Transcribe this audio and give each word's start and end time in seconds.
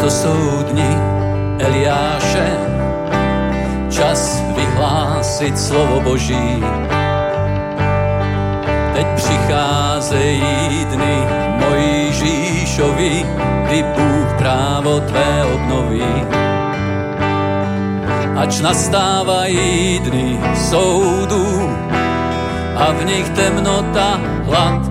Toto 0.00 0.10
jsou 0.10 0.62
dny 0.62 0.96
Eliáše, 1.58 2.48
čas 3.90 4.42
vyhlásit 4.56 5.58
slovo 5.58 6.00
Boží. 6.00 6.64
Teď 8.94 9.06
přicházejí 9.16 10.84
dny 10.84 11.16
Mojžíšovi, 11.60 13.26
kdy 13.66 13.82
Bůh 13.82 14.34
právo 14.38 15.00
tvé 15.00 15.44
obnoví. 15.54 16.24
Ač 18.36 18.60
nastávají 18.60 19.98
dny 19.98 20.40
soudů 20.54 21.70
a 22.76 22.92
v 22.92 23.04
nich 23.04 23.28
temnota, 23.28 24.20
hlad 24.44 24.89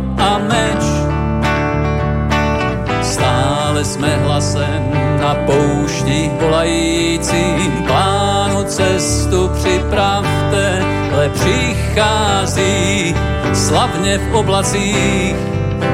Stále 3.80 3.96
jsme 3.96 4.16
hlasem 4.16 4.92
na 5.22 5.36
poušti 5.36 6.32
volající. 6.42 7.72
Plánu 7.88 8.64
cestu 8.64 9.52
připravte, 9.56 10.84
ale 11.14 11.30
přichází 11.30 13.16
slavně 13.54 14.18
v 14.18 14.36
oblacích, 14.36 15.36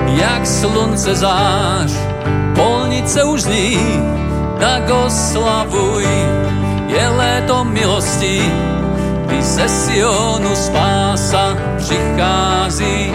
jak 0.08 0.48
slunce 0.48 1.16
zář, 1.16 1.92
polnice 2.56 3.24
už 3.24 3.42
zní, 3.42 3.78
tak 4.60 4.90
oslavuj, 5.06 6.08
je 6.88 7.10
léto 7.10 7.64
milosti, 7.64 8.52
kdy 9.26 9.44
ze 9.44 9.70
Sionu 9.70 10.56
spása 10.56 11.58
přichází. 11.78 13.14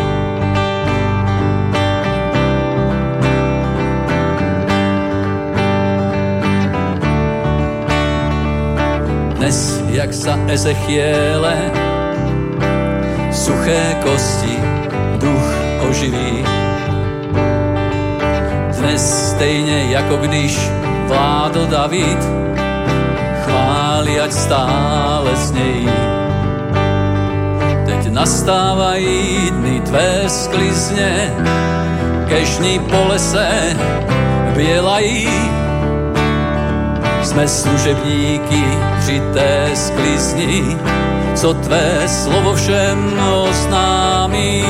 Dnes, 9.51 9.83
jak 9.91 10.13
za 10.13 10.39
Ezechiele, 10.47 11.57
suché 13.33 13.97
kosti 14.03 14.59
duch 15.19 15.55
oživí. 15.91 16.45
Dnes 18.79 19.31
stejně 19.31 19.83
jako 19.91 20.17
když 20.17 20.59
vládl 21.07 21.67
David, 21.67 22.19
chválí, 23.45 24.21
ať 24.21 24.33
stále 24.33 25.37
snějí. 25.37 25.91
Teď 27.87 28.13
nastávají 28.13 29.51
dny 29.51 29.81
tvé 29.81 30.29
sklizně, 30.29 31.35
kežní 32.29 32.79
po 32.79 33.05
lese 33.09 33.77
bělají. 34.55 35.29
Jsme 37.31 37.49
služebníky 37.49 38.65
při 38.99 39.23
té 39.35 39.71
sklizni, 39.75 40.79
co 41.35 41.55
tvé 41.55 42.09
slovo 42.09 42.55
všem 42.55 43.21
oznámí. 43.33 44.65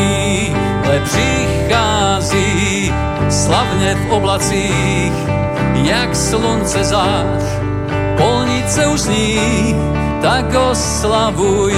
Ale 0.84 1.00
přichází 1.05 2.92
slavně 3.30 3.94
v 3.94 4.12
oblacích, 4.12 5.12
jak 5.75 6.17
slunce 6.17 6.84
zář, 6.84 7.42
polnice 8.17 8.86
už 8.86 9.00
zní, 9.00 9.74
tak 10.22 10.55
oslavuj, 10.70 11.74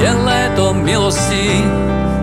je 0.00 0.12
léto 0.12 0.74
milosti, 0.74 1.64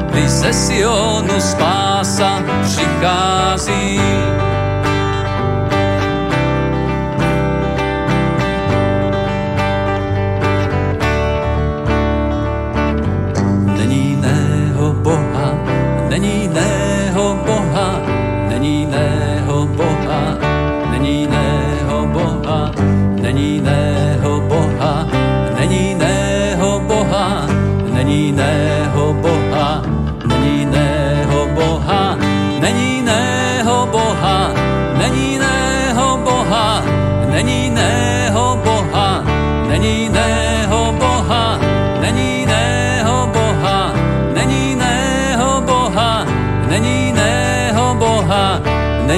kdy 0.09 0.29
ze 0.29 0.53
Sionu 0.53 1.41
spása 1.41 2.43
přichází. 2.63 3.99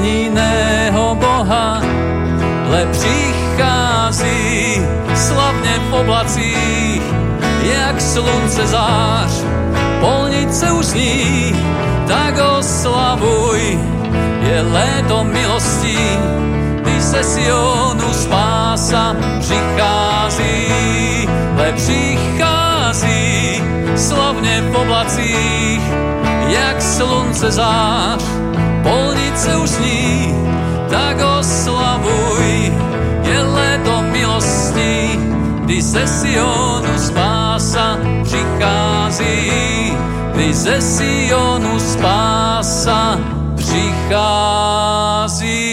Není 0.01 0.23
jiného 0.23 1.15
Boha, 1.15 1.81
ale 2.67 2.87
přichází 2.91 4.81
slavně 5.15 5.79
v 5.89 5.93
oblacích, 5.93 7.01
jak 7.63 8.01
slunce 8.01 8.67
zář, 8.67 9.31
polnice 9.99 10.71
už 10.71 10.85
zní, 10.85 11.55
tak 12.07 12.35
oslavuj, 12.59 13.79
je 14.41 14.61
léto 14.61 15.23
milostí, 15.23 15.97
když 16.81 17.03
se 17.03 17.23
Sionu 17.23 18.13
spása 18.13 19.15
přichází, 19.39 20.67
ale 21.57 21.73
přichází 21.73 23.63
slavně 23.95 24.61
v 24.61 24.75
oblacích, 24.75 25.81
jak 26.47 26.81
slunce 26.81 27.51
zář, 27.51 28.46
polnice 29.37 29.57
už 29.57 29.69
zní, 29.69 30.35
tak 30.89 31.17
oslavuj, 31.39 32.73
je 33.23 33.41
léto 33.41 34.01
milostí, 34.01 35.19
kdy 35.63 35.81
ze 35.81 36.07
Sionu 36.07 36.97
spása 36.97 37.97
přichází, 38.23 39.51
kdy 40.33 40.53
ze 40.53 40.81
Sionu 40.81 41.79
spása 41.79 43.19
přichází. 43.55 45.66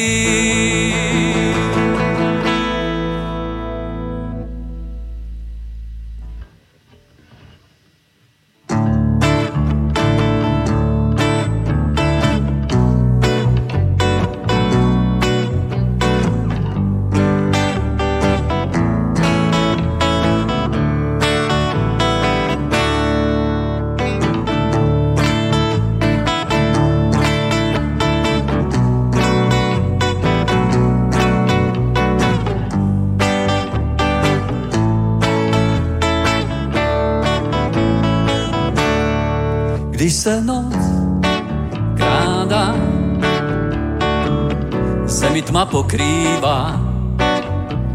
Pokrývá, 45.66 46.80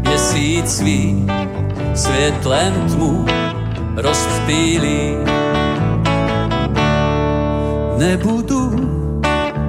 měsíc 0.00 0.76
svý 0.76 1.26
světlem 1.94 2.72
tmu 2.90 3.26
rozptýlí. 3.96 5.16
Nebudu 7.96 8.70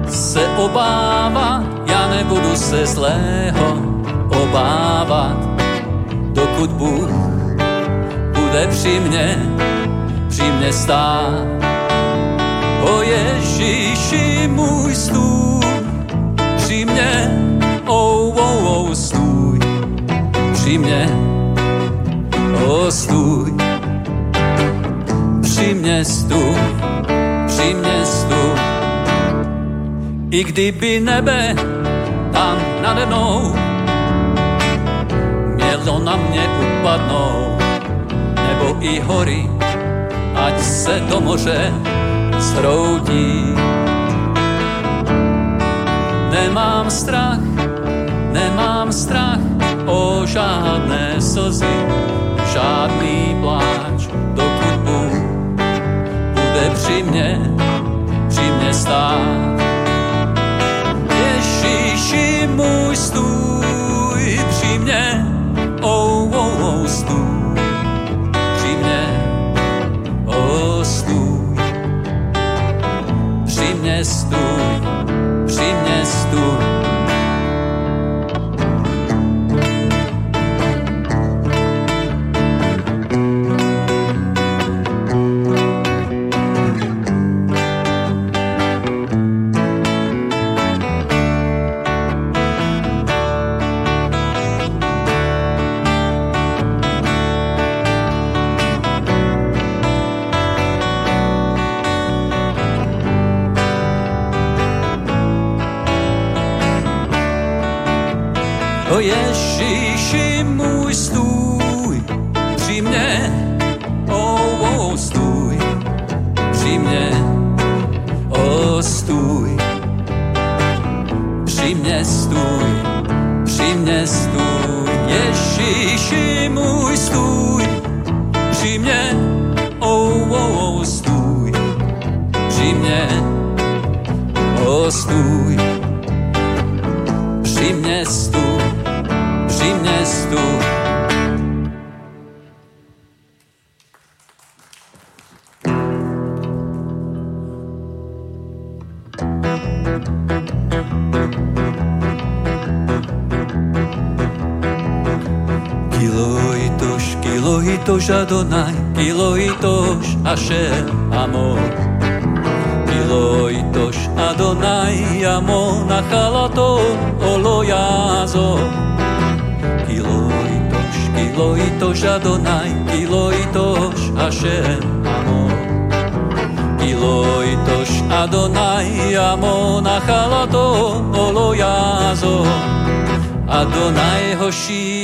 se 0.08 0.48
obávat, 0.48 1.62
já 1.86 2.08
nebudu 2.08 2.56
se 2.56 2.86
zlého 2.86 3.78
obávat, 4.42 5.36
dokud 6.32 6.70
Bůh 6.70 7.10
bude 8.34 8.66
při 8.70 9.00
mně, 9.00 9.36
při 10.28 10.42
mně 10.42 10.72
stát. 10.72 11.46
O 12.82 13.02
Ježíši 13.02 14.21
mně, 20.82 21.08
oh, 22.66 22.88
stůj, 22.88 23.54
při 25.42 25.74
mě 25.74 26.04
stůj, 26.04 26.56
při 27.46 27.74
mě 27.74 28.06
stůj. 28.06 28.58
I 30.30 30.44
kdyby 30.44 31.00
nebe 31.00 31.54
tam 32.32 32.56
nade 32.82 33.06
mnou 33.06 33.54
skladlo 35.82 36.04
na 36.04 36.16
mě 36.16 36.48
upadnou, 36.62 37.58
nebo 38.36 38.76
i 38.80 39.00
hory, 39.00 39.50
ať 40.34 40.60
se 40.60 41.02
do 41.10 41.20
moře 41.20 41.72
zhroutí. 42.38 43.54
Nemám 46.30 46.90
strach, 46.90 47.40
nemám 48.32 48.92
strach 48.92 49.31
o 49.31 49.31
žádné 50.32 51.20
slzy, 51.20 51.76
žádný 52.52 53.36
pláč, 53.40 54.08
dokud 54.34 54.76
Bůh 54.84 55.12
bude 56.30 56.70
při 56.74 57.02
mě, 57.02 57.40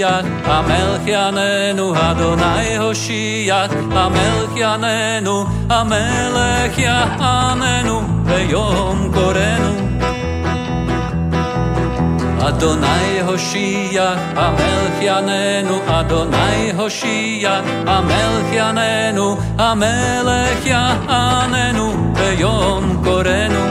Hoshiach, 0.09 0.25
Amelchianenu, 0.57 1.87
Adonai 1.95 2.79
Hoshiach, 2.79 3.73
Amelchianenu, 3.93 5.47
Amelchianenu, 5.69 7.97
Beyom 8.25 9.13
Korenu. 9.13 9.73
Adonai 12.41 13.21
Hoshiach, 13.27 14.19
Amelchianenu, 14.45 15.77
Adonai 15.99 16.63
Hoshiach, 16.73 17.65
Amelchianenu, 17.97 19.27
Amelchianenu, 19.59 21.87
Beyom 22.15 22.85
Korenu. 23.05 23.63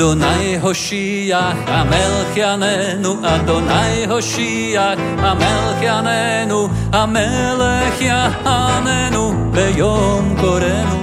Adonai 0.00 0.56
Hoshiach, 0.56 1.60
Amelchianenu, 1.78 3.12
Adonai 3.22 4.08
Hoshiach, 4.08 4.96
Amelchianenu, 5.28 6.60
Amelchianenu, 6.90 9.24
Beyom 9.52 10.24
Korenu. 10.40 10.96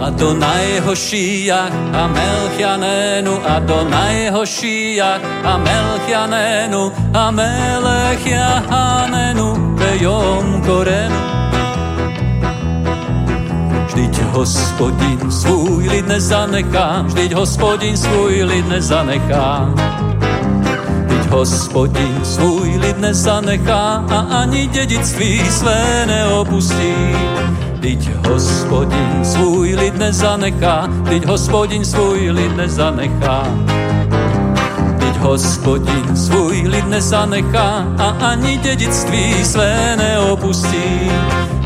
Adonai 0.00 0.80
Hoshiach, 0.80 1.68
Amelchianenu, 2.02 3.32
Adonai 3.44 4.32
Hoshiach, 4.32 5.20
Amelchianenu, 5.52 6.82
Amelchianenu, 7.12 9.46
Beyom 9.76 10.64
Korenu. 10.64 11.20
Hospodin 14.32 15.30
svůj 15.30 15.88
lid 15.88 16.08
nezanechá, 16.08 17.02
vždyť 17.06 17.32
hospodin 17.32 17.96
svůj 17.96 18.42
lid 18.42 18.68
nezanechá. 18.68 19.74
Vždyť 21.06 21.26
hospodin 21.30 22.20
svůj 22.22 22.76
lid 22.76 22.98
nezanechá 22.98 24.04
a 24.10 24.20
ani 24.20 24.66
dědictví 24.66 25.50
své 25.50 26.06
neopustí. 26.06 26.94
Vždyť 27.74 28.10
hospodin 28.28 29.24
svůj 29.24 29.74
lid 29.74 29.98
nezanechá, 29.98 30.88
vždyť 31.02 31.26
hospodin 31.26 31.84
svůj 31.84 32.30
lid 32.30 32.56
nezanechá. 32.56 33.42
Vždyť 34.96 35.16
hospodin 35.16 36.16
svůj 36.16 36.68
lid 36.68 36.88
nezanechá 36.88 37.86
a 37.98 38.08
ani 38.32 38.56
dědictví 38.56 39.44
své 39.44 39.96
neopustí. 39.96 41.10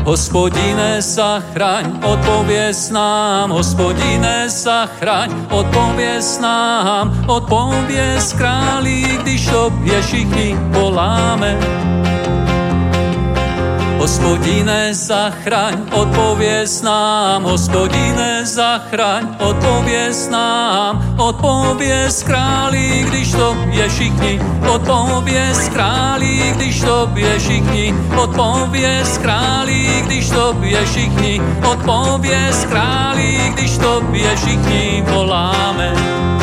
Hospodine, 0.07 1.01
zachraň, 1.01 1.99
odpověz 2.03 2.89
nám, 2.89 3.49
hospodine, 3.51 4.49
zachraň, 4.49 5.47
odpověz 5.51 6.39
nám, 6.39 7.25
odpověz 7.27 8.33
králi, 8.33 9.03
když 9.21 9.47
tobě 9.47 10.01
všichni 10.01 10.55
voláme. 10.71 11.59
Hospodine, 13.97 14.93
zachraň, 14.93 15.73
odpověz 15.91 16.81
nám, 16.81 17.43
hospodine, 17.43 18.45
zachraň, 18.45 19.35
odpověz 19.39 20.29
nám, 20.29 21.15
odpověz 21.17 22.23
králi, 22.23 23.05
když 23.07 23.31
to 23.31 23.57
je 23.69 23.89
všichni, 23.89 24.41
odpověz 24.69 25.69
králi, 25.69 26.53
když 26.55 26.81
to 26.81 27.09
je 27.15 27.39
všichni, 27.39 27.95
odpověz 28.17 29.17
králi, 29.17 30.03
když 30.05 30.29
to 30.29 30.55
je 30.61 30.85
všichni, 30.85 31.41
odpověz 31.71 32.65
králi, 32.69 33.53
když 33.53 33.77
to 33.77 34.03
je 34.13 34.35
všichni. 34.35 35.03
Voláme. 35.07 36.36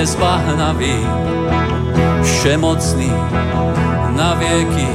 Vytrhl 0.00 0.06
si 0.06 0.06
mě 0.06 0.06
z 0.06 0.14
bahnaví, 0.14 1.06
všemocný 2.22 3.12
na 4.16 4.34
věky. 4.34 4.88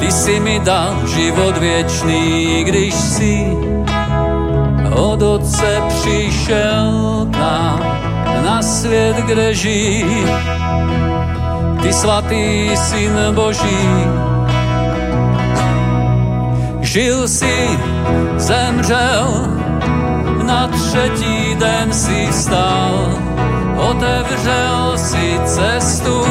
Ty 0.00 0.12
si 0.12 0.40
mi 0.40 0.60
dal 0.60 1.06
život 1.06 1.58
věčný, 1.58 2.64
když 2.64 2.94
si 2.94 3.56
od 4.94 5.22
Otce 5.22 5.82
přišel 5.88 7.26
k 7.30 7.36
nám 7.36 7.80
na 8.44 8.62
svět, 8.62 9.16
kde 9.16 9.54
žijí. 9.54 10.24
Ty 11.82 11.92
svatý 11.92 12.70
syn 12.76 13.12
Boží, 13.34 14.04
žil 16.80 17.28
si, 17.28 17.78
zemřel, 18.36 19.48
na 20.42 20.68
třetí 20.68 21.54
den 21.58 21.92
si 21.92 22.32
stal, 22.32 23.28
otevřel 23.90 24.98
si 24.98 25.40
cestu 25.44 26.24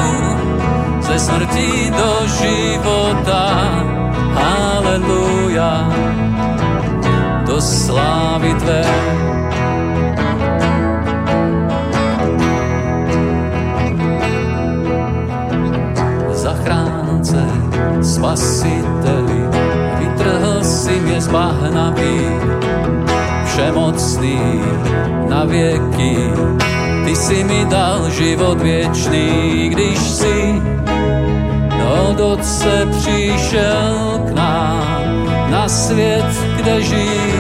ze 1.01 1.19
smrti 1.19 1.91
do 1.97 2.27
života. 2.27 3.43
Haleluja, 4.33 5.89
do 7.45 7.61
slávy 7.61 8.53
Tvé. 8.53 8.85
Zachránce, 16.31 17.45
spasiteli, 18.01 19.41
vytrhl 19.99 20.63
si 20.63 20.99
mě 20.99 21.21
z 21.21 21.27
bahna 21.27 21.93
všemocný 23.45 24.61
na 25.29 25.45
věky. 25.45 26.17
Ty 27.07 27.15
si 27.15 27.43
mi 27.43 27.63
dal 27.71 28.11
život 28.11 28.59
věčný, 28.61 29.69
když 29.71 29.99
si 29.99 30.61
od 32.03 32.19
Otce 32.19 32.87
přišel 32.91 34.19
k 34.27 34.31
nám 34.35 34.91
na 35.51 35.69
svět, 35.69 36.27
kde 36.55 36.81
žijí. 36.81 37.31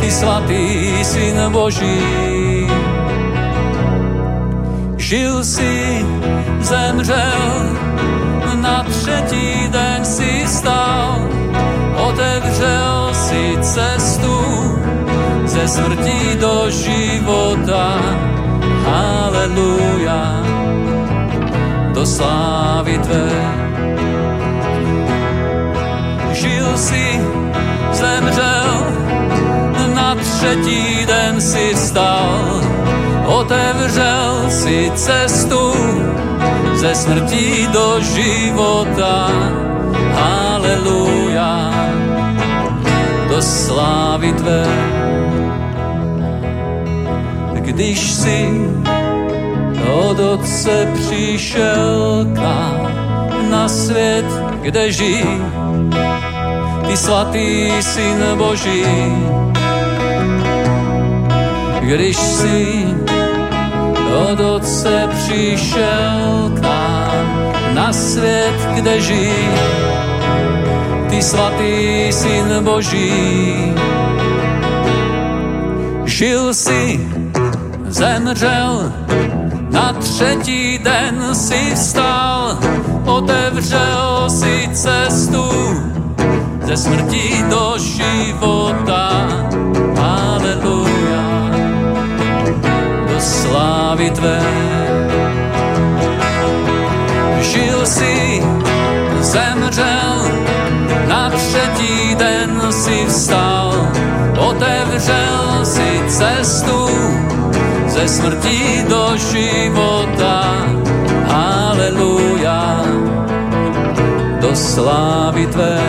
Ty 0.00 0.10
svatý 0.10 1.04
syn 1.04 1.36
Boží. 1.48 2.68
Žil 4.96 5.44
si, 5.44 6.04
zemřel, 6.60 7.76
na 8.60 8.84
třetí 8.84 9.68
den 9.72 10.04
si 10.04 10.44
stal, 10.46 11.24
otevřel 11.96 13.14
si 13.14 13.56
cestu 13.60 14.09
ze 15.60 15.68
smrti 15.68 16.40
do 16.40 16.70
života. 16.72 18.00
Haleluja, 18.88 20.40
do 21.92 22.06
slávy 22.06 22.96
Tvé. 22.98 23.28
Žil 26.32 26.68
si, 26.76 27.20
zemřel, 27.92 28.72
na 29.94 30.14
třetí 30.14 31.04
den 31.06 31.40
si 31.40 31.76
stal, 31.76 32.64
otevřel 33.26 34.48
si 34.48 34.92
cestu 34.94 35.72
ze 36.74 36.94
smrti 36.94 37.68
do 37.72 38.00
života. 38.00 39.28
Haleluja, 40.16 41.52
do 43.28 43.42
slávy 43.42 44.32
Tvé. 44.32 44.89
Když 47.70 48.12
si 48.12 48.48
od 49.94 50.18
Otce 50.18 50.88
přišel 50.94 52.26
k 52.34 52.38
nám 52.38 52.88
na 53.50 53.68
svět, 53.68 54.24
kde 54.62 54.92
žijí 54.92 55.42
ty 56.88 56.96
svatý 56.96 57.70
syn 57.80 58.24
Boží. 58.34 58.84
Když 61.80 62.16
si 62.16 62.84
od 64.30 64.40
Otce 64.40 65.08
přišel 65.14 66.52
k 66.54 66.60
nám 66.60 67.52
na 67.74 67.92
svět, 67.92 68.68
kde 68.74 69.00
žijí 69.00 69.48
ty 71.10 71.22
svatý 71.22 72.06
syn 72.10 72.64
Boží. 72.64 73.74
Žil 76.04 76.54
si, 76.54 77.00
zemřel, 77.90 78.92
na 79.70 79.92
třetí 79.92 80.78
den 80.78 81.34
si 81.34 81.74
vstal, 81.74 82.58
otevřel 83.04 84.30
si 84.30 84.68
cestu 84.72 85.44
ze 86.64 86.76
smrti 86.76 87.44
do 87.50 87.74
života. 87.78 89.26
Aleluja, 89.98 91.50
do 93.12 93.20
slávy 93.20 94.10
Tvé. 94.10 94.40
Žil 97.40 97.86
si, 97.86 98.42
zemřel, 99.20 100.14
na 101.08 101.30
třetí 101.30 102.14
den 102.14 102.62
si 102.70 103.06
vstal, 103.06 103.88
otevřel 104.38 105.64
si 105.64 106.00
cestu 106.08 106.88
ze 107.90 108.08
smrti 108.08 108.86
do 108.88 109.18
života. 109.18 110.62
Aleluja, 111.26 112.86
do 114.40 114.54
slávy 114.54 115.46
Tvé. 115.50 115.82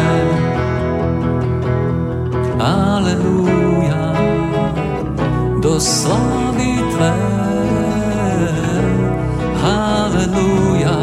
Aleluja, 2.58 4.02
do 5.62 5.78
slávy 5.78 6.82
Tvé. 6.98 7.18
Aleluja, 9.62 10.98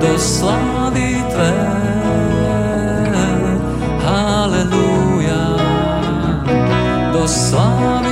do 0.00 0.12
slávy 0.16 1.20
Tvé. 1.28 1.56
Aleluja, 4.08 5.44
do 7.12 7.28
slávy 7.28 8.07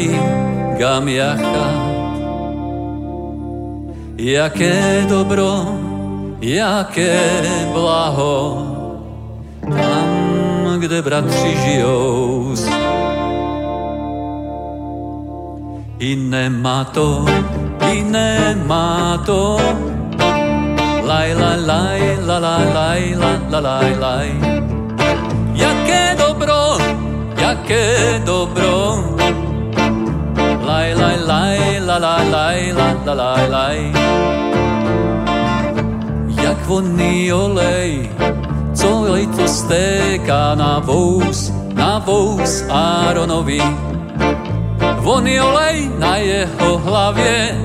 Achim 0.00 0.78
gam 0.80 1.04
jachad. 1.04 1.76
Jaké 4.16 5.04
dobro, 5.08 5.76
jaké 6.40 7.20
blaho, 7.72 8.64
tam, 9.60 10.80
kde 10.80 11.02
bratři 11.02 11.56
žijou. 11.64 12.54
I 15.98 16.16
nemá 16.16 16.84
to, 16.84 17.24
i 17.92 18.02
nemá 18.02 19.20
to, 19.26 19.60
laj, 21.04 21.34
laj, 21.34 21.60
laj, 21.60 22.00
la, 22.24 22.38
la, 22.38 22.56
laj, 22.72 23.02
la, 23.20 23.32
la, 23.50 23.60
laj, 23.60 23.90
laj. 24.00 24.28
Jaké 25.52 26.00
jaké 27.50 28.22
dobro. 28.24 29.09
La, 31.90 31.98
la, 31.98 32.22
la, 32.22 32.54
la, 33.02 33.14
laj, 33.18 33.44
laj. 33.50 33.78
Jak 36.38 36.58
vonný 36.70 37.32
olej, 37.34 38.06
co 38.70 39.10
to 39.34 39.44
stéká 39.50 40.54
na 40.54 40.78
vous, 40.78 41.50
na 41.74 41.98
vous 41.98 42.46
Áronovi. 42.70 43.58
Vonný 45.02 45.42
olej 45.42 45.90
na 45.98 46.16
jeho 46.22 46.78
hlavě, 46.78 47.58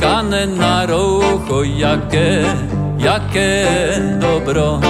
kane 0.00 0.48
na 0.56 0.88
roucho, 0.88 1.60
jaké, 1.62 2.56
jaké 2.96 3.68
dobro. 4.16 4.80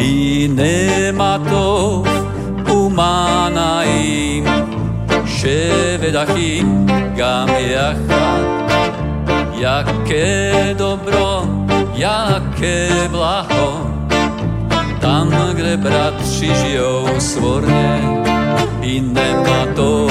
I 0.00 0.48
nemá 0.48 1.36
to 1.44 2.00
umanaim, 5.40 5.96
ševedachim, 6.00 6.86
gam 7.16 7.48
jachat. 7.48 8.60
Jaké 9.60 10.74
dobro, 10.74 11.44
jaké 11.94 13.08
blaho, 13.08 13.90
tam, 15.00 15.30
kde 15.52 15.76
bratři 15.76 16.54
žijou 16.54 17.08
svorně, 17.18 18.00
i 18.82 19.00
nemá 19.00 19.66
to, 19.76 20.08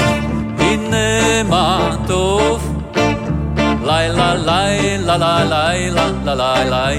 i 0.70 0.76
nemá 0.76 1.98
to. 2.06 2.60
Laj, 3.82 4.10
la, 4.12 4.34
laj, 4.46 4.98
la, 5.06 5.16
la, 5.16 5.44
laj, 5.50 5.90
la, 5.90 6.06
la, 6.24 6.34
laj, 6.34 6.70
laj. 6.70 6.98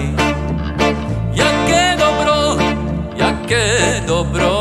Jaké 1.31 1.95
dobro, 2.00 2.57
jaké 3.15 4.03
dobro. 4.07 4.61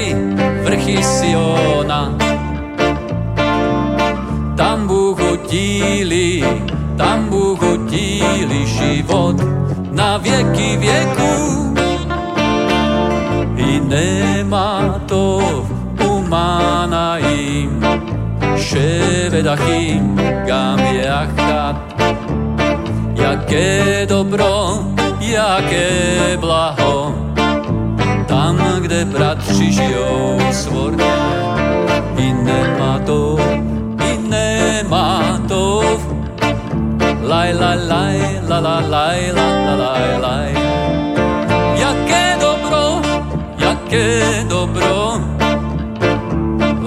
vrchy 0.81 1.03
Siona. 1.03 2.17
Tam 4.57 4.87
Bůh 4.87 5.19
udílí, 5.33 6.43
tam 6.97 7.29
Bůh 7.29 7.61
udílí 7.61 8.65
život, 8.65 9.35
na 9.91 10.17
věky 10.17 10.77
věků. 10.77 11.73
I 13.55 13.79
nemá 13.79 15.01
to 15.05 15.41
umánaim, 16.07 17.85
ševedachim, 18.57 20.21
gam 20.45 20.79
jachat. 20.79 21.75
Jaké 23.15 24.05
dobro, 24.09 24.79
jaké 25.19 26.37
blaho, 26.39 27.20
bratři 29.05 29.71
žijou 29.71 30.39
svorně. 30.51 31.13
I 32.17 32.33
nemá 32.33 32.99
to, 33.05 33.37
i 34.11 34.17
nemá 34.29 35.39
to 35.47 35.81
laj, 37.31 37.53
laj, 37.53 37.77
laj, 37.91 38.17
la, 38.49 38.59
la, 38.59 38.75
laj, 38.93 39.19
la, 39.37 39.47
la, 39.65 39.75
laj, 39.83 40.07
laj. 40.25 40.49
Jaké 41.81 42.23
dobro, 42.43 42.83
jaké 43.57 44.07
dobro, 44.49 45.21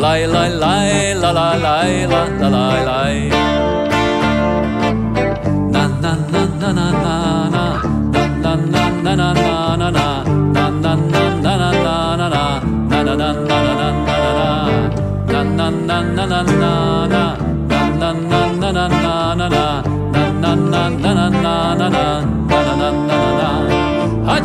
laj, 0.03 0.27
laj, 0.35 0.51
laj, 0.65 0.91
la, 1.23 1.31
la, 1.39 1.49
laj, 1.67 1.93
la, 2.13 2.23
la, 2.41 2.49
laj, 2.57 2.81
laj. 2.91 3.17
Na, 5.75 5.85
na, 6.03 6.13
na, 6.33 6.43
na, 6.61 6.71
na, 6.79 6.87
na, 7.05 7.25
na, 7.55 7.67
na, 8.45 8.53
na, 8.75 8.85
na, 9.03 9.29
na, 9.33 9.77
na, 9.77 9.91
na, 9.91 10.14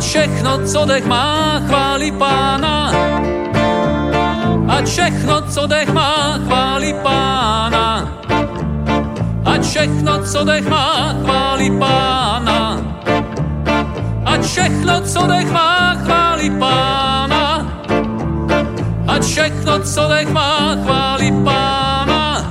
všechno, 0.00 0.58
co 0.64 0.84
dech 0.84 1.06
má, 1.06 1.60
chválí 1.66 2.12
pána. 2.12 2.92
Ať 4.68 4.84
všechno, 4.86 5.42
co 5.50 5.66
dech 5.66 5.92
má, 5.92 6.38
chválí 6.46 6.94
pána. 7.02 8.08
Ať 9.44 9.62
všechno, 9.62 10.24
co 10.24 10.44
dech 10.44 10.68
má, 10.68 11.14
chválí 11.24 11.70
pána. 11.70 12.80
Ať 14.24 14.40
všechno, 14.42 15.00
co 15.00 15.26
dech 15.26 15.52
má, 15.52 15.94
chválí 16.04 16.50
pána. 16.50 17.49
Ať 19.10 19.22
všechno, 19.26 19.82
co 19.82 20.02
dech 20.08 20.30
má, 20.30 20.78
chválí 20.86 21.34
pána. 21.42 22.46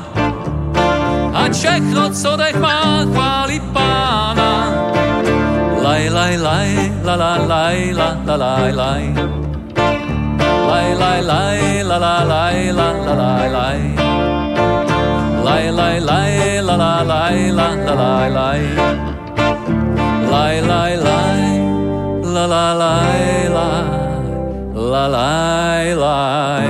Ať 1.31 1.51
všechno, 1.55 2.09
co 2.11 2.35
dech 2.35 2.59
má, 2.59 3.07
chválí 3.07 3.63
pána. 3.71 4.51
Laj, 5.79 6.03
laj, 6.11 6.35
laj, 6.37 6.69
la, 7.07 7.15
la, 7.15 7.33
laj, 7.47 7.79
la, 7.95 8.09
la, 8.27 8.35
laj, 8.35 8.71
laj. 8.75 9.03
Laj, 10.67 10.89
laj, 10.99 11.19
laj, 11.23 11.59
la, 11.87 11.97
la, 11.97 12.15
laj, 12.27 12.59
la, 12.75 12.87
la, 13.07 13.13
laj, 13.15 13.47
laj. 13.55 13.79
Laj, 15.47 15.65
laj, 15.71 15.97
laj, 16.03 16.33
la, 16.67 16.75
la, 16.75 16.93
laj, 17.07 17.39
la, 17.55 17.67
la, 17.87 17.95
laj, 17.95 18.29
laj. 18.35 18.61
Laj, 20.27 20.55
laj, 20.67 20.93
laj, 21.07 21.41
la, 22.35 22.43
la, 22.51 22.65
laj, 22.83 23.47
laj. 23.55 24.08
La, 24.89 25.05
laj, 25.07 25.93
laj. 25.93 26.65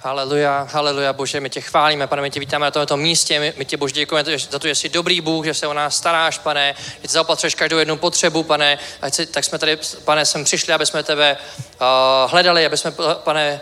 Haleluja, 0.00 0.68
haleluja, 0.72 1.12
Bože, 1.12 1.40
my 1.40 1.50
tě 1.50 1.60
chválíme, 1.60 2.06
pane, 2.06 2.22
my 2.22 2.30
tě 2.30 2.40
vítáme 2.40 2.64
na 2.64 2.70
tomto 2.70 2.96
místě, 2.96 3.40
my, 3.40 3.52
my 3.56 3.64
tě, 3.64 3.76
Bože, 3.76 3.94
děkujeme 3.94 4.38
za 4.38 4.58
to, 4.58 4.66
že 4.68 4.74
jsi 4.74 4.88
dobrý 4.88 5.20
Bůh, 5.20 5.44
že 5.44 5.54
se 5.54 5.66
o 5.66 5.72
nás 5.72 5.96
staráš, 5.96 6.38
pane, 6.38 6.74
že 6.78 7.00
ty 7.00 7.08
zaopatřuješ 7.08 7.54
každou 7.54 7.78
jednu 7.78 7.96
potřebu, 7.96 8.42
pane, 8.42 8.78
ať 9.02 9.14
si, 9.14 9.26
tak 9.26 9.44
jsme 9.44 9.58
tady, 9.58 9.78
pane, 10.04 10.26
sem 10.26 10.44
přišli, 10.44 10.72
aby 10.72 10.86
jsme 10.86 11.02
tebe 11.02 11.36
uh, 11.36 12.30
hledali, 12.30 12.66
aby 12.66 12.76
jsme, 12.76 12.92
pane, 13.14 13.60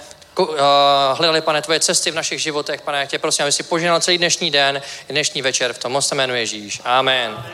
hledali, 1.14 1.40
pane, 1.40 1.62
tvoje 1.62 1.80
cesty 1.80 2.10
v 2.10 2.14
našich 2.14 2.42
životech, 2.42 2.82
pane, 2.82 3.00
jak 3.00 3.08
tě 3.08 3.18
prosím, 3.18 3.42
aby 3.42 3.52
si 3.52 3.62
požínal 3.62 4.00
celý 4.00 4.18
dnešní 4.18 4.50
den 4.50 4.82
i 5.08 5.12
dnešní 5.12 5.42
večer 5.42 5.72
v 5.72 5.78
tom 5.78 5.92
mocném 5.92 6.18
jménu 6.18 6.34
Ježíš. 6.34 6.80
Amen. 6.84 7.46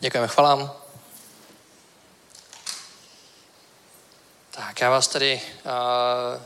Děkujeme, 0.00 0.28
chvalám. 0.28 0.72
Tak 4.50 4.80
já 4.80 4.90
vás 4.90 5.08
tady 5.08 5.40
uh, 5.64 6.42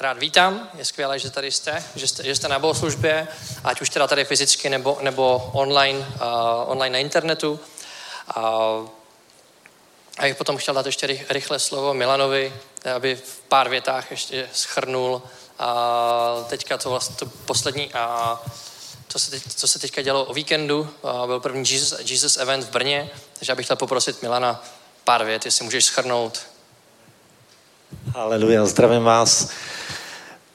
rád 0.00 0.18
vítám. 0.18 0.68
Je 0.74 0.84
skvělé, 0.84 1.18
že 1.18 1.30
tady 1.30 1.50
jste, 1.50 1.84
že 1.96 2.08
jste, 2.08 2.24
že 2.24 2.36
jste 2.36 2.48
na 2.48 2.58
bohoslužbě, 2.58 3.28
ať 3.64 3.80
už 3.80 3.90
teda 3.90 4.06
tady 4.06 4.24
fyzicky 4.24 4.68
nebo, 4.68 4.98
nebo 5.00 5.50
online, 5.52 5.98
uh, 5.98 6.06
online 6.66 6.92
na 6.92 6.98
internetu. 6.98 7.60
Uh, 8.36 8.88
a 10.20 10.24
bych 10.24 10.36
potom 10.36 10.56
chtěl 10.56 10.74
dát 10.74 10.86
ještě 10.86 11.18
rychle 11.28 11.58
slovo 11.58 11.94
Milanovi, 11.94 12.52
aby 12.94 13.14
v 13.14 13.40
pár 13.48 13.68
větách 13.68 14.10
ještě 14.10 14.48
schrnul 14.52 15.22
uh, 15.60 16.44
teďka 16.44 16.78
to 16.78 16.90
vlastně 16.90 17.16
to 17.16 17.26
poslední, 17.26 17.86
uh, 17.86 18.38
co, 19.08 19.18
se 19.18 19.30
teď, 19.30 19.42
co 19.56 19.68
se 19.68 19.78
teďka 19.78 20.02
dělo 20.02 20.24
o 20.24 20.34
víkendu. 20.34 20.88
Uh, 21.02 21.26
byl 21.26 21.40
první 21.40 21.70
Jesus, 21.70 22.10
Jesus 22.10 22.36
event 22.36 22.64
v 22.64 22.70
Brně, 22.70 23.10
takže 23.38 23.54
bych 23.54 23.66
chtěl 23.66 23.76
poprosit 23.76 24.22
Milana 24.22 24.64
pár 25.04 25.24
vět, 25.24 25.44
jestli 25.44 25.64
můžeš 25.64 25.84
schrnout 25.84 26.40
Haleluja, 28.14 28.66
zdravím 28.66 29.02
vás. 29.02 29.50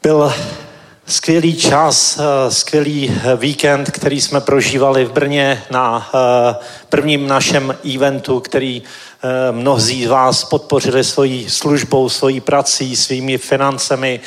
Byl 0.04 0.34
skvělý 1.08 1.56
čas, 1.56 2.20
eh, 2.20 2.52
skvělý 2.52 3.10
eh, 3.12 3.36
víkend, 3.36 3.92
který 3.92 4.22
jsme 4.22 4.42
prožívali 4.42 5.06
v 5.06 5.12
Brně 5.12 5.64
na 5.72 6.10
eh, 6.14 6.56
prvním 6.90 7.28
našem 7.28 7.78
eventu, 7.96 8.40
který 8.40 8.84
mnozí 9.52 10.06
z 10.06 10.08
vás 10.08 10.44
podpořili 10.44 11.04
svojí 11.04 11.50
službou, 11.50 12.10
svojí 12.10 12.40
prací, 12.42 12.96
svými 12.96 13.38
financemi. 13.38 14.20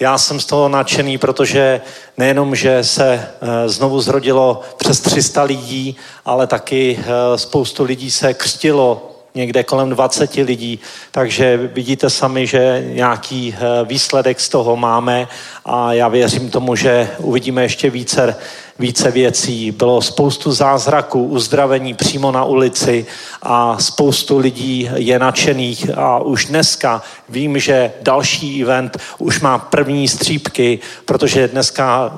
Já 0.00 0.18
jsem 0.18 0.40
z 0.40 0.46
toho 0.46 0.68
nadšený, 0.68 1.18
protože 1.18 1.80
nejenom, 2.16 2.56
že 2.56 2.84
se 2.84 3.28
znovu 3.66 4.00
zrodilo 4.00 4.60
přes 4.76 5.00
300 5.00 5.42
lidí, 5.42 5.96
ale 6.24 6.46
taky 6.46 6.98
spoustu 7.36 7.84
lidí 7.84 8.10
se 8.10 8.34
křtilo 8.34 9.15
někde 9.36 9.64
kolem 9.64 9.90
20 9.90 10.34
lidí, 10.34 10.78
takže 11.10 11.70
vidíte 11.72 12.10
sami, 12.10 12.46
že 12.46 12.84
nějaký 12.94 13.54
eh, 13.54 13.84
výsledek 13.84 14.40
z 14.40 14.48
toho 14.48 14.76
máme 14.76 15.28
a 15.64 15.92
já 15.92 16.08
věřím 16.08 16.50
tomu, 16.50 16.76
že 16.76 17.08
uvidíme 17.18 17.62
ještě 17.62 17.90
více, 17.90 18.36
více 18.78 19.10
věcí. 19.10 19.70
Bylo 19.70 20.02
spoustu 20.02 20.52
zázraků, 20.52 21.24
uzdravení 21.24 21.94
přímo 21.94 22.32
na 22.32 22.44
ulici 22.44 23.06
a 23.42 23.78
spoustu 23.78 24.38
lidí 24.38 24.90
je 24.94 25.18
nadšených 25.18 25.98
a 25.98 26.18
už 26.18 26.44
dneska 26.46 27.02
vím, 27.28 27.58
že 27.58 27.92
další 28.02 28.62
event 28.62 28.96
už 29.18 29.40
má 29.40 29.58
první 29.58 30.08
střípky, 30.08 30.78
protože 31.04 31.48
dneska 31.48 32.12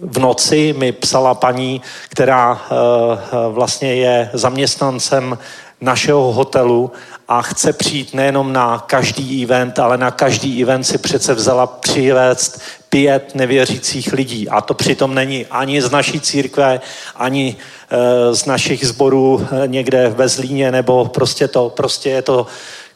v 0.00 0.18
noci 0.18 0.74
mi 0.78 0.92
psala 0.92 1.34
paní, 1.34 1.82
která 2.08 2.60
eh, 2.60 2.74
eh, 3.22 3.52
vlastně 3.52 3.94
je 3.94 4.30
zaměstnancem 4.32 5.38
našeho 5.80 6.32
hotelu 6.32 6.92
a 7.28 7.42
chce 7.42 7.72
přijít 7.72 8.14
nejenom 8.14 8.52
na 8.52 8.78
každý 8.78 9.44
event, 9.44 9.78
ale 9.78 9.98
na 9.98 10.10
každý 10.10 10.62
event 10.62 10.84
si 10.84 10.98
přece 10.98 11.34
vzala 11.34 11.66
přivést 11.66 12.60
pět 12.88 13.34
nevěřících 13.34 14.12
lidí. 14.12 14.48
A 14.48 14.60
to 14.60 14.74
přitom 14.74 15.14
není 15.14 15.46
ani 15.46 15.82
z 15.82 15.90
naší 15.90 16.20
církve, 16.20 16.80
ani 17.16 17.56
e, 17.90 18.34
z 18.34 18.46
našich 18.46 18.86
sborů 18.86 19.46
e, 19.50 19.68
někde 19.68 20.08
ve 20.08 20.28
Zlíně, 20.28 20.72
nebo 20.72 21.04
prostě 21.04 21.48
to, 21.48 21.70
prostě 21.70 22.10
je 22.10 22.22
to 22.22 22.46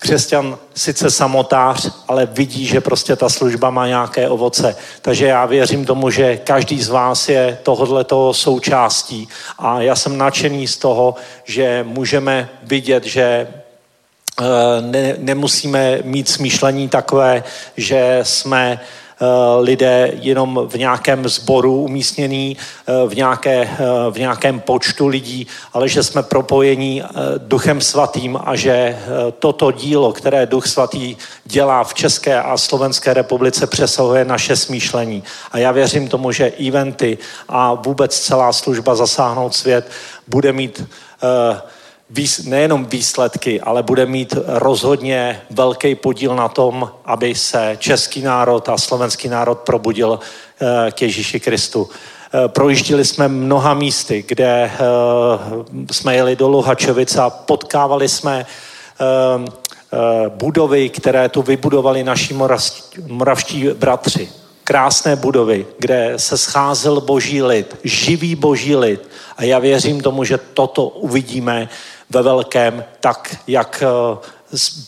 křesťan 0.03 0.59
sice 0.75 1.11
samotář, 1.11 1.91
ale 2.09 2.27
vidí, 2.27 2.67
že 2.67 2.81
prostě 2.81 3.17
ta 3.17 3.29
služba 3.29 3.71
má 3.71 3.87
nějaké 3.87 4.29
ovoce. 4.29 4.77
Takže 5.03 5.27
já 5.27 5.47
věřím 5.47 5.85
tomu, 5.85 6.11
že 6.11 6.37
každý 6.37 6.83
z 6.83 6.89
vás 6.89 7.29
je 7.29 7.59
tohohle 7.63 8.05
toho 8.05 8.35
součástí 8.35 9.29
a 9.59 9.81
já 9.81 9.97
jsem 9.97 10.19
nadšený 10.19 10.67
z 10.67 10.77
toho, 10.77 11.15
že 11.45 11.85
můžeme 11.89 12.49
vidět, 12.63 13.05
že 13.05 13.23
eh, 13.23 14.45
ne, 14.81 15.15
nemusíme 15.19 15.99
mít 16.05 16.29
smýšlení 16.29 16.89
takové, 16.89 17.45
že 17.77 18.21
jsme 18.23 18.81
lidé 19.61 20.11
jenom 20.15 20.61
v 20.67 20.79
nějakém 20.79 21.29
sboru 21.29 21.83
umístěný, 21.83 22.57
eh, 22.87 23.09
v, 23.09 23.17
nějaké, 23.17 23.63
eh, 23.63 24.11
v 24.11 24.19
nějakém 24.19 24.61
počtu 24.61 25.07
lidí, 25.07 25.47
ale 25.73 25.89
že 25.89 26.03
jsme 26.03 26.23
propojení 26.23 27.03
Duchem 27.39 27.81
Svatým 27.81 28.39
a 28.45 28.57
že 28.57 28.99
toto 29.39 29.71
dílo, 29.73 30.13
které 30.13 30.47
Duch 30.47 30.67
Svatý 30.67 31.17
dělá 31.45 31.85
v 31.85 31.95
České 31.95 32.43
a 32.43 32.57
Slovenské 32.57 33.15
republice, 33.15 33.67
přesahuje 33.67 34.25
naše 34.25 34.57
smýšlení. 34.57 35.23
A 35.53 35.59
já 35.59 35.73
věřím 35.73 36.09
tomu, 36.09 36.33
že 36.33 36.53
eventy 36.69 37.19
a 37.49 37.75
vůbec 37.75 38.21
celá 38.21 38.53
služba 38.53 38.95
zasáhnout 38.95 39.55
svět 39.55 39.91
bude 40.29 40.53
mít 40.53 40.81
uh, 40.81 41.59
nejenom 42.45 42.85
výsledky, 42.85 43.61
ale 43.61 43.83
bude 43.83 44.07
mít 44.07 44.35
rozhodně 44.47 45.41
velký 45.51 45.95
podíl 45.95 46.37
na 46.37 46.49
tom, 46.49 46.91
aby 47.05 47.35
se 47.35 47.77
český 47.79 48.23
národ 48.23 48.69
a 48.69 48.79
slovenský 48.79 49.29
národ 49.29 49.59
probudil 49.59 50.21
eh, 50.61 50.91
k 50.91 51.03
Ježíši 51.03 51.41
Kristu. 51.41 51.89
Eh, 52.35 52.49
projížděli 52.49 53.05
jsme 53.05 53.29
mnoha 53.29 53.75
místy, 53.75 54.25
kde 54.29 54.71
eh, 54.75 54.79
jsme 55.93 56.15
jeli 56.15 56.37
do 56.37 56.49
Luhačovic 56.49 57.17
a 57.17 57.31
potkávali 57.31 58.09
jsme 58.09 58.47
budovy, 60.29 60.89
které 60.89 61.29
tu 61.29 61.43
vybudovali 61.43 62.05
naši 62.05 62.35
moravští 63.07 63.69
bratři. 63.75 64.29
Krásné 64.65 65.17
budovy, 65.17 65.67
kde 65.79 66.13
se 66.17 66.39
scházel 66.39 67.01
boží 67.01 67.43
lid, 67.43 67.77
živý 67.85 68.35
boží 68.35 68.77
lid. 68.77 69.09
A 69.37 69.45
já 69.45 69.59
věřím 69.59 70.01
tomu, 70.01 70.25
že 70.25 70.39
toto 70.39 70.89
uvidíme 70.89 71.69
ve 72.13 72.23
velkém, 72.23 72.85
tak 73.01 73.37
jak 73.47 73.83
eh, 73.87 74.19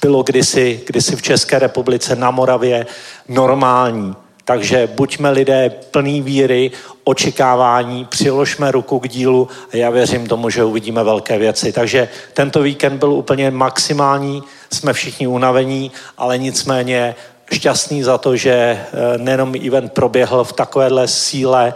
bylo 0.00 0.22
kdysi, 0.22 0.82
kdysi 0.86 1.16
v 1.16 1.22
České 1.22 1.58
republice 1.58 2.16
na 2.16 2.30
Moravě 2.30 2.86
normální. 3.28 4.14
Takže 4.44 4.88
buďme 4.94 5.30
lidé 5.30 5.70
plný 5.90 6.22
víry, 6.22 6.70
očekávání, 7.04 8.04
přiložme 8.04 8.70
ruku 8.70 8.98
k 8.98 9.08
dílu 9.08 9.48
a 9.72 9.76
já 9.76 9.90
věřím 9.90 10.26
tomu, 10.26 10.50
že 10.50 10.64
uvidíme 10.64 11.04
velké 11.04 11.38
věci. 11.38 11.72
Takže 11.72 12.08
tento 12.32 12.62
víkend 12.62 12.98
byl 12.98 13.12
úplně 13.12 13.50
maximální, 13.50 14.42
jsme 14.72 14.92
všichni 14.92 15.26
unavení, 15.26 15.92
ale 16.18 16.38
nicméně 16.38 17.14
šťastný 17.52 18.02
za 18.02 18.18
to, 18.18 18.36
že 18.36 18.52
eh, 18.52 19.18
nejenom 19.18 19.54
event 19.66 19.92
proběhl 19.92 20.44
v 20.44 20.52
takovéhle 20.52 21.08
síle, 21.08 21.74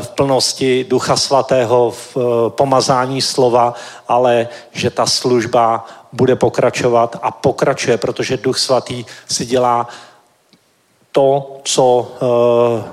v 0.00 0.08
plnosti 0.08 0.84
Ducha 0.84 1.16
Svatého, 1.16 1.90
v 1.90 2.16
eh, 2.16 2.50
pomazání 2.50 3.22
slova, 3.22 3.74
ale 4.08 4.48
že 4.72 4.90
ta 4.90 5.06
služba 5.06 5.86
bude 6.12 6.36
pokračovat 6.36 7.16
a 7.22 7.30
pokračuje, 7.30 7.96
protože 7.96 8.36
Duch 8.36 8.58
Svatý 8.58 9.04
si 9.28 9.46
dělá 9.46 9.88
to, 11.12 11.60
co, 11.64 12.12
eh, 12.16 12.84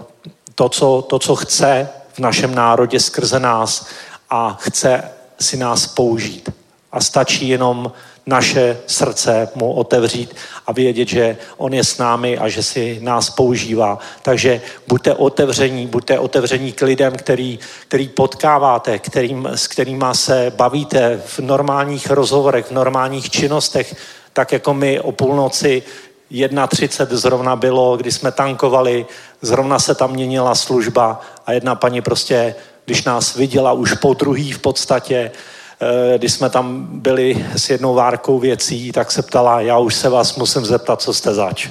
to, 0.56 0.70
co, 0.70 1.02
to, 1.02 1.20
co 1.20 1.36
chce 1.36 1.90
v 2.14 2.20
našem 2.20 2.56
národě 2.56 3.00
skrze 3.00 3.40
nás 3.40 3.88
a 4.30 4.58
chce 4.62 5.04
si 5.40 5.58
nás 5.58 5.88
použít. 5.88 6.50
A 6.92 7.02
stačí 7.02 7.48
jenom 7.50 7.92
naše 8.26 8.78
srdce 8.88 9.50
mu 9.56 9.74
otevřít 9.74 10.36
a 10.68 10.72
vědět, 10.72 11.08
že 11.08 11.38
on 11.58 11.74
je 11.74 11.84
s 11.84 11.98
námi 11.98 12.38
a 12.38 12.50
že 12.50 12.64
si 12.64 13.00
nás 13.02 13.30
používá. 13.30 14.00
Takže 14.22 14.62
buďte 14.88 15.14
otevření, 15.14 15.88
buďte 15.88 16.20
otevření 16.20 16.72
k 16.72 16.82
lidem, 16.82 17.16
který, 17.16 17.60
který 17.88 18.08
potkáváte, 18.08 19.00
kterým, 19.00 19.50
s 19.56 19.68
kterými 19.68 20.06
se 20.12 20.54
bavíte 20.56 21.22
v 21.26 21.40
normálních 21.40 22.10
rozhovorech, 22.10 22.66
v 22.66 22.72
normálních 22.72 23.30
činnostech, 23.30 23.96
tak 24.34 24.52
jako 24.52 24.74
my 24.74 25.00
o 25.00 25.12
půlnoci 25.12 25.84
1.30 26.32 27.08
zrovna 27.16 27.56
bylo, 27.56 27.98
kdy 27.98 28.12
jsme 28.12 28.32
tankovali, 28.32 29.06
zrovna 29.42 29.80
se 29.80 29.96
tam 29.96 30.12
měnila 30.12 30.56
služba 30.56 31.22
a 31.46 31.52
jedna 31.52 31.76
paní 31.76 32.02
prostě, 32.02 32.56
když 32.86 33.04
nás 33.04 33.36
viděla 33.36 33.72
už 33.72 33.94
po 33.94 34.14
druhý 34.14 34.52
v 34.52 34.60
podstatě, 34.60 35.32
když 36.18 36.34
jsme 36.34 36.50
tam 36.50 36.88
byli 36.92 37.46
s 37.56 37.70
jednou 37.70 37.94
várkou 37.94 38.40
věcí, 38.40 38.92
tak 38.92 39.12
se 39.12 39.22
ptala, 39.22 39.62
já 39.62 39.78
už 39.78 39.96
se 39.96 40.10
vás 40.10 40.36
musím 40.36 40.66
zeptat, 40.66 41.02
co 41.02 41.14
jste 41.14 41.34
zač. 41.34 41.70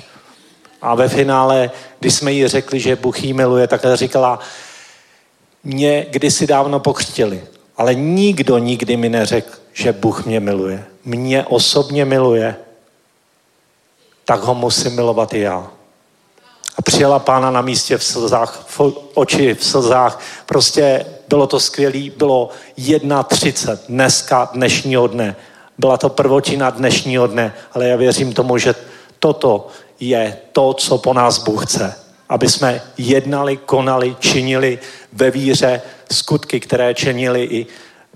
A 0.83 0.95
ve 0.95 1.09
finále, 1.09 1.71
když 2.01 2.15
jsme 2.15 2.33
jí 2.33 2.49
řekli, 2.49 2.81
že 2.81 2.97
Bůh 2.97 3.23
jí 3.23 3.33
miluje, 3.33 3.67
tak 3.67 3.81
říkala, 3.95 4.39
mě 5.65 6.07
kdysi 6.11 6.47
dávno 6.47 6.81
pokřtili, 6.81 7.45
ale 7.77 7.95
nikdo 7.95 8.59
nikdy 8.59 8.97
mi 8.97 9.09
neřekl, 9.09 9.59
že 9.73 9.93
Bůh 9.93 10.27
mě 10.27 10.41
miluje. 10.41 10.85
Mě 11.05 11.45
osobně 11.45 12.05
miluje, 12.05 12.57
tak 14.25 14.41
ho 14.41 14.55
musím 14.55 14.95
milovat 14.95 15.35
i 15.35 15.41
já. 15.41 15.71
A 16.77 16.83
přijela 16.83 17.19
pána 17.19 17.51
na 17.51 17.61
místě 17.61 17.99
v 17.99 18.05
slzách, 18.05 18.65
v 18.67 18.81
oči 19.15 19.55
v 19.55 19.65
slzách. 19.65 20.21
Prostě 20.47 21.07
bylo 21.31 21.47
to 21.47 21.61
skvělé, 21.61 22.11
bylo 22.17 22.51
1.30 22.79 23.79
dneska, 23.89 24.51
dnešního 24.53 25.07
dne. 25.07 25.37
Byla 25.79 25.97
to 25.97 26.09
prvotina 26.09 26.71
dnešního 26.71 27.27
dne, 27.27 27.55
ale 27.73 27.89
já 27.89 27.97
věřím 27.97 28.33
tomu, 28.33 28.59
že 28.59 28.75
toto 29.19 29.69
je 30.01 30.37
to, 30.53 30.75
co 30.75 30.99
po 30.99 31.15
nás 31.15 31.39
Bůh 31.39 31.67
chce. 31.67 31.95
Aby 32.29 32.49
jsme 32.49 32.83
jednali, 32.99 33.57
konali, 33.57 34.17
činili 34.21 34.79
ve 35.13 35.31
víře 35.31 35.83
skutky, 36.13 36.61
které 36.61 36.95
činili 36.95 37.45
i 37.45 37.67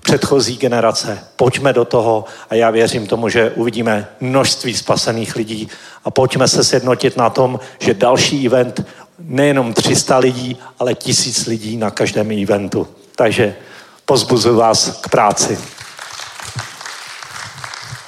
předchozí 0.03 0.57
generace. 0.57 1.18
Pojďme 1.37 1.72
do 1.72 1.85
toho 1.85 2.24
a 2.50 2.55
já 2.55 2.70
věřím 2.70 3.07
tomu, 3.07 3.29
že 3.29 3.50
uvidíme 3.50 4.09
množství 4.20 4.74
spasených 4.74 5.37
lidí 5.37 5.68
a 6.05 6.11
pojďme 6.11 6.48
se 6.48 6.64
sjednotit 6.64 7.16
na 7.16 7.31
tom, 7.31 7.61
že 7.79 7.94
další 7.94 8.46
event 8.46 8.87
nejenom 9.18 9.74
300 9.74 10.18
lidí, 10.18 10.57
ale 10.79 10.94
tisíc 10.94 11.46
lidí 11.46 11.77
na 11.77 11.90
každém 11.90 12.42
eventu. 12.42 12.88
Takže 13.16 13.57
pozbuzuji 14.05 14.57
vás 14.57 15.00
k 15.00 15.09
práci. 15.09 15.59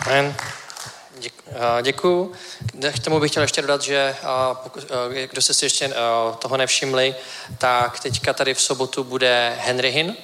Amen. 0.07 0.37
Děkuju. 1.83 2.33
K 2.95 2.99
tomu 2.99 3.21
bych 3.21 3.31
chtěl 3.31 3.43
ještě 3.43 3.63
dodat, 3.63 3.83
že 3.83 4.17
kdo 5.31 5.43
se 5.43 5.55
si 5.55 5.65
ještě 5.65 5.95
toho 6.39 6.57
nevšimli, 6.57 7.15
tak 7.59 8.01
teďka 8.01 8.33
tady 8.33 8.55
v 8.55 8.61
sobotu 8.61 9.05
bude 9.05 9.57
Henry 9.61 9.91
Hin, 9.91 10.17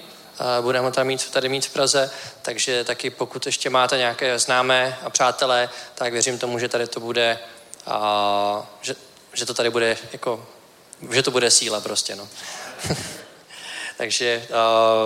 budeme 0.60 0.92
tam 0.92 1.06
mít, 1.06 1.30
tady 1.30 1.48
mít 1.48 1.66
v 1.66 1.72
Praze, 1.72 2.10
takže 2.42 2.84
taky 2.84 3.10
pokud 3.10 3.46
ještě 3.46 3.70
máte 3.70 3.96
nějaké 3.96 4.38
známé 4.38 4.98
a 5.04 5.10
přátelé, 5.10 5.68
tak 5.94 6.12
věřím 6.12 6.38
tomu, 6.38 6.58
že 6.58 6.68
tady 6.68 6.86
to 6.86 7.00
bude, 7.00 7.38
že, 8.80 8.94
že 9.32 9.46
to 9.46 9.54
tady 9.54 9.70
bude 9.70 9.96
jako 10.12 10.46
že 11.10 11.22
to 11.22 11.30
bude 11.30 11.50
síla 11.50 11.80
prostě, 11.80 12.16
no. 12.16 12.28
Takže 14.02 14.46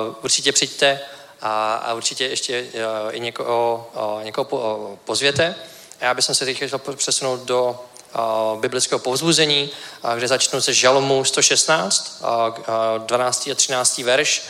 uh, 0.08 0.14
určitě 0.22 0.52
přijďte 0.52 1.00
a, 1.40 1.74
a 1.74 1.94
určitě 1.94 2.26
ještě 2.26 2.62
uh, 2.62 3.14
i 3.14 3.20
někoho, 3.20 3.90
uh, 4.16 4.24
někoho 4.24 4.44
po, 4.44 4.76
uh, 4.76 4.96
pozvěte. 5.04 5.54
A 6.00 6.04
já 6.04 6.14
bych 6.14 6.24
se 6.24 6.44
teď 6.44 6.56
chtěl 6.56 6.78
přesunout 6.96 7.40
do 7.40 7.80
uh, 8.18 8.60
biblického 8.60 8.98
povzbuzení, 8.98 9.70
uh, 10.04 10.14
kde 10.14 10.28
začnu 10.28 10.60
se 10.60 10.74
žalomu 10.74 11.24
116, 11.24 12.22
uh, 12.22 13.04
12. 13.06 13.48
a 13.52 13.54
13. 13.54 13.98
verš, 13.98 14.42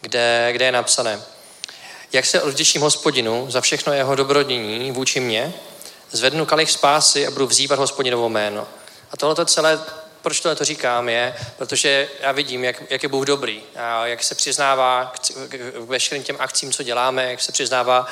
kde, 0.00 0.48
kde 0.52 0.64
je 0.64 0.72
napsané 0.72 1.22
Jak 2.12 2.26
se 2.26 2.42
odděčím 2.42 2.82
hospodinu 2.82 3.50
za 3.50 3.60
všechno 3.60 3.92
jeho 3.92 4.14
dobrodění 4.14 4.92
vůči 4.92 5.20
mně, 5.20 5.54
zvednu 6.10 6.46
kalich 6.46 6.70
spásy 6.70 7.26
a 7.26 7.30
budu 7.30 7.46
vzývat 7.46 7.78
hospodinovo 7.78 8.28
jméno. 8.28 8.68
A 9.10 9.16
tohle 9.16 9.46
celé 9.46 9.80
proč 10.22 10.40
tohle 10.40 10.56
to 10.56 10.64
říkám, 10.64 11.08
je, 11.08 11.34
protože 11.58 12.08
já 12.20 12.32
vidím, 12.32 12.64
jak, 12.64 12.82
jak 12.90 13.02
je 13.02 13.08
Bůh 13.08 13.26
dobrý, 13.26 13.62
a 13.76 14.06
jak 14.06 14.22
se 14.22 14.34
přiznává 14.34 15.12
k, 15.14 15.48
k 15.48 15.74
veškerým 15.76 16.24
těm 16.24 16.36
akcím, 16.38 16.72
co 16.72 16.82
děláme, 16.82 17.30
jak 17.30 17.40
se 17.40 17.52
přiznává 17.52 18.06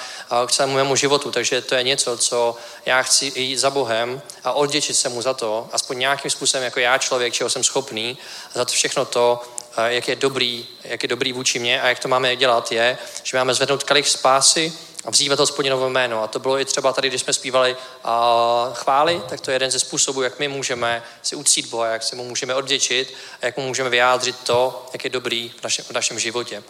k 0.46 0.52
celému 0.52 0.74
mému 0.74 0.96
životu. 0.96 1.30
Takže 1.30 1.60
to 1.60 1.74
je 1.74 1.82
něco, 1.82 2.18
co 2.18 2.56
já 2.86 3.02
chci 3.02 3.32
jít 3.36 3.56
za 3.56 3.70
Bohem 3.70 4.22
a 4.44 4.52
odděčit 4.52 4.96
se 4.96 5.08
mu 5.08 5.22
za 5.22 5.34
to, 5.34 5.68
aspoň 5.72 5.98
nějakým 5.98 6.30
způsobem, 6.30 6.64
jako 6.64 6.80
já 6.80 6.98
člověk, 6.98 7.34
čeho 7.34 7.50
jsem 7.50 7.64
schopný, 7.64 8.18
za 8.54 8.64
to 8.64 8.72
všechno 8.72 9.04
to, 9.04 9.42
jak 9.86 10.08
je 10.08 10.16
dobrý, 10.16 10.66
jak 10.84 11.02
je 11.02 11.08
dobrý 11.08 11.32
vůči 11.32 11.58
mě 11.58 11.82
a 11.82 11.88
jak 11.88 11.98
to 11.98 12.08
máme 12.08 12.36
dělat, 12.36 12.72
je, 12.72 12.98
že 13.22 13.36
máme 13.36 13.54
zvednout 13.54 13.84
kalich 13.84 14.08
spásy, 14.08 14.72
a 15.04 15.10
vzývat 15.10 15.38
hospodinovo 15.38 15.90
jméno. 15.90 16.22
A 16.22 16.26
to 16.26 16.38
bylo 16.38 16.58
i 16.58 16.64
třeba 16.64 16.92
tady, 16.92 17.08
když 17.08 17.20
jsme 17.20 17.32
zpívali 17.32 17.76
a 18.04 18.70
chvály, 18.74 19.22
tak 19.28 19.40
to 19.40 19.50
je 19.50 19.54
jeden 19.54 19.70
ze 19.70 19.78
způsobů, 19.78 20.22
jak 20.22 20.38
my 20.38 20.48
můžeme 20.48 21.02
si 21.22 21.36
ucít 21.36 21.66
Boha, 21.66 21.86
jak 21.86 22.02
se 22.02 22.16
mu 22.16 22.24
můžeme 22.24 22.54
odděčit 22.54 23.14
a 23.42 23.46
jak 23.46 23.56
mu 23.56 23.66
můžeme 23.66 23.90
vyjádřit 23.90 24.36
to, 24.38 24.86
jak 24.92 25.04
je 25.04 25.10
dobrý 25.10 25.52
v 25.60 25.62
našem, 25.62 25.84
v 25.84 25.90
našem 25.90 26.18
životě. 26.18 26.62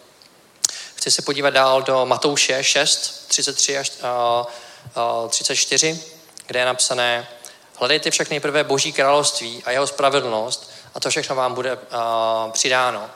Chci 0.95 1.11
se 1.11 1.23
podívat 1.23 1.51
dál 1.51 1.83
do 1.83 2.07
Matouše 2.07 2.65
6, 2.65 3.29
33 3.29 3.79
až 3.79 3.93
a, 4.03 4.47
a 4.95 5.29
34, 5.29 6.01
kde 6.47 6.61
je 6.61 6.67
napsané 6.67 7.29
Hledejte 7.81 8.11
však 8.11 8.31
nejprve 8.31 8.65
Boží 8.65 8.93
království 8.93 9.63
a 9.65 9.71
jeho 9.71 9.87
spravedlnost 9.87 10.71
a 10.95 11.01
to 11.01 11.11
všechno 11.11 11.37
vám 11.37 11.55
bude 11.55 11.79
a, 11.91 12.49
přidáno. 12.53 13.11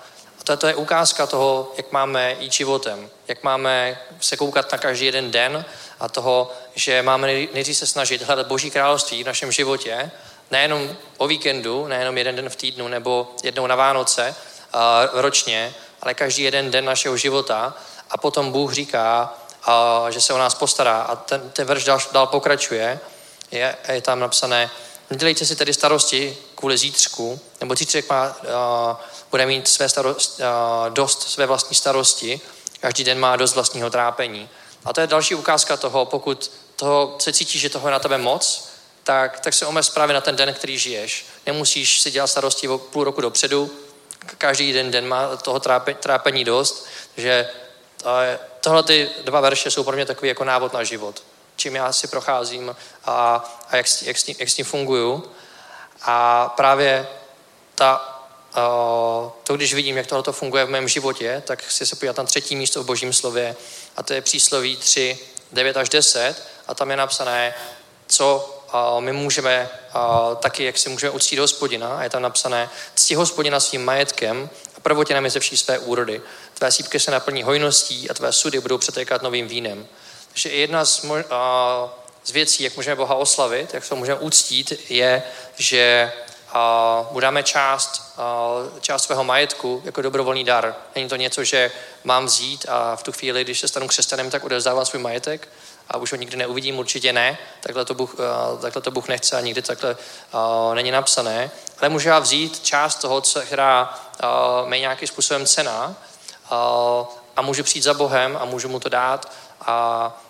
Toto 0.44 0.66
je 0.66 0.74
ukázka 0.74 1.26
toho, 1.26 1.72
jak 1.76 1.92
máme 1.92 2.36
jít 2.40 2.52
životem, 2.52 3.10
jak 3.28 3.42
máme 3.42 4.00
se 4.24 4.36
koukat 4.36 4.72
na 4.72 4.78
každý 4.78 5.06
jeden 5.06 5.30
den 5.30 5.64
a 6.00 6.08
toho, 6.08 6.52
že 6.74 7.02
máme 7.02 7.26
nejdřív 7.26 7.76
se 7.76 7.86
snažit 7.86 8.22
hledat 8.22 8.46
Boží 8.46 8.70
království 8.70 9.22
v 9.22 9.26
našem 9.26 9.52
životě, 9.52 10.10
nejenom 10.50 10.96
o 11.16 11.26
víkendu, 11.26 11.86
nejenom 11.86 12.18
jeden 12.18 12.36
den 12.36 12.48
v 12.48 12.56
týdnu 12.56 12.88
nebo 12.88 13.34
jednou 13.42 13.66
na 13.66 13.76
Vánoce 13.76 14.34
uh, 14.74 14.80
ročně, 15.20 15.74
ale 16.02 16.14
každý 16.14 16.42
jeden 16.42 16.70
den 16.70 16.84
našeho 16.84 17.16
života. 17.16 17.74
A 18.10 18.18
potom 18.18 18.52
Bůh 18.52 18.72
říká, 18.72 19.34
uh, 19.68 20.08
že 20.08 20.20
se 20.20 20.32
o 20.32 20.38
nás 20.38 20.54
postará. 20.54 21.02
A 21.02 21.16
ten, 21.16 21.50
ten 21.50 21.66
verš 21.66 21.84
dál, 21.84 21.98
dál 22.12 22.26
pokračuje, 22.26 23.00
je, 23.50 23.76
je 23.88 24.02
tam 24.02 24.20
napsané, 24.20 24.70
nedělejte 25.10 25.46
si 25.46 25.56
tedy 25.56 25.74
starosti 25.74 26.36
kvůli 26.54 26.78
zítřku, 26.78 27.40
nebo 27.60 27.74
zítřek 27.74 28.10
má 28.10 28.26
uh, 28.26 28.96
bude 29.30 29.46
mít 29.46 29.68
své 29.68 29.88
starost, 29.88 30.40
dost 30.88 31.22
své 31.22 31.46
vlastní 31.46 31.76
starosti, 31.76 32.40
každý 32.84 33.04
den 33.04 33.20
má 33.20 33.36
dost 33.36 33.54
vlastního 33.54 33.90
trápení. 33.90 34.48
A 34.84 34.92
to 34.92 35.00
je 35.00 35.06
další 35.06 35.34
ukázka 35.34 35.76
toho, 35.76 36.04
pokud 36.04 36.52
toho 36.76 37.16
se 37.18 37.32
cítíš, 37.32 37.60
že 37.60 37.68
toho 37.68 37.88
je 37.88 37.92
na 37.92 37.98
tebe 37.98 38.18
moc, 38.18 38.68
tak, 39.02 39.40
tak 39.40 39.54
se 39.54 39.66
omez 39.66 39.90
právě 39.90 40.14
na 40.14 40.20
ten 40.20 40.36
den, 40.36 40.54
který 40.54 40.78
žiješ. 40.78 41.26
Nemusíš 41.46 42.00
si 42.00 42.10
dělat 42.10 42.26
starosti 42.26 42.68
o 42.68 42.78
půl 42.78 43.04
roku 43.04 43.20
dopředu, 43.20 43.70
každý 44.38 44.72
den 44.72 44.90
den 44.90 45.08
má 45.08 45.36
toho 45.36 45.60
trápení 46.00 46.44
dost, 46.44 46.86
že 47.16 47.48
tohle 48.60 48.82
ty 48.82 49.10
dva 49.24 49.40
verše 49.40 49.70
jsou 49.70 49.84
pro 49.84 49.96
mě 49.96 50.06
takový 50.06 50.28
jako 50.28 50.44
návod 50.44 50.72
na 50.72 50.84
život. 50.84 51.22
Čím 51.56 51.76
já 51.76 51.92
si 51.92 52.08
procházím 52.08 52.76
a, 53.04 53.44
a 53.70 53.76
jak, 53.76 53.86
jak, 54.02 54.18
s 54.18 54.22
tím, 54.22 54.36
jak 54.38 54.48
s 54.48 54.54
tím 54.54 54.64
funguju. 54.64 55.30
A 56.02 56.48
právě 56.56 57.08
ta 57.74 58.13
to, 59.42 59.56
když 59.56 59.74
vidím, 59.74 59.96
jak 59.96 60.06
tohle 60.06 60.32
funguje 60.32 60.64
v 60.64 60.70
mém 60.70 60.88
životě, 60.88 61.42
tak 61.46 61.62
chci 61.62 61.86
se 61.86 61.96
podívat 61.96 62.16
na 62.16 62.24
třetí 62.24 62.56
místo 62.56 62.82
v 62.82 62.86
Božím 62.86 63.12
slově 63.12 63.56
a 63.96 64.02
to 64.02 64.12
je 64.12 64.20
přísloví 64.20 64.76
3, 64.76 65.18
9 65.52 65.76
až 65.76 65.88
10 65.88 66.34
a 66.66 66.74
tam 66.74 66.90
je 66.90 66.96
napsané, 66.96 67.54
co 68.06 68.50
my 69.00 69.12
můžeme 69.12 69.68
taky, 70.38 70.64
jak 70.64 70.78
si 70.78 70.88
můžeme 70.88 71.10
uctít 71.10 71.38
hospodina 71.38 71.96
a 71.96 72.02
je 72.02 72.10
tam 72.10 72.22
napsané, 72.22 72.70
cti 72.94 73.14
hospodina 73.14 73.60
svým 73.60 73.84
majetkem 73.84 74.50
a 74.76 74.80
prvotěnami 74.80 75.30
ze 75.30 75.40
vší 75.40 75.56
své 75.56 75.78
úrody. 75.78 76.22
Tvé 76.54 76.72
sípky 76.72 77.00
se 77.00 77.10
naplní 77.10 77.42
hojností 77.42 78.10
a 78.10 78.14
tvé 78.14 78.32
sudy 78.32 78.60
budou 78.60 78.78
přetékat 78.78 79.22
novým 79.22 79.48
vínem. 79.48 79.86
Takže 80.28 80.48
jedna 80.48 80.84
z, 80.84 81.06
z 82.24 82.30
věcí, 82.30 82.62
jak 82.62 82.76
můžeme 82.76 82.96
Boha 82.96 83.14
oslavit, 83.14 83.74
jak 83.74 83.84
se 83.84 83.94
můžeme 83.94 84.20
uctít, 84.20 84.72
je, 84.90 85.22
že 85.56 86.12
mu 87.10 87.20
dáme 87.20 87.42
část, 87.42 88.18
část 88.80 89.02
svého 89.02 89.24
majetku 89.24 89.82
jako 89.84 90.02
dobrovolný 90.02 90.44
dar. 90.44 90.74
Není 90.94 91.08
to 91.08 91.16
něco, 91.16 91.44
že 91.44 91.70
mám 92.04 92.26
vzít 92.26 92.66
a 92.68 92.96
v 92.96 93.02
tu 93.02 93.12
chvíli, 93.12 93.44
když 93.44 93.60
se 93.60 93.68
stanu 93.68 93.88
křesťanem, 93.88 94.30
tak 94.30 94.44
odevzdávám 94.44 94.84
svůj 94.84 95.02
majetek 95.02 95.48
a 95.88 95.96
už 95.96 96.12
ho 96.12 96.18
nikdy 96.18 96.36
neuvidím, 96.36 96.78
určitě 96.78 97.12
ne. 97.12 97.38
Takhle 97.60 97.84
to 97.84 97.94
Bůh, 97.94 98.16
takhle 98.62 98.82
to 98.82 98.90
Bůh 98.90 99.08
nechce 99.08 99.36
a 99.36 99.40
nikdy 99.40 99.62
takhle 99.62 99.96
není 100.74 100.90
napsané. 100.90 101.50
Ale 101.78 101.88
můžu 101.88 102.08
já 102.08 102.18
vzít 102.18 102.60
část 102.60 102.94
toho, 102.94 103.20
co, 103.20 103.40
která 103.40 103.94
mě 104.64 104.80
nějakým 104.80 105.08
způsobem 105.08 105.46
cena 105.46 105.94
a 107.36 107.42
můžu 107.42 107.62
přijít 107.62 107.82
za 107.82 107.94
Bohem 107.94 108.38
a 108.40 108.44
můžu 108.44 108.68
mu 108.68 108.80
to 108.80 108.88
dát 108.88 109.32
a 109.60 110.23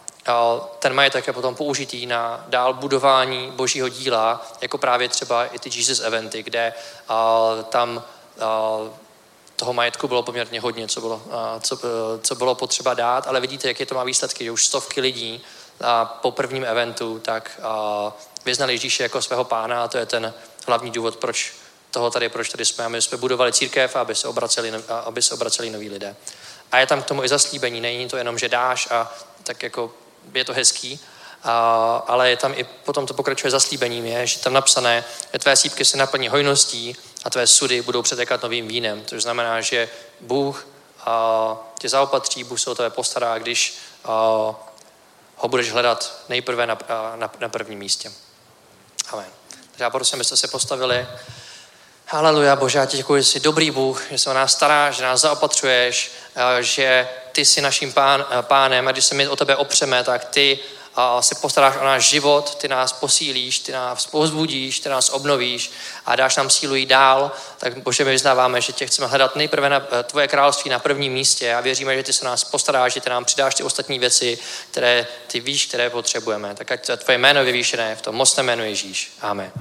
ten 0.79 0.95
majetek 0.95 1.27
je 1.27 1.33
potom 1.33 1.55
použitý 1.55 2.07
na 2.07 2.45
dál 2.49 2.75
budování 2.75 3.51
božího 3.51 3.89
díla, 3.89 4.47
jako 4.61 4.79
právě 4.79 5.09
třeba 5.09 5.45
i 5.45 5.59
ty 5.59 5.71
Jesus 5.79 6.01
eventy, 6.01 6.43
kde 6.43 6.73
tam 7.69 8.05
toho 9.57 9.73
majetku 9.73 10.09
bylo 10.09 10.23
poměrně 10.23 10.61
hodně, 10.61 10.89
co 10.89 11.01
bylo, 11.01 11.23
co, 11.61 11.79
co 12.23 12.35
bylo 12.35 12.55
potřeba 12.55 12.95
dát, 12.95 13.27
ale 13.27 13.41
vidíte, 13.41 13.69
jaké 13.69 13.87
to 13.87 13.95
má 13.95 14.05
výsledky, 14.05 14.45
že 14.45 14.51
už 14.51 14.67
stovky 14.67 15.01
lidí 15.01 15.43
po 16.05 16.31
prvním 16.31 16.65
eventu 16.65 17.19
tak 17.19 17.61
vyznali 18.45 18.73
Ježíše 18.73 19.03
jako 19.03 19.23
svého 19.23 19.45
pána 19.45 19.85
a 19.85 19.89
to 19.89 19.99
je 19.99 20.07
ten 20.07 20.35
hlavní 20.67 20.91
důvod, 20.91 21.17
proč 21.17 21.53
toho 21.91 22.11
tady, 22.11 22.29
proč 22.29 22.49
tady 22.49 22.65
jsme. 22.65 22.89
My 22.89 23.03
jsme 23.03 23.19
budovali 23.19 23.53
církev, 23.53 23.97
aby 23.97 24.15
se 24.15 24.29
obraceli, 24.29 24.73
aby 25.05 25.23
se 25.23 25.35
obraceli 25.35 25.71
noví 25.71 25.91
lidé. 25.91 26.17
A 26.73 26.79
je 26.79 26.87
tam 26.87 27.03
k 27.03 27.07
tomu 27.07 27.25
i 27.25 27.29
zaslíbení. 27.29 27.81
Není 27.81 28.09
to 28.09 28.17
jenom, 28.17 28.39
že 28.39 28.49
dáš 28.49 28.89
a 28.91 29.13
tak 29.43 29.63
jako 29.63 29.93
je 30.35 30.45
to 30.45 30.53
hezký, 30.53 31.01
a, 31.43 31.97
ale 32.07 32.31
je 32.31 32.37
tam 32.37 32.53
i 32.57 32.65
potom 32.65 33.07
to 33.07 33.15
pokračuje 33.15 33.51
zaslíbením, 33.51 34.07
je, 34.07 34.27
že 34.27 34.39
tam 34.39 34.53
napsané, 34.53 35.05
že 35.33 35.39
tvé 35.39 35.57
sípky 35.57 35.85
se 35.85 35.97
naplní 35.97 36.29
hojností 36.29 36.97
a 37.25 37.31
tvé 37.31 37.47
sudy 37.47 37.83
budou 37.83 38.03
přetékat 38.03 38.43
novým 38.43 38.69
vínem. 38.69 39.01
To 39.05 39.21
znamená, 39.21 39.61
že 39.61 39.89
Bůh 40.21 40.67
a, 41.01 41.57
tě 41.79 41.89
zaopatří, 41.89 42.45
Bůh 42.45 42.61
se 42.61 42.71
o 42.71 42.75
tebe 42.75 42.91
postará, 42.91 43.39
když 43.39 43.77
a, 44.05 44.11
ho 45.37 45.49
budeš 45.49 45.73
hledat 45.73 46.23
nejprve 46.29 46.67
na, 46.67 46.79
na, 47.15 47.31
na 47.41 47.49
prvním 47.49 47.79
místě. 47.79 48.13
Amen. 49.13 49.27
Takže 49.71 49.85
já 49.85 49.91
prosím, 49.91 50.17
abyste 50.17 50.37
se 50.37 50.49
postavili. 50.49 51.07
Haleluja, 52.07 52.57
Bože, 52.57 52.79
já 52.79 52.87
ti 52.87 52.97
děkuji, 52.97 53.23
že 53.23 53.29
jsi 53.29 53.41
dobrý 53.41 53.71
Bůh, 53.71 54.07
že 54.11 54.19
se 54.19 54.31
o 54.31 54.33
nás 54.33 54.53
staráš, 54.53 54.97
že 54.97 55.03
nás 55.03 55.21
zaopatřuješ, 55.21 56.13
že 56.61 57.09
ty 57.35 57.45
jsi 57.45 57.61
naším 57.61 57.93
pán, 57.93 58.27
pánem 58.41 58.89
a 58.89 58.93
když 58.93 59.05
se 59.05 59.15
my 59.15 59.29
o 59.29 59.37
tebe 59.37 59.57
opřeme, 59.57 60.05
tak 60.05 60.25
ty 60.25 60.59
se 61.21 61.35
postaráš 61.35 61.77
o 61.77 61.85
náš 61.85 62.09
život, 62.09 62.55
ty 62.55 62.69
nás 62.69 62.93
posílíš, 62.93 63.59
ty 63.59 63.73
nás 63.73 64.07
pozbudíš, 64.07 64.81
ty 64.81 64.89
nás 64.89 65.11
obnovíš 65.11 65.71
a 66.07 66.17
dáš 66.17 66.37
nám 66.37 66.51
sílu 66.51 66.75
jít 66.75 66.87
dál, 66.87 67.33
tak 67.59 67.79
Bože, 67.79 68.05
my 68.05 68.11
vyznáváme, 68.11 68.61
že 68.61 68.73
tě 68.73 68.87
chceme 68.87 69.09
hledat 69.09 69.37
nejprve 69.37 69.69
na 69.69 69.87
eh, 69.91 70.03
tvoje 70.03 70.29
království 70.29 70.71
na 70.71 70.79
prvním 70.79 71.13
místě 71.13 71.55
a 71.55 71.61
věříme, 71.61 71.97
že 71.97 72.03
ty 72.03 72.13
se 72.13 72.25
nás 72.25 72.45
postaráš, 72.45 72.93
že 72.93 73.01
ty 73.01 73.11
nám 73.11 73.25
přidáš 73.25 73.55
ty 73.55 73.63
ostatní 73.63 73.99
věci, 73.99 74.39
které 74.71 75.07
ty 75.27 75.41
víš, 75.41 75.67
které 75.67 75.91
potřebujeme. 75.91 76.55
Tak 76.55 76.73
ať 76.73 76.91
tvoje 76.97 77.19
jméno 77.19 77.45
vyvýšené 77.45 77.97
v 77.97 78.03
tom 78.03 78.15
mocném 78.15 78.47
jménu 78.47 78.65
Ježíš. 78.65 79.13
Amen. 79.21 79.53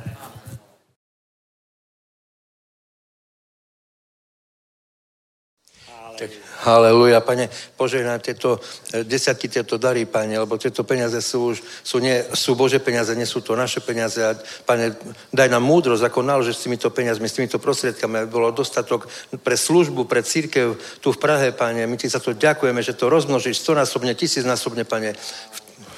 Tak, 6.20 6.30
haleluja, 6.63 7.19
pane, 7.19 7.52
požehnaj 7.76 8.23
tieto 8.23 8.58
eh, 8.95 9.04
desiatky, 9.04 9.52
tieto 9.52 9.76
dary, 9.78 10.08
pane, 10.08 10.39
lebo 10.39 10.56
tieto 10.58 10.88
peniaze 10.88 11.19
sú 11.19 11.52
už, 11.52 11.58
sú, 11.84 11.99
nie, 11.99 12.23
sú 12.34 12.56
Bože 12.56 12.80
peniaze, 12.80 13.12
nie 13.15 13.28
sú 13.28 13.43
to 13.43 13.54
naše 13.54 13.84
peniaze. 13.84 14.23
A, 14.23 14.34
pane, 14.63 14.95
daj 15.36 15.52
nám 15.52 15.63
múdrosť, 15.67 16.08
ako 16.08 16.23
naložiť 16.23 16.56
s 16.56 16.63
týmito 16.63 16.88
peniazmi, 16.89 17.28
s 17.28 17.38
týmito 17.38 17.60
prostriedkami, 17.60 18.23
aby 18.23 18.30
bolo 18.32 18.56
dostatok 18.56 19.12
pre 19.43 19.60
službu, 19.60 20.08
pre 20.08 20.23
církev 20.23 20.80
tu 21.04 21.12
v 21.12 21.21
Prahe, 21.21 21.52
pane. 21.52 21.84
My 21.84 21.99
ti 21.99 22.08
za 22.08 22.23
to 22.23 22.32
ďakujeme, 22.32 22.80
že 22.80 22.95
to 22.95 23.12
rozmnožíš 23.12 23.60
stonásobne, 23.60 24.15
tisícnásobne, 24.15 24.88
pane, 24.88 25.13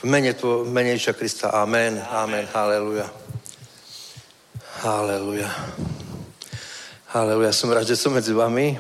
v 0.02 0.06
mene, 0.06 0.34
v 0.34 0.70
mene 0.70 0.98
Krista. 0.98 1.50
Amen, 1.50 2.02
amen, 2.12 2.46
haleluja. 2.54 3.10
Haleluja. 4.84 5.50
Ale 7.16 7.40
ja 7.48 7.56
som 7.56 7.72
rád, 7.72 7.88
že 7.88 7.96
som 7.96 8.12
medzi 8.12 8.36
vami. 8.36 8.76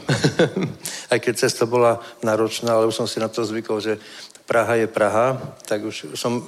Aj 1.11 1.19
keď 1.23 1.47
cesta 1.47 1.63
bola 1.63 2.03
náročná, 2.19 2.75
ale 2.75 2.91
už 2.91 2.99
som 2.99 3.07
si 3.07 3.15
na 3.15 3.31
to 3.31 3.47
zvykol, 3.47 3.79
že 3.79 3.95
Praha 4.43 4.75
je 4.75 4.91
Praha, 4.91 5.39
tak 5.63 5.87
už 5.87 6.19
som 6.19 6.43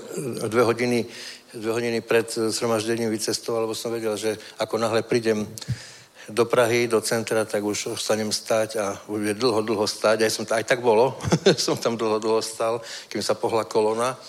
dve 0.52 0.68
hodiny, 0.68 1.08
dve 1.56 1.72
hodiny 1.72 2.04
pred 2.04 2.28
zhromaždením 2.28 3.08
vycestoval, 3.08 3.64
lebo 3.64 3.72
som 3.72 3.96
vedel, 3.96 4.20
že 4.20 4.36
ako 4.60 4.76
náhle 4.84 5.00
prídem 5.00 5.48
do 6.28 6.44
Prahy, 6.44 6.92
do 6.92 7.00
centra, 7.00 7.48
tak 7.48 7.64
už 7.64 7.96
ostanem 7.96 8.36
stať 8.36 8.76
a 8.84 9.00
bude 9.08 9.32
dlho, 9.32 9.64
dlho 9.64 9.88
stať. 9.88 10.28
Aj, 10.28 10.32
som, 10.32 10.44
aj 10.44 10.68
tak 10.68 10.84
bolo. 10.84 11.16
som 11.56 11.80
tam 11.80 11.96
dlho, 11.96 12.20
dlho 12.20 12.44
stal, 12.44 12.84
kým 13.08 13.24
sa 13.24 13.32
pohla 13.32 13.64
kolona. 13.64 14.20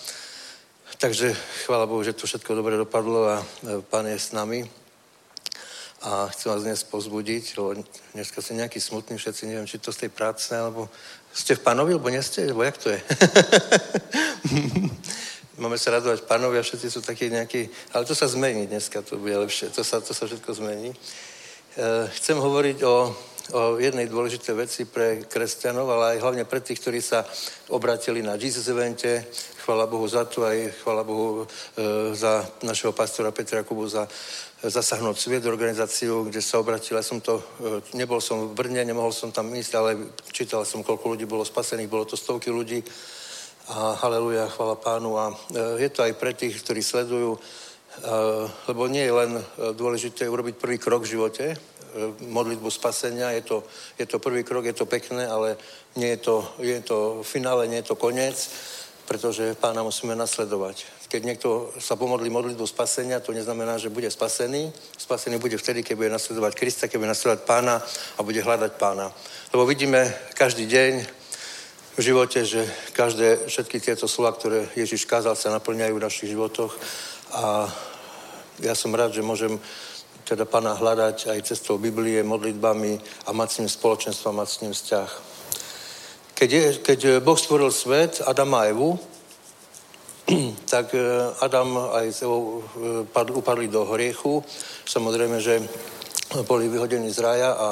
Takže 0.95 1.35
chvála 1.67 1.83
Bohu, 1.83 2.07
že 2.07 2.15
to 2.15 2.23
všetko 2.23 2.55
dobre 2.55 2.79
dopadlo 2.79 3.27
a 3.27 3.43
e, 3.43 3.83
pán 3.83 4.07
je 4.07 4.15
s 4.15 4.31
nami. 4.31 4.78
A 5.99 6.31
chcem 6.31 6.47
vás 6.47 6.63
dnes 6.63 6.79
pozbudiť, 6.87 7.59
lebo 7.59 7.75
dneska 8.15 8.39
ste 8.39 8.55
nejaký 8.55 8.79
smutný 8.79 9.19
všetci, 9.19 9.51
neviem, 9.51 9.67
či 9.67 9.83
to 9.83 9.91
z 9.91 10.07
tej 10.07 10.11
práce, 10.15 10.47
alebo 10.55 10.87
ste 11.35 11.59
v 11.59 11.61
pánovi, 11.67 11.91
alebo 11.91 12.07
nie 12.07 12.23
ste, 12.23 12.47
alebo 12.47 12.63
jak 12.63 12.79
to 12.79 12.95
je? 12.95 12.99
Máme 15.59 15.75
sa 15.75 15.99
radovať 15.99 16.23
pánovi 16.23 16.55
a 16.55 16.63
všetci 16.63 16.87
sú 16.87 17.03
takí 17.03 17.27
nejakí, 17.27 17.67
ale 17.91 18.07
to 18.07 18.15
sa 18.15 18.31
zmení 18.31 18.71
dneska, 18.71 19.03
to 19.03 19.19
bude 19.19 19.35
lepšie, 19.43 19.75
to 19.75 19.83
sa, 19.83 19.99
to 19.99 20.15
sa 20.15 20.23
všetko 20.23 20.47
zmení. 20.55 20.95
E, 20.95 20.97
chcem 22.15 22.39
hovoriť 22.39 22.79
o, 22.87 22.95
o 23.51 23.61
jednej 23.75 24.07
dôležitej 24.07 24.55
veci 24.55 24.87
pre 24.87 25.27
kresťanov, 25.27 25.83
ale 25.83 26.15
aj 26.15 26.23
hlavne 26.23 26.47
pre 26.47 26.63
tých, 26.63 26.79
ktorí 26.79 27.03
sa 27.03 27.27
obratili 27.75 28.23
na 28.23 28.39
Jesus 28.39 28.71
evente. 28.71 29.27
Chvala 29.67 29.83
Bohu 29.83 30.07
za 30.07 30.23
to, 30.23 30.47
aj 30.47 30.79
chvala 30.79 31.03
Bohu 31.03 31.43
e, 31.43 31.45
za 32.15 32.47
našeho 32.63 32.95
pastora 32.95 33.35
Petra 33.35 33.67
Kubu 33.67 33.83
za 33.83 34.07
zasáhnout 34.63 35.19
svět 35.19 35.45
organizáciu, 35.45 36.23
kde 36.23 36.41
sa 36.41 36.59
obratil. 36.59 36.99
Ja 36.99 37.03
som 37.03 37.23
to, 37.23 37.39
e, 37.63 37.95
nebol 37.95 38.19
som 38.19 38.51
v 38.51 38.53
Brne, 38.53 38.83
nemohol 38.83 39.15
som 39.15 39.31
tam 39.31 39.55
ísť, 39.55 39.73
ale 39.75 40.11
čítal 40.35 40.67
som, 40.67 40.83
koľko 40.83 41.15
ľudí 41.15 41.25
bolo 41.25 41.47
spasených, 41.47 41.87
bolo 41.87 42.05
to 42.05 42.19
stovky 42.19 42.51
ľudí. 42.51 42.83
A 43.69 43.95
haleluja, 44.03 44.51
chvala 44.51 44.75
pánu. 44.75 45.15
A 45.15 45.31
e, 45.31 45.35
je 45.87 45.89
to 45.89 46.03
aj 46.03 46.13
pre 46.19 46.35
tých, 46.35 46.59
ktorí 46.59 46.83
sledujú, 46.83 47.35
e, 47.35 47.39
lebo 48.67 48.91
nie 48.91 49.07
je 49.07 49.13
len 49.15 49.31
dôležité 49.79 50.27
urobiť 50.27 50.55
prvý 50.59 50.77
krok 50.77 51.07
v 51.07 51.11
živote, 51.15 51.55
modlitbu 52.21 52.69
spasenia, 52.69 53.33
je 53.33 53.41
to, 53.41 53.57
je 53.97 54.05
to 54.05 54.21
prvý 54.21 54.45
krok, 54.45 54.61
je 54.61 54.77
to 54.77 54.85
pekné, 54.85 55.25
ale 55.25 55.57
nie 55.97 56.13
je 56.13 56.17
to, 56.21 56.35
je 56.61 56.81
to 56.85 57.25
finále, 57.25 57.65
nie 57.65 57.81
je 57.81 57.89
to 57.89 57.97
koniec, 57.97 58.37
pretože 59.09 59.57
pána 59.57 59.81
musíme 59.81 60.13
nasledovať. 60.13 60.98
Keď 61.09 61.21
niekto 61.25 61.73
sa 61.81 61.97
pomodlí 61.97 62.29
modlitbu 62.29 62.69
spasenia, 62.69 63.17
to 63.17 63.33
neznamená, 63.33 63.81
že 63.81 63.89
bude 63.89 64.05
spasený. 64.13 64.69
Spasený 64.93 65.41
bude 65.41 65.57
vtedy, 65.57 65.81
keď 65.81 65.95
bude 65.97 66.13
nasledovať 66.13 66.53
Krista, 66.53 66.85
keď 66.85 66.97
bude 67.01 67.09
nasledovať 67.09 67.41
pána 67.49 67.81
a 68.17 68.19
bude 68.21 68.45
hľadať 68.45 68.77
pána. 68.77 69.09
Lebo 69.49 69.65
vidíme 69.65 70.05
každý 70.37 70.69
deň 70.69 71.01
v 71.97 72.01
živote, 72.01 72.45
že 72.45 72.61
každé, 72.93 73.49
všetky 73.49 73.81
tieto 73.81 74.05
slova, 74.05 74.37
ktoré 74.37 74.69
Ježiš 74.77 75.09
kázal, 75.09 75.33
sa 75.33 75.49
naplňajú 75.49 75.97
v 75.97 76.05
našich 76.05 76.29
životoch 76.29 76.77
a 77.33 77.65
ja 78.61 78.77
som 78.77 78.93
rád, 78.93 79.09
že 79.09 79.25
môžem 79.25 79.57
teda 80.29 80.45
pána 80.45 80.77
hľadať 80.77 81.33
aj 81.33 81.41
cestou 81.41 81.81
Biblie, 81.81 82.21
modlitbami 82.21 83.25
a 83.25 83.33
mať 83.33 83.49
s 83.49 83.57
ním 83.59 83.69
spoločenstvo, 83.73 84.29
mať 84.29 84.47
s 84.47 84.61
ním 84.61 84.73
vzťah. 84.77 85.09
Keď, 86.37 86.49
je, 86.53 86.65
keď 86.85 86.99
Boh 87.19 87.35
stvoril 87.35 87.73
svet, 87.73 88.21
Adama 88.21 88.63
a 88.63 88.69
Evu, 88.69 88.93
tak 90.73 90.93
eh, 90.93 91.01
Adam 91.41 91.89
s 91.93 92.21
Evou 92.21 92.63
eh, 93.15 93.33
upadli 93.33 93.67
do 93.67 93.85
hriechu. 93.85 94.43
Samozrejme, 94.85 95.41
že 95.41 95.61
boli 96.45 96.69
vyhodení 96.69 97.09
z 97.09 97.19
rája 97.19 97.51
a, 97.53 97.69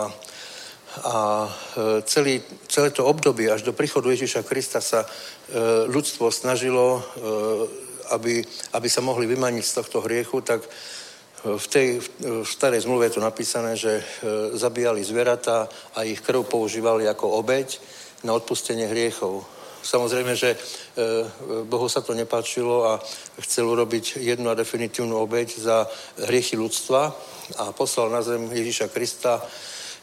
a 1.05 1.17
eh, 1.45 2.01
celý, 2.01 2.41
celé 2.67 2.89
to 2.89 3.05
obdobie 3.05 3.51
až 3.51 3.61
do 3.61 3.73
príchodu 3.73 4.09
Ježíša 4.09 4.43
Krista 4.43 4.81
sa 4.81 5.05
ľudstvo 5.87 6.27
snažilo, 6.27 6.99
aby, 8.11 8.43
aby 8.75 8.87
sa 8.91 8.99
mohli 8.99 9.23
vymaniť 9.23 9.63
z 9.63 9.75
tohto 9.79 10.03
hriechu, 10.03 10.43
tak 10.43 10.59
v 11.47 11.65
tej 11.71 12.03
v 12.19 12.43
starej 12.43 12.83
zmluve 12.83 13.07
je 13.07 13.15
to 13.15 13.23
napísané, 13.23 13.79
že 13.79 14.03
zabíjali 14.59 15.07
zvieratá 15.07 15.71
a 15.95 16.03
ich 16.03 16.19
krv 16.19 16.43
používali 16.43 17.07
ako 17.07 17.39
obeď 17.39 17.79
na 18.27 18.35
odpustenie 18.35 18.91
hriechov. 18.91 19.47
Samozrejme, 19.87 20.35
že 20.35 20.51
e, 20.51 20.57
Bohu 21.63 21.87
sa 21.87 22.03
to 22.03 22.11
nepáčilo 22.11 22.91
a 22.91 22.99
chcel 23.39 23.71
urobiť 23.71 24.19
jednu 24.19 24.51
a 24.51 24.59
definitívnu 24.59 25.15
obeď 25.15 25.47
za 25.55 25.87
hriechy 26.27 26.59
ľudstva 26.59 27.15
a 27.55 27.71
poslal 27.71 28.11
na 28.11 28.19
zem 28.19 28.51
Ježíša 28.51 28.91
Krista, 28.91 29.39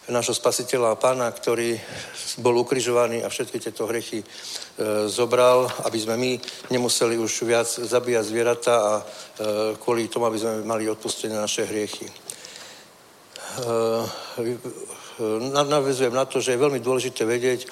nášho 0.09 0.33
spasiteľa 0.33 0.97
a 0.97 1.01
pána, 1.01 1.29
ktorý 1.29 1.77
bol 2.41 2.57
ukrižovaný 2.65 3.25
a 3.25 3.29
všetky 3.29 3.61
tieto 3.61 3.85
hriechy 3.85 4.25
e, 4.25 4.27
zobral, 5.13 5.69
aby 5.85 5.99
sme 6.01 6.17
my 6.17 6.33
nemuseli 6.73 7.21
už 7.21 7.45
viac 7.45 7.69
zabíjať 7.69 8.25
zvieratá 8.25 8.77
a 8.81 8.93
e, 8.97 9.05
kvôli 9.77 10.09
tomu, 10.09 10.25
aby 10.33 10.41
sme 10.41 10.65
mali 10.65 10.89
odpustené 10.89 11.37
naše 11.37 11.69
hriechy. 11.69 12.09
Navezujem 15.65 16.15
na 16.15 16.25
to, 16.25 16.41
že 16.43 16.55
je 16.55 16.63
veľmi 16.63 16.83
dôležité 16.83 17.23
vedieť, 17.23 17.61
e, 17.63 17.69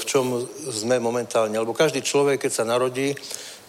v 0.00 0.04
čom 0.04 0.48
sme 0.72 0.96
momentálne. 0.96 1.56
Lebo 1.58 1.76
každý 1.76 2.00
človek, 2.00 2.40
keď 2.40 2.52
sa 2.52 2.64
narodí, 2.64 3.12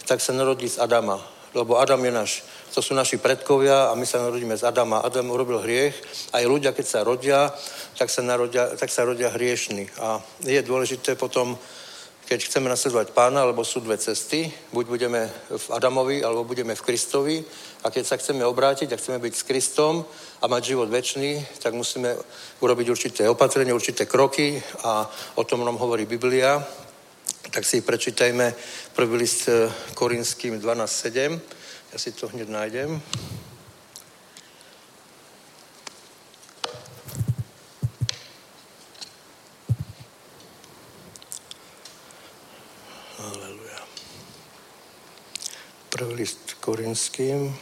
tak 0.08 0.24
sa 0.24 0.32
narodí 0.32 0.68
z 0.70 0.80
Adama. 0.80 1.20
Lebo 1.52 1.76
Adam 1.76 2.00
je 2.00 2.12
náš, 2.12 2.32
to 2.72 2.80
sú 2.80 2.96
naši 2.96 3.20
predkovia 3.20 3.92
a 3.92 3.96
my 4.00 4.08
sa 4.08 4.24
narodíme 4.24 4.56
z 4.56 4.64
Adama. 4.64 5.04
Adam 5.04 5.28
urobil 5.36 5.60
hriech. 5.60 5.96
Aj 6.32 6.44
ľudia, 6.48 6.72
keď 6.72 6.86
sa 6.88 7.00
rodia, 7.04 7.52
tak 8.00 8.08
sa, 8.08 8.24
narodia, 8.24 8.72
tak 8.80 8.88
sa 8.88 9.04
rodia 9.04 9.28
hriešni. 9.28 9.92
A 10.00 10.24
je 10.48 10.64
dôležité 10.64 11.20
potom 11.20 11.60
keď 12.32 12.48
chceme 12.48 12.72
nasledovať 12.72 13.12
pána, 13.12 13.44
lebo 13.44 13.60
sú 13.60 13.84
dve 13.84 14.00
cesty, 14.00 14.48
buď 14.72 14.86
budeme 14.88 15.28
v 15.52 15.66
Adamovi, 15.76 16.24
alebo 16.24 16.48
budeme 16.48 16.72
v 16.72 16.82
Kristovi. 16.82 17.44
A 17.84 17.92
keď 17.92 18.08
sa 18.08 18.16
chceme 18.16 18.48
obrátiť 18.48 18.88
a 18.88 18.96
chceme 18.96 19.20
byť 19.20 19.34
s 19.36 19.44
Kristom 19.44 20.08
a 20.40 20.48
mať 20.48 20.64
život 20.64 20.88
väčší, 20.88 21.44
tak 21.60 21.76
musíme 21.76 22.16
urobiť 22.64 22.88
určité 22.88 23.28
opatrenie, 23.28 23.76
určité 23.76 24.08
kroky 24.08 24.64
a 24.88 25.12
o 25.36 25.44
tom 25.44 25.68
nám 25.68 25.76
hovorí 25.76 26.08
Biblia. 26.08 26.64
Tak 27.52 27.68
si 27.68 27.84
prečítajme 27.84 28.56
prvý 28.96 29.28
list 29.28 29.52
Korinským 30.00 30.56
12.7. 30.56 31.36
Ja 31.92 31.98
si 32.00 32.16
to 32.16 32.32
hneď 32.32 32.48
nájdem. 32.48 32.96
Prvý 46.02 46.14
list 46.14 46.58
Korinským 46.60 47.58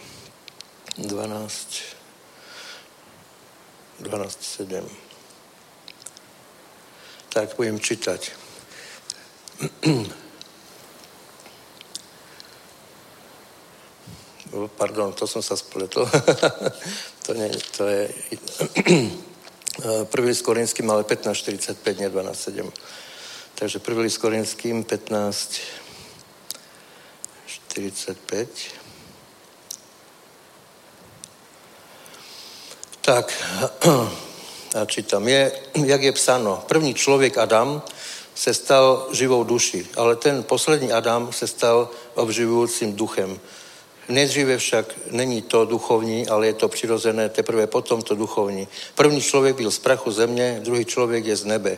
12, 0.97 1.67
12, 3.99 4.43
7. 4.43 4.89
Tak 7.29 7.55
budem 7.59 7.79
čítať. 7.79 8.31
Pardon, 14.79 15.11
to 15.11 15.27
som 15.27 15.43
sa 15.43 15.59
spletol. 15.59 16.07
to, 17.27 17.35
nie, 17.35 17.51
to 17.75 17.83
je 17.91 18.07
prvý 20.15 20.27
list 20.31 20.47
Korinským, 20.47 20.87
ale 20.87 21.03
15.45, 21.03 21.99
nie 21.99 22.07
12.7. 22.07 22.71
Takže 23.59 23.79
prvý 23.83 24.07
list 24.07 24.17
Korinským 24.23 24.83
15, 24.87 25.88
45. 27.69 28.49
Tak, 33.01 33.43
a 34.81 34.85
čítam, 34.85 35.27
je, 35.27 35.51
jak 35.85 36.03
je 36.03 36.11
psáno, 36.11 36.63
první 36.67 36.93
člověk 36.93 37.37
Adam 37.37 37.81
se 38.35 38.53
stal 38.53 39.07
živou 39.11 39.43
duši, 39.43 39.87
ale 39.95 40.15
ten 40.15 40.43
poslední 40.43 40.91
Adam 40.91 41.33
se 41.33 41.47
stal 41.47 41.89
obživujícím 42.15 42.95
duchem. 42.95 43.39
Nejdříve 44.09 44.57
však 44.57 44.93
není 45.11 45.41
to 45.41 45.65
duchovní, 45.65 46.27
ale 46.27 46.47
je 46.47 46.53
to 46.53 46.67
přirozené, 46.67 47.29
teprve 47.29 47.67
potom 47.67 48.01
to 48.01 48.15
duchovní. 48.15 48.67
První 48.95 49.21
člověk 49.21 49.55
byl 49.55 49.71
z 49.71 49.79
prachu 49.79 50.11
země, 50.11 50.59
druhý 50.63 50.85
člověk 50.85 51.25
je 51.25 51.35
z 51.35 51.45
nebe. 51.45 51.77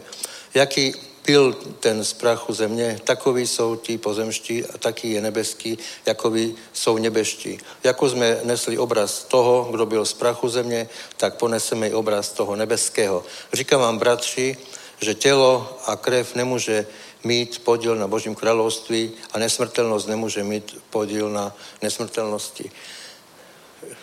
Jaký 0.53 1.10
pil 1.21 1.53
ten 1.79 2.03
z 2.05 2.13
prachu 2.13 2.53
země, 2.53 2.99
takový 3.03 3.47
jsou 3.47 3.75
tí 3.75 3.97
pozemští 3.97 4.65
a 4.65 4.77
taký 4.77 5.11
je 5.11 5.21
nebeský, 5.21 5.77
jakoví 6.05 6.55
jsou 6.73 6.97
nebeští. 6.97 7.59
Jako 7.83 8.09
jsme 8.09 8.39
nesli 8.43 8.77
obraz 8.77 9.23
toho, 9.23 9.67
kdo 9.71 9.85
byl 9.85 10.05
z 10.05 10.13
prachu 10.13 10.49
země, 10.49 10.89
tak 11.17 11.35
poneseme 11.37 11.87
i 11.87 11.93
obraz 11.93 12.29
toho 12.29 12.55
nebeského. 12.55 13.23
Říkám 13.53 13.79
vám, 13.81 13.97
bratři, 13.97 14.57
že 15.01 15.13
tělo 15.13 15.79
a 15.85 15.95
krev 15.95 16.35
nemůže 16.35 16.85
mít 17.23 17.61
podíl 17.63 17.95
na 17.95 18.07
Božím 18.07 18.35
království 18.35 19.11
a 19.33 19.39
nesmrtelnost 19.39 20.07
nemůže 20.07 20.43
mít 20.43 20.77
podíl 20.89 21.29
na 21.29 21.55
nesmrtelnosti. 21.81 22.71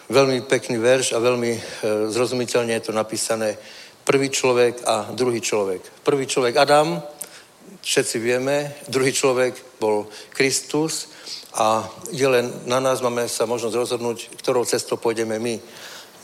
Veľmi 0.08 0.40
pekný 0.42 0.80
verš 0.80 1.12
a 1.14 1.22
veľmi 1.22 1.52
e, 1.54 1.60
zrozumiteľne 2.10 2.72
je 2.80 2.90
to 2.90 2.92
napísané 2.96 3.60
prvý 4.08 4.32
človek 4.32 4.88
a 4.88 5.12
druhý 5.12 5.44
človek. 5.44 5.84
Prvý 6.00 6.24
človek 6.24 6.56
Adam, 6.56 6.96
všetci 7.84 8.16
vieme, 8.16 8.72
druhý 8.88 9.12
človek 9.12 9.52
bol 9.76 10.08
Kristus 10.32 11.12
a 11.52 11.84
je 12.08 12.24
len 12.24 12.48
na 12.64 12.80
nás, 12.80 13.04
máme 13.04 13.28
sa 13.28 13.44
možnosť 13.44 13.76
rozhodnúť, 13.76 14.18
ktorou 14.40 14.64
cestou 14.64 14.96
pôjdeme 14.96 15.36
my. 15.36 15.60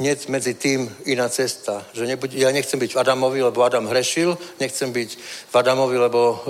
Nie 0.01 0.17
medzi 0.27 0.57
tým 0.57 0.91
iná 1.07 1.29
cesta. 1.29 1.85
Že 1.93 2.17
nebuď, 2.17 2.35
ja 2.35 2.51
nechcem 2.51 2.81
byť 2.81 2.97
v 2.97 3.01
Adamovi, 3.05 3.45
lebo 3.45 3.63
Adam 3.63 3.87
hrešil, 3.87 4.35
nechcem 4.59 4.91
byť 4.91 5.11
v 5.53 5.55
Adamovi, 5.55 5.97
lebo 6.01 6.21
uh, 6.35 6.41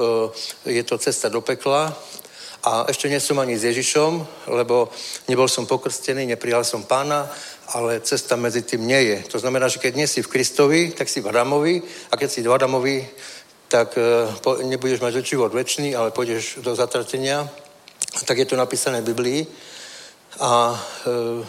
je 0.64 0.80
to 0.86 0.96
cesta 0.96 1.28
do 1.28 1.42
pekla. 1.42 1.92
A 2.64 2.88
ešte 2.88 3.12
nie 3.12 3.20
som 3.20 3.36
ani 3.36 3.60
s 3.60 3.68
Ježišom, 3.68 4.24
lebo 4.48 4.88
nebol 5.28 5.44
som 5.48 5.68
pokrstený, 5.68 6.24
neprijal 6.24 6.64
som 6.64 6.88
pána, 6.88 7.28
ale 7.76 8.00
cesta 8.00 8.40
medzi 8.40 8.64
tým 8.64 8.88
nie 8.88 9.02
je. 9.04 9.18
To 9.36 9.38
znamená, 9.38 9.68
že 9.68 9.84
keď 9.84 9.92
nie 9.96 10.08
si 10.08 10.24
v 10.24 10.32
Kristovi, 10.32 10.96
tak 10.96 11.12
si 11.12 11.20
v 11.20 11.28
Adamovi 11.28 11.84
a 12.08 12.16
keď 12.16 12.28
si 12.30 12.40
v 12.40 12.52
Adamovi, 12.52 13.04
tak 13.68 14.00
uh, 14.00 14.64
nebudeš 14.64 15.04
mať 15.04 15.20
život 15.20 15.52
väčší, 15.52 15.92
ale 15.92 16.14
pôjdeš 16.14 16.64
do 16.64 16.72
zatratenia. 16.72 17.44
Tak 18.24 18.38
je 18.38 18.48
to 18.48 18.56
napísané 18.56 19.04
v 19.04 19.12
Biblii. 19.12 19.40
A 20.40 20.72
uh, 20.72 21.44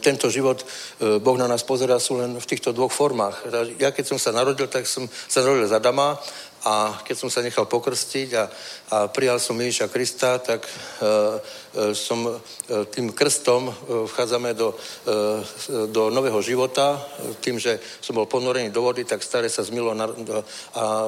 tento 0.00 0.32
život 0.32 0.64
e, 0.64 1.18
Boh 1.20 1.36
na 1.36 1.44
nás 1.44 1.60
pozerá 1.60 2.00
sú 2.00 2.16
len 2.16 2.40
v 2.40 2.48
týchto 2.48 2.72
dvoch 2.72 2.92
formách. 2.92 3.44
Ja 3.76 3.92
keď 3.92 4.08
som 4.08 4.18
sa 4.18 4.32
narodil, 4.32 4.72
tak 4.72 4.88
som 4.88 5.04
sa 5.28 5.44
narodil 5.44 5.68
za 5.68 5.76
Adama 5.76 6.16
a 6.66 6.98
keď 7.06 7.14
som 7.14 7.30
sa 7.30 7.46
nechal 7.46 7.70
pokrstiť 7.70 8.28
a, 8.34 8.44
a 8.90 8.96
prijal 9.06 9.38
som 9.38 9.54
Ježiša 9.54 9.86
Krista, 9.86 10.42
tak 10.42 10.66
e, 10.66 10.70
e, 10.74 11.94
som 11.94 12.26
e, 12.26 12.34
tým 12.90 13.14
krstom 13.14 13.70
e, 13.70 13.72
vchádzame 14.10 14.50
do, 14.58 14.74
e, 14.74 15.86
do 15.86 16.10
nového 16.10 16.42
života. 16.42 16.98
Tým, 17.38 17.62
že 17.62 17.78
som 18.02 18.18
bol 18.18 18.26
ponorený 18.26 18.74
do 18.74 18.82
vody, 18.82 19.06
tak 19.06 19.22
staré 19.22 19.46
sa 19.46 19.62
zmilo 19.62 19.94
na, 19.94 20.10
a 20.74 21.06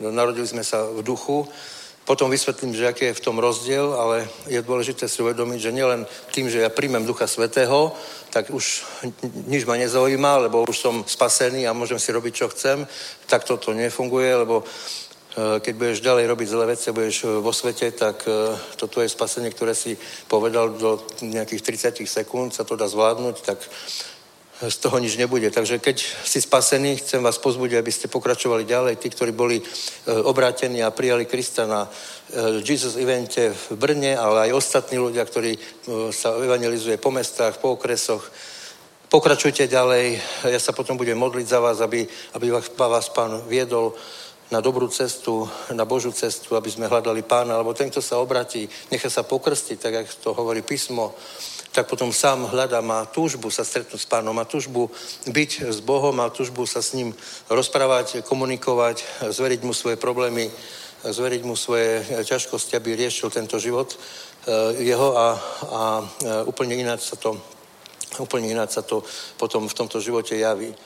narodili 0.00 0.48
sme 0.48 0.64
sa 0.64 0.88
v 0.88 1.04
duchu. 1.04 1.44
Potom 2.04 2.28
vysvetlím, 2.28 2.76
že 2.76 2.84
aký 2.84 3.04
je 3.04 3.16
v 3.16 3.24
tom 3.24 3.40
rozdiel, 3.40 3.96
ale 3.96 4.28
je 4.44 4.60
dôležité 4.60 5.08
si 5.08 5.24
uvedomiť, 5.24 5.60
že 5.60 5.72
nielen 5.72 6.04
tým, 6.36 6.52
že 6.52 6.60
ja 6.60 6.68
príjmem 6.68 7.08
Ducha 7.08 7.24
Svetého, 7.24 7.96
tak 8.28 8.52
už 8.52 8.84
nič 9.48 9.64
ma 9.64 9.80
nezaujíma, 9.80 10.36
lebo 10.48 10.68
už 10.68 10.76
som 10.76 11.00
spasený 11.00 11.64
a 11.64 11.72
môžem 11.72 11.96
si 11.96 12.12
robiť, 12.12 12.32
čo 12.34 12.52
chcem. 12.52 12.84
Tak 13.24 13.48
toto 13.48 13.72
nefunguje, 13.72 14.36
lebo 14.36 14.60
e, 14.60 14.64
keď 15.64 15.74
budeš 15.80 16.04
ďalej 16.04 16.24
robiť 16.28 16.48
zlé 16.52 16.64
veci 16.76 16.92
budeš 16.92 17.16
vo 17.40 17.52
svete, 17.56 17.88
tak 17.96 18.28
e, 18.28 18.52
toto 18.76 19.00
je 19.00 19.08
spasenie, 19.08 19.48
ktoré 19.48 19.72
si 19.72 19.96
povedal 20.28 20.76
do 20.76 21.00
nejakých 21.24 21.96
30 21.96 22.04
sekúnd, 22.04 22.52
sa 22.52 22.68
to 22.68 22.76
dá 22.76 22.84
zvládnuť, 22.84 23.36
tak 23.40 23.64
z 24.62 24.76
toho 24.78 25.02
nič 25.02 25.18
nebude. 25.18 25.50
Takže 25.50 25.82
keď 25.82 25.96
si 26.22 26.38
spasení, 26.38 26.96
chcem 26.96 27.18
vás 27.22 27.42
pozbudiť, 27.42 27.74
aby 27.74 27.92
ste 27.92 28.06
pokračovali 28.06 28.62
ďalej. 28.62 29.02
Tí, 29.02 29.10
ktorí 29.10 29.34
boli 29.34 29.58
e, 29.58 29.64
obrátení 30.22 30.78
a 30.82 30.94
prijali 30.94 31.26
Krista 31.26 31.66
na 31.66 31.86
e, 31.86 32.62
Jesus 32.62 32.94
evente 32.94 33.50
v 33.50 33.74
Brne, 33.74 34.14
ale 34.14 34.50
aj 34.50 34.56
ostatní 34.58 35.02
ľudia, 35.02 35.26
ktorí 35.26 35.58
e, 35.58 35.60
sa 36.14 36.38
evangelizuje 36.38 37.02
po 37.02 37.10
mestách, 37.10 37.58
po 37.58 37.74
okresoch, 37.74 38.22
pokračujte 39.10 39.66
ďalej. 39.66 40.22
Ja 40.46 40.60
sa 40.62 40.70
potom 40.70 40.94
budem 40.94 41.18
modliť 41.18 41.46
za 41.50 41.58
vás, 41.58 41.82
aby, 41.82 42.06
aby 42.38 42.46
vás 42.54 43.10
pán 43.10 43.42
viedol 43.50 43.90
na 44.54 44.62
dobrú 44.62 44.86
cestu, 44.86 45.50
na 45.74 45.82
Božú 45.82 46.14
cestu, 46.14 46.54
aby 46.54 46.70
sme 46.70 46.86
hľadali 46.86 47.26
pána, 47.26 47.58
lebo 47.58 47.74
ten, 47.74 47.90
kto 47.90 47.98
sa 47.98 48.22
obratí, 48.22 48.68
nechá 48.92 49.10
sa 49.10 49.26
pokrstiť, 49.26 49.78
tak 49.80 49.92
jak 49.94 50.08
to 50.22 50.30
hovorí 50.30 50.62
písmo, 50.62 51.10
tak 51.74 51.90
potom 51.90 52.14
sám 52.14 52.46
hľadá, 52.46 52.78
má 52.78 53.02
túžbu 53.02 53.50
sa 53.50 53.66
stretnúť 53.66 53.98
s 53.98 54.06
pánom, 54.06 54.30
má 54.30 54.46
túžbu 54.46 54.94
byť 55.26 55.74
s 55.74 55.82
Bohom, 55.82 56.14
má 56.14 56.30
túžbu 56.30 56.70
sa 56.70 56.78
s 56.78 56.94
ním 56.94 57.10
rozprávať, 57.50 58.22
komunikovať, 58.22 59.02
zveriť 59.34 59.60
mu 59.66 59.74
svoje 59.74 59.98
problémy, 59.98 60.46
zveriť 61.02 61.42
mu 61.42 61.58
svoje 61.58 62.06
ťažkosti, 62.22 62.78
aby 62.78 62.94
riešil 62.94 63.26
tento 63.34 63.58
život 63.58 63.90
eh, 63.90 64.86
jeho 64.86 65.18
a, 65.18 65.26
a 65.66 65.82
eh, 66.00 66.48
úplne 66.48 66.78
ináč 66.78 67.10
sa 67.10 67.18
to 67.18 67.34
úplne 68.22 68.46
ináč 68.46 68.78
sa 68.78 68.86
to 68.86 69.02
potom 69.34 69.66
v 69.66 69.74
tomto 69.74 69.98
živote 69.98 70.38
javí. 70.38 70.70
Eh, 70.70 70.78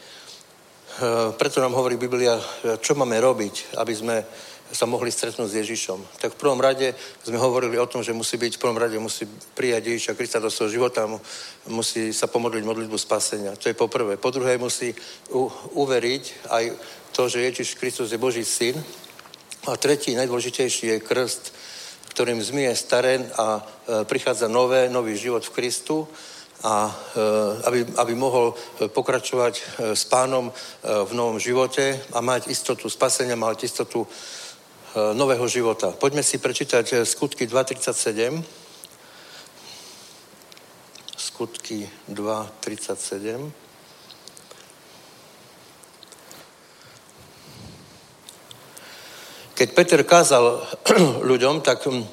preto 1.36 1.60
nám 1.60 1.76
hovorí 1.76 2.00
Biblia, 2.00 2.40
čo 2.80 2.96
máme 2.96 3.20
robiť, 3.20 3.76
aby 3.76 3.92
sme 3.92 4.16
sa 4.72 4.84
mohli 4.86 5.08
stretnúť 5.08 5.48
s 5.48 5.58
Ježišom. 5.64 6.20
Tak 6.20 6.36
v 6.36 6.40
prvom 6.40 6.60
rade 6.60 6.94
sme 7.24 7.40
hovorili 7.40 7.80
o 7.80 7.88
tom, 7.88 8.04
že 8.04 8.12
musí 8.12 8.36
byť, 8.36 8.56
v 8.56 8.62
prvom 8.62 8.76
rade 8.76 8.98
musí 8.98 9.24
prijať 9.56 9.86
Ježiša 9.86 10.14
Krista 10.14 10.38
do 10.38 10.50
svojho 10.50 10.72
života, 10.80 11.08
musí 11.68 12.12
sa 12.12 12.28
pomodliť 12.28 12.64
modlitbu 12.64 12.98
spasenia. 12.98 13.56
To 13.56 13.68
je 13.68 13.78
po 13.78 13.88
prvé. 13.88 14.16
Po 14.16 14.30
druhé 14.30 14.60
musí 14.60 14.94
u, 15.32 15.48
uveriť 15.72 16.24
aj 16.52 16.64
to, 17.12 17.28
že 17.28 17.44
Ježiš 17.44 17.74
Kristus 17.80 18.12
je 18.12 18.20
Boží 18.20 18.44
syn. 18.44 18.76
A 19.66 19.76
tretí, 19.76 20.16
najdôležitejší 20.16 20.86
je 20.86 21.04
krst, 21.04 21.52
ktorým 22.18 22.42
zmije 22.42 22.74
staré 22.74 23.30
a 23.38 23.62
e, 23.62 23.62
prichádza 24.02 24.48
nové, 24.48 24.88
nový 24.90 25.14
život 25.14 25.44
v 25.44 25.54
Kristu 25.54 26.08
a 26.66 26.90
e, 26.90 27.22
aby, 27.62 27.80
aby 27.94 28.12
mohol 28.18 28.58
pokračovať 28.90 29.54
e, 29.54 29.62
s 29.94 30.02
pánom 30.10 30.50
v 30.82 31.12
novom 31.14 31.38
živote 31.38 31.94
a 32.10 32.18
mať 32.18 32.50
istotu 32.50 32.90
spasenia, 32.90 33.38
mať 33.38 33.70
istotu 33.70 34.02
nového 34.96 35.48
života. 35.48 35.90
Poďme 35.92 36.22
si 36.22 36.38
prečítať 36.38 36.86
eh, 36.92 37.04
skutky 37.04 37.46
2.37. 37.46 38.44
Skutky 41.16 41.88
2.37. 42.08 43.68
Keď 49.58 49.68
Peter 49.74 50.00
kázal 50.06 50.62
ľuďom, 51.30 51.60
tak 51.66 51.82
hm, 51.82 52.06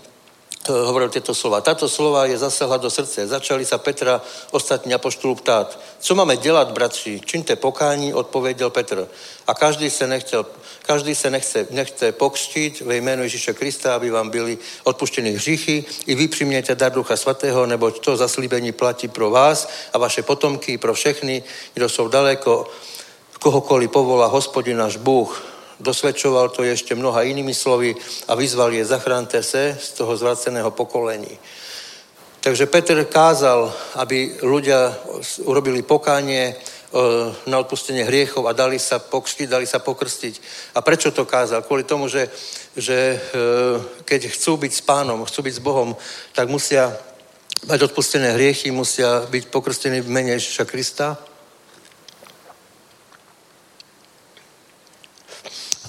hovoril 0.67 1.09
tieto 1.09 1.33
slova. 1.35 1.61
Táto 1.61 1.89
slova 1.89 2.25
je 2.25 2.37
zasahla 2.37 2.77
do 2.77 2.89
srdce. 2.89 3.27
Začali 3.27 3.65
sa 3.65 3.77
Petra 3.77 4.21
ostatní 4.51 4.93
apoštolu 4.93 5.35
ptát. 5.35 5.79
Co 5.99 6.15
máme 6.15 6.37
dělat, 6.37 6.71
bratři? 6.71 7.21
Činte 7.25 7.55
pokání, 7.55 8.13
odpověděl 8.13 8.69
Petr. 8.69 9.07
A 9.47 9.53
každý 9.53 9.89
se 9.89 10.07
nechtěl, 10.07 10.45
každý 10.81 11.15
se 11.15 11.29
nechce, 11.29 11.67
nechce 11.69 12.11
pokřtiť 12.11 12.81
ve 12.81 12.95
jménu 12.95 13.23
Ježíše 13.23 13.53
Krista, 13.53 13.95
aby 13.95 14.09
vám 14.09 14.29
byli 14.29 14.57
odpuštěny 14.83 15.31
hříchy. 15.31 15.85
I 16.05 16.15
vy 16.15 16.27
přijměte 16.27 16.75
dar 16.75 16.91
Ducha 16.91 17.17
Svatého, 17.17 17.65
nebo 17.65 17.91
to 17.91 18.17
zaslíbení 18.17 18.71
platí 18.71 19.07
pro 19.07 19.29
vás 19.29 19.69
a 19.93 19.97
vaše 19.97 20.21
potomky, 20.21 20.77
pro 20.77 20.93
všechny, 20.93 21.43
kdo 21.73 21.89
jsou 21.89 22.07
daleko, 22.07 22.67
kohokoliv 23.39 23.91
povolá 23.91 24.27
hospodin 24.27 24.77
náš 24.77 24.97
Bůh 24.97 25.54
dosvedčoval 25.79 26.49
to 26.49 26.63
ešte 26.63 26.95
mnoha 26.95 27.23
inými 27.27 27.53
slovy 27.53 27.95
a 28.27 28.35
vyzval 28.35 28.73
je, 28.73 28.85
zachránte 28.85 29.43
se 29.43 29.77
z 29.81 29.89
toho 29.91 30.17
zvraceného 30.17 30.71
pokolení. 30.71 31.37
Takže 32.39 32.65
Peter 32.65 33.05
kázal, 33.05 33.73
aby 33.95 34.37
ľudia 34.45 34.93
urobili 35.49 35.81
pokánie 35.81 36.53
e, 36.53 36.55
na 37.49 37.57
odpustenie 37.57 38.05
hriechov 38.05 38.45
a 38.45 38.53
dali 38.53 38.77
sa 38.77 39.01
pokštiť, 39.01 39.49
dali 39.49 39.65
sa 39.65 39.81
pokrstiť. 39.81 40.41
A 40.77 40.85
prečo 40.85 41.09
to 41.09 41.25
kázal? 41.25 41.65
Kvôli 41.65 41.83
tomu, 41.83 42.05
že, 42.05 42.29
že 42.77 43.17
e, 43.17 43.17
keď 44.05 44.29
chcú 44.29 44.61
byť 44.61 44.71
s 44.77 44.81
pánom, 44.85 45.25
chcú 45.25 45.41
byť 45.41 45.53
s 45.57 45.65
Bohom, 45.65 45.97
tak 46.37 46.45
musia 46.45 46.93
mať 47.65 47.89
odpustené 47.89 48.37
hriechy, 48.37 48.69
musia 48.69 49.25
byť 49.25 49.49
pokrstení 49.49 50.05
v 50.05 50.13
mene 50.13 50.37
Ježiša 50.37 50.69
Krista 50.69 51.17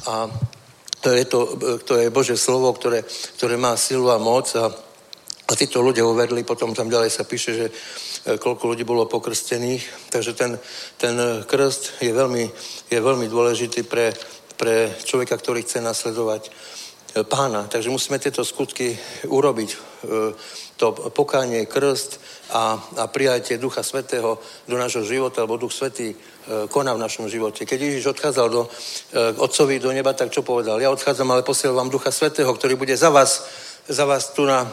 a 0.07 0.31
to 1.01 1.13
je, 1.13 1.25
to, 1.25 1.41
to 1.85 1.95
je 2.03 2.11
Bože 2.11 2.35
slovo, 2.35 2.73
ktoré, 2.73 3.07
ktoré 3.39 3.55
má 3.55 3.77
silu 3.79 4.11
a 4.11 4.19
moc 4.19 4.51
a, 4.59 4.67
a 5.47 5.53
títo 5.55 5.79
ľudia 5.79 6.03
uvedli, 6.03 6.43
potom 6.43 6.75
tam 6.75 6.91
ďalej 6.91 7.11
sa 7.15 7.23
píše, 7.23 7.51
že 7.55 7.67
e, 7.71 7.73
koľko 8.39 8.75
ľudí 8.75 8.83
bolo 8.83 9.07
pokrstených, 9.07 10.11
takže 10.11 10.33
ten, 10.35 10.59
ten 10.99 11.15
krst 11.47 12.03
je 12.03 12.11
veľmi, 12.11 12.45
je 12.91 12.99
veľmi 12.99 13.27
dôležitý 13.31 13.87
pre, 13.87 14.11
pre 14.59 14.91
človeka, 15.07 15.39
ktorý 15.39 15.63
chce 15.63 15.79
nasledovať 15.79 16.43
e, 16.43 16.51
pána. 17.23 17.71
Takže 17.71 17.93
musíme 17.93 18.19
tieto 18.19 18.43
skutky 18.43 18.99
urobiť. 19.31 19.71
E, 19.71 19.79
to 20.77 20.93
pokánie, 21.15 21.71
krst 21.71 22.19
a, 22.51 22.83
a 22.99 23.05
prijatie 23.07 23.63
Ducha 23.63 23.87
Svetého 23.87 24.43
do 24.67 24.75
nášho 24.75 25.07
života, 25.07 25.47
lebo 25.47 25.57
Duch 25.57 25.73
Svetý 25.73 26.13
E, 26.13 26.36
koná 26.69 26.95
v 26.95 27.03
našom 27.03 27.29
živote. 27.29 27.67
Keď 27.67 27.81
Ježiš 27.81 28.07
odchádzal 28.15 28.47
do, 28.51 28.63
e, 28.67 29.19
otcovi 29.37 29.79
do 29.79 29.91
neba, 29.93 30.13
tak 30.13 30.31
čo 30.31 30.43
povedal? 30.47 30.81
Ja 30.81 30.91
odchádzam, 30.91 31.31
ale 31.31 31.43
posielam 31.43 31.77
vám 31.77 31.91
Ducha 31.91 32.11
Svetého, 32.11 32.51
ktorý 32.55 32.75
bude 32.79 32.97
za 32.97 33.11
vás, 33.11 33.47
za 33.89 34.05
vás 34.05 34.31
tu 34.31 34.47
na, 34.47 34.67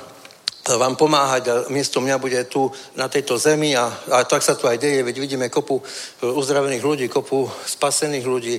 vám 0.64 0.96
pomáhať 0.96 1.44
a 1.50 1.56
miesto 1.68 2.00
mňa 2.00 2.18
bude 2.18 2.40
tu 2.48 2.72
na 2.96 3.12
tejto 3.12 3.36
zemi 3.38 3.76
a, 3.76 3.92
a 4.12 4.24
tak 4.24 4.40
sa 4.40 4.56
to 4.56 4.68
aj 4.72 4.78
deje, 4.80 5.04
veď 5.04 5.16
vidíme 5.20 5.50
kopu 5.50 5.84
uzdravených 6.24 6.84
ľudí, 6.84 7.06
kopu 7.12 7.52
spasených 7.66 8.26
ľudí 8.26 8.56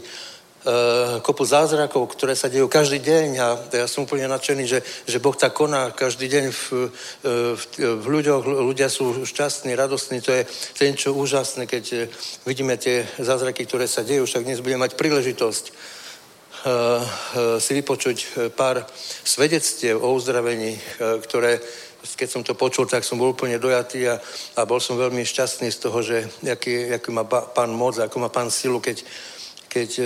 kopu 1.21 1.45
zázrakov, 1.45 2.09
ktoré 2.17 2.33
sa 2.33 2.49
dejú 2.49 2.73
každý 2.73 3.05
deň 3.05 3.29
a 3.37 3.49
ja 3.85 3.87
som 3.89 4.09
úplne 4.09 4.25
nadšený, 4.33 4.65
že, 4.65 4.81
že 5.05 5.21
Boh 5.21 5.37
tak 5.37 5.53
koná 5.53 5.93
každý 5.93 6.25
deň 6.25 6.45
v, 6.49 6.63
v, 7.53 7.65
v 8.01 8.07
ľuďoch, 8.09 8.43
ľudia 8.65 8.89
sú 8.89 9.29
šťastní, 9.29 9.77
radostní, 9.77 10.25
to 10.25 10.33
je, 10.33 10.49
to 10.49 10.81
je 10.89 11.13
úžasné, 11.13 11.69
keď 11.69 12.09
vidíme 12.49 12.81
tie 12.81 13.05
zázraky, 13.21 13.69
ktoré 13.69 13.85
sa 13.85 14.01
dejú, 14.01 14.25
však 14.25 14.45
dnes 14.49 14.65
budeme 14.65 14.89
mať 14.89 14.97
príležitosť 14.97 15.65
si 17.61 17.73
vypočuť 17.77 18.49
pár 18.57 18.89
svedectiev 19.21 20.01
o 20.01 20.17
uzdravení, 20.17 20.81
ktoré 21.21 21.61
keď 22.05 22.29
som 22.29 22.45
to 22.45 22.53
počul, 22.53 22.85
tak 22.85 23.01
som 23.01 23.17
bol 23.17 23.33
úplne 23.33 23.57
dojatý 23.57 24.05
a, 24.13 24.21
a 24.61 24.69
bol 24.69 24.77
som 24.77 25.01
veľmi 25.01 25.25
šťastný 25.25 25.73
z 25.73 25.79
toho, 25.81 25.99
že 26.05 26.29
aký, 26.45 26.93
aký 26.93 27.09
má 27.09 27.25
pán 27.25 27.73
moc, 27.73 27.97
ako 27.97 28.21
má 28.21 28.29
pán 28.29 28.53
silu, 28.53 28.77
keď, 28.77 29.01
keď 29.75 29.91
e, 29.99 30.05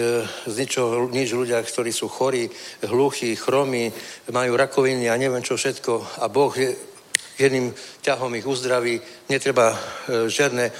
z 0.48 0.54
ničoho 0.64 1.12
nič 1.12 1.36
ľudia, 1.36 1.60
ktorí 1.60 1.92
sú 1.92 2.08
chorí, 2.08 2.48
hluchí, 2.88 3.36
chromí, 3.36 3.92
majú 4.32 4.56
rakoviny 4.56 5.12
a 5.12 5.20
neviem 5.20 5.44
čo 5.44 5.60
všetko 5.60 6.24
a 6.24 6.32
Boh 6.32 6.48
je, 6.56 6.72
jedným 7.36 7.76
ťahom 8.00 8.32
ich 8.40 8.48
uzdraví, 8.48 8.96
netreba 9.28 9.76
e, 9.76 9.78
žiadne 10.32 10.64
e, 10.64 10.72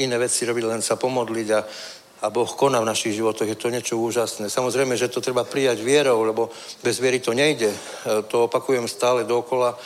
iné 0.00 0.16
veci 0.16 0.48
robiť, 0.48 0.64
len 0.64 0.80
sa 0.80 0.96
pomodliť 0.96 1.48
a, 1.52 1.60
a 2.24 2.26
Boh 2.32 2.48
koná 2.48 2.80
v 2.80 2.88
našich 2.88 3.12
životoch. 3.12 3.44
Je 3.44 3.60
to 3.60 3.68
niečo 3.68 4.00
úžasné. 4.00 4.48
Samozrejme, 4.48 4.96
že 4.96 5.12
to 5.12 5.20
treba 5.20 5.44
prijať 5.44 5.84
vierou, 5.84 6.24
lebo 6.24 6.48
bez 6.80 6.96
viery 6.96 7.20
to 7.20 7.36
nejde. 7.36 7.68
To 8.32 8.46
opakujem 8.48 8.88
stále 8.88 9.28
dokola 9.28 9.76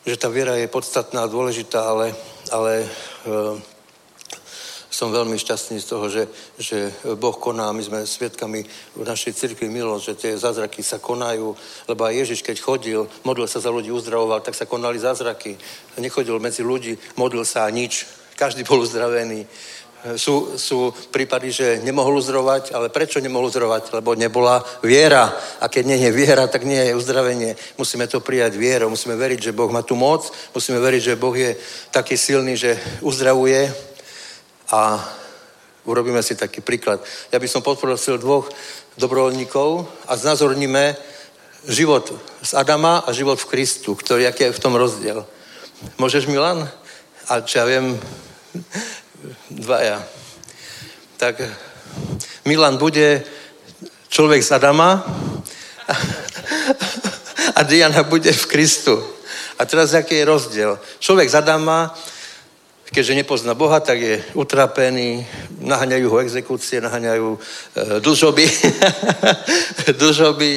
že 0.00 0.16
tá 0.16 0.32
viera 0.32 0.56
je 0.56 0.64
podstatná 0.64 1.28
a 1.28 1.30
dôležitá, 1.30 1.84
ale, 1.84 2.16
ale 2.48 2.88
som 4.90 5.14
veľmi 5.14 5.38
šťastný 5.38 5.78
z 5.78 5.86
toho, 5.86 6.10
že, 6.10 6.26
že 6.58 6.90
Boh 7.14 7.38
koná, 7.38 7.70
my 7.70 7.78
sme 7.78 8.02
sviatkami 8.02 8.66
v 8.98 9.04
našej 9.06 9.32
cirkvi 9.38 9.70
milosť, 9.70 10.04
že 10.04 10.14
tie 10.18 10.32
zázraky 10.34 10.82
sa 10.82 10.98
konajú, 10.98 11.54
lebo 11.86 12.02
aj 12.04 12.26
Ježiš, 12.26 12.42
keď 12.42 12.56
chodil, 12.58 13.00
modlil 13.22 13.46
sa 13.46 13.62
za 13.62 13.70
ľudí, 13.70 13.94
uzdravoval, 13.94 14.42
tak 14.42 14.58
sa 14.58 14.66
konali 14.66 14.98
zázraky. 14.98 15.54
Nechodil 16.02 16.42
medzi 16.42 16.66
ľudí, 16.66 16.98
modlil 17.14 17.46
sa 17.46 17.64
a 17.64 17.70
nič. 17.70 18.04
Každý 18.34 18.66
bol 18.66 18.82
uzdravený. 18.82 19.46
Sú, 20.16 20.56
sú 20.56 20.96
prípady, 21.12 21.52
že 21.52 21.66
nemohol 21.84 22.24
uzdravovať, 22.24 22.72
ale 22.72 22.88
prečo 22.88 23.20
nemohol 23.20 23.52
uzdravovať? 23.52 23.92
Lebo 24.00 24.16
nebola 24.16 24.64
viera. 24.80 25.28
A 25.60 25.68
keď 25.68 25.92
nie 25.92 26.00
je 26.00 26.08
viera, 26.08 26.48
tak 26.48 26.64
nie 26.64 26.80
je 26.88 26.96
uzdravenie. 26.96 27.52
Musíme 27.76 28.08
to 28.08 28.24
prijať 28.24 28.56
vierou, 28.56 28.88
musíme 28.88 29.12
veriť, 29.12 29.52
že 29.52 29.52
Boh 29.52 29.68
má 29.68 29.84
tu 29.84 30.00
moc, 30.00 30.24
musíme 30.56 30.80
veriť, 30.80 31.02
že 31.04 31.20
Boh 31.20 31.36
je 31.36 31.52
taký 31.92 32.16
silný, 32.16 32.56
že 32.56 32.80
uzdravuje 33.04 33.89
a 34.70 35.02
urobíme 35.84 36.22
si 36.22 36.38
taký 36.38 36.62
príklad. 36.62 37.02
Ja 37.34 37.38
by 37.38 37.48
som 37.50 37.66
podporosil 37.66 38.18
dvoch 38.18 38.48
dobrovoľníkov 38.98 39.86
a 40.06 40.12
znázorníme 40.16 40.96
život 41.68 42.14
z 42.42 42.54
Adama 42.54 43.04
a 43.04 43.12
život 43.12 43.40
v 43.40 43.50
Kristu, 43.50 43.94
ktorý, 43.94 44.26
aký 44.26 44.48
je 44.48 44.56
v 44.56 44.62
tom 44.62 44.74
rozdiel. 44.76 45.26
Môžeš, 45.98 46.28
Milan? 46.28 46.68
A 47.28 47.40
čo 47.40 47.60
ja 47.60 47.66
viem, 47.68 47.96
dvaja. 49.64 50.02
Tak 51.16 51.40
Milan 52.44 52.76
bude 52.80 53.24
človek 54.08 54.42
z 54.42 54.50
Adama 54.56 55.04
a 57.58 57.60
Diana 57.62 58.02
bude 58.02 58.32
v 58.32 58.46
Kristu. 58.46 59.00
A 59.60 59.68
teraz 59.68 59.92
aký 59.92 60.24
je 60.24 60.24
rozdiel? 60.24 60.72
Človek 60.98 61.28
z 61.28 61.44
Adama, 61.44 61.92
keďže 62.90 63.14
nepozná 63.14 63.54
Boha, 63.54 63.80
tak 63.80 64.02
je 64.02 64.22
utrapený, 64.34 65.26
naháňajú 65.62 66.06
ho 66.10 66.18
exekúcie, 66.18 66.82
naháňajú 66.82 67.28
e, 67.30 67.38
dlžoby, 68.02 68.46
dlžoby, 70.02 70.52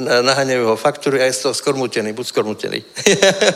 naháňajú 0.00 0.64
ho 0.64 0.76
faktúry 0.76 1.20
a 1.20 1.28
je 1.28 1.36
z 1.36 1.42
toho 1.48 1.54
skormutený, 1.54 2.12
buď 2.12 2.26
skormutený. 2.26 2.80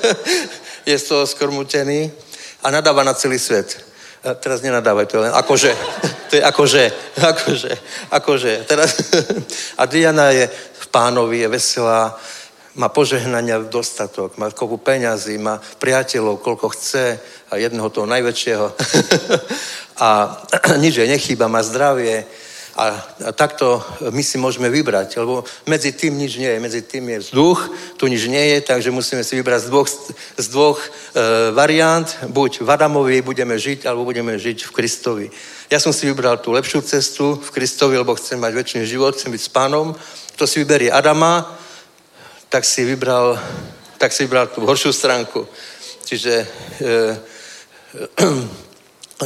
je 0.91 0.97
z 0.99 1.05
toho 1.09 1.25
skormutený 1.27 2.13
a 2.63 2.71
nadáva 2.71 3.05
na 3.05 3.15
celý 3.15 3.39
svet. 3.39 3.89
A 4.25 4.35
teraz 4.35 4.63
nenadávaj, 4.63 5.07
to 5.07 5.17
je 5.17 5.23
len 5.31 5.35
akože, 5.35 5.73
to 6.31 6.37
je 6.37 6.43
akože, 6.43 6.85
akože, 7.23 7.73
akože. 8.11 8.53
Teraz, 8.69 8.91
a 9.81 9.87
Diana 9.87 10.35
je 10.35 10.51
v 10.79 10.87
pánovi, 10.91 11.39
je 11.47 11.49
veselá, 11.49 12.19
má 12.79 12.89
požehnania 12.89 13.59
v 13.59 13.69
dostatok, 13.69 14.39
má 14.39 14.55
kopu 14.55 14.79
peňazí, 14.79 15.35
má 15.39 15.59
priateľov, 15.83 16.39
koľko 16.39 16.71
chce 16.79 17.19
a 17.51 17.59
jednoho 17.59 17.91
toho 17.91 18.07
najväčšieho. 18.07 18.67
a 20.07 20.09
nič 20.83 21.03
jej 21.03 21.11
nechýba, 21.11 21.51
má 21.51 21.59
zdravie, 21.67 22.23
a, 22.79 22.95
a 23.27 23.31
takto 23.35 23.83
my 24.15 24.23
si 24.23 24.39
môžeme 24.39 24.71
vybrať, 24.71 25.19
lebo 25.19 25.43
medzi 25.67 25.91
tým 25.91 26.15
nič 26.15 26.39
nie 26.39 26.47
je. 26.47 26.63
Medzi 26.63 26.83
tým 26.87 27.11
je 27.11 27.19
vzduch, 27.27 27.59
tu 27.99 28.07
nič 28.07 28.31
nie 28.31 28.55
je, 28.55 28.71
takže 28.71 28.95
musíme 28.95 29.27
si 29.27 29.35
vybrať 29.35 29.67
z 29.67 29.69
dvoch, 29.69 29.89
z 30.39 30.47
dvoch 30.47 30.79
e, 30.79 30.89
variant. 31.51 32.07
Buď 32.31 32.63
v 32.63 32.71
Adamovi 32.71 33.19
budeme 33.19 33.59
žiť, 33.59 33.83
alebo 33.83 34.07
budeme 34.07 34.39
žiť 34.39 34.71
v 34.71 34.75
Kristovi. 34.79 35.27
Ja 35.67 35.83
som 35.83 35.91
si 35.91 36.07
vybral 36.07 36.39
tú 36.39 36.55
lepšiu 36.55 36.79
cestu 36.87 37.35
v 37.35 37.51
Kristovi, 37.51 37.99
lebo 37.99 38.15
chcem 38.15 38.39
mať 38.39 38.55
väčší 38.55 38.87
život, 38.87 39.19
chcem 39.19 39.35
byť 39.35 39.43
s 39.43 39.51
pánom. 39.51 39.99
Kto 40.39 40.47
si 40.47 40.63
vyberie 40.63 40.95
Adama, 40.95 41.59
tak 42.49 42.65
si 42.65 42.85
vybral, 42.85 43.37
tak 44.01 44.13
si 44.13 44.25
vybral 44.25 44.49
tú 44.49 44.65
horšiu 44.65 44.93
stránku. 44.93 45.49
Čiže 46.05 46.33
e, 46.45 47.17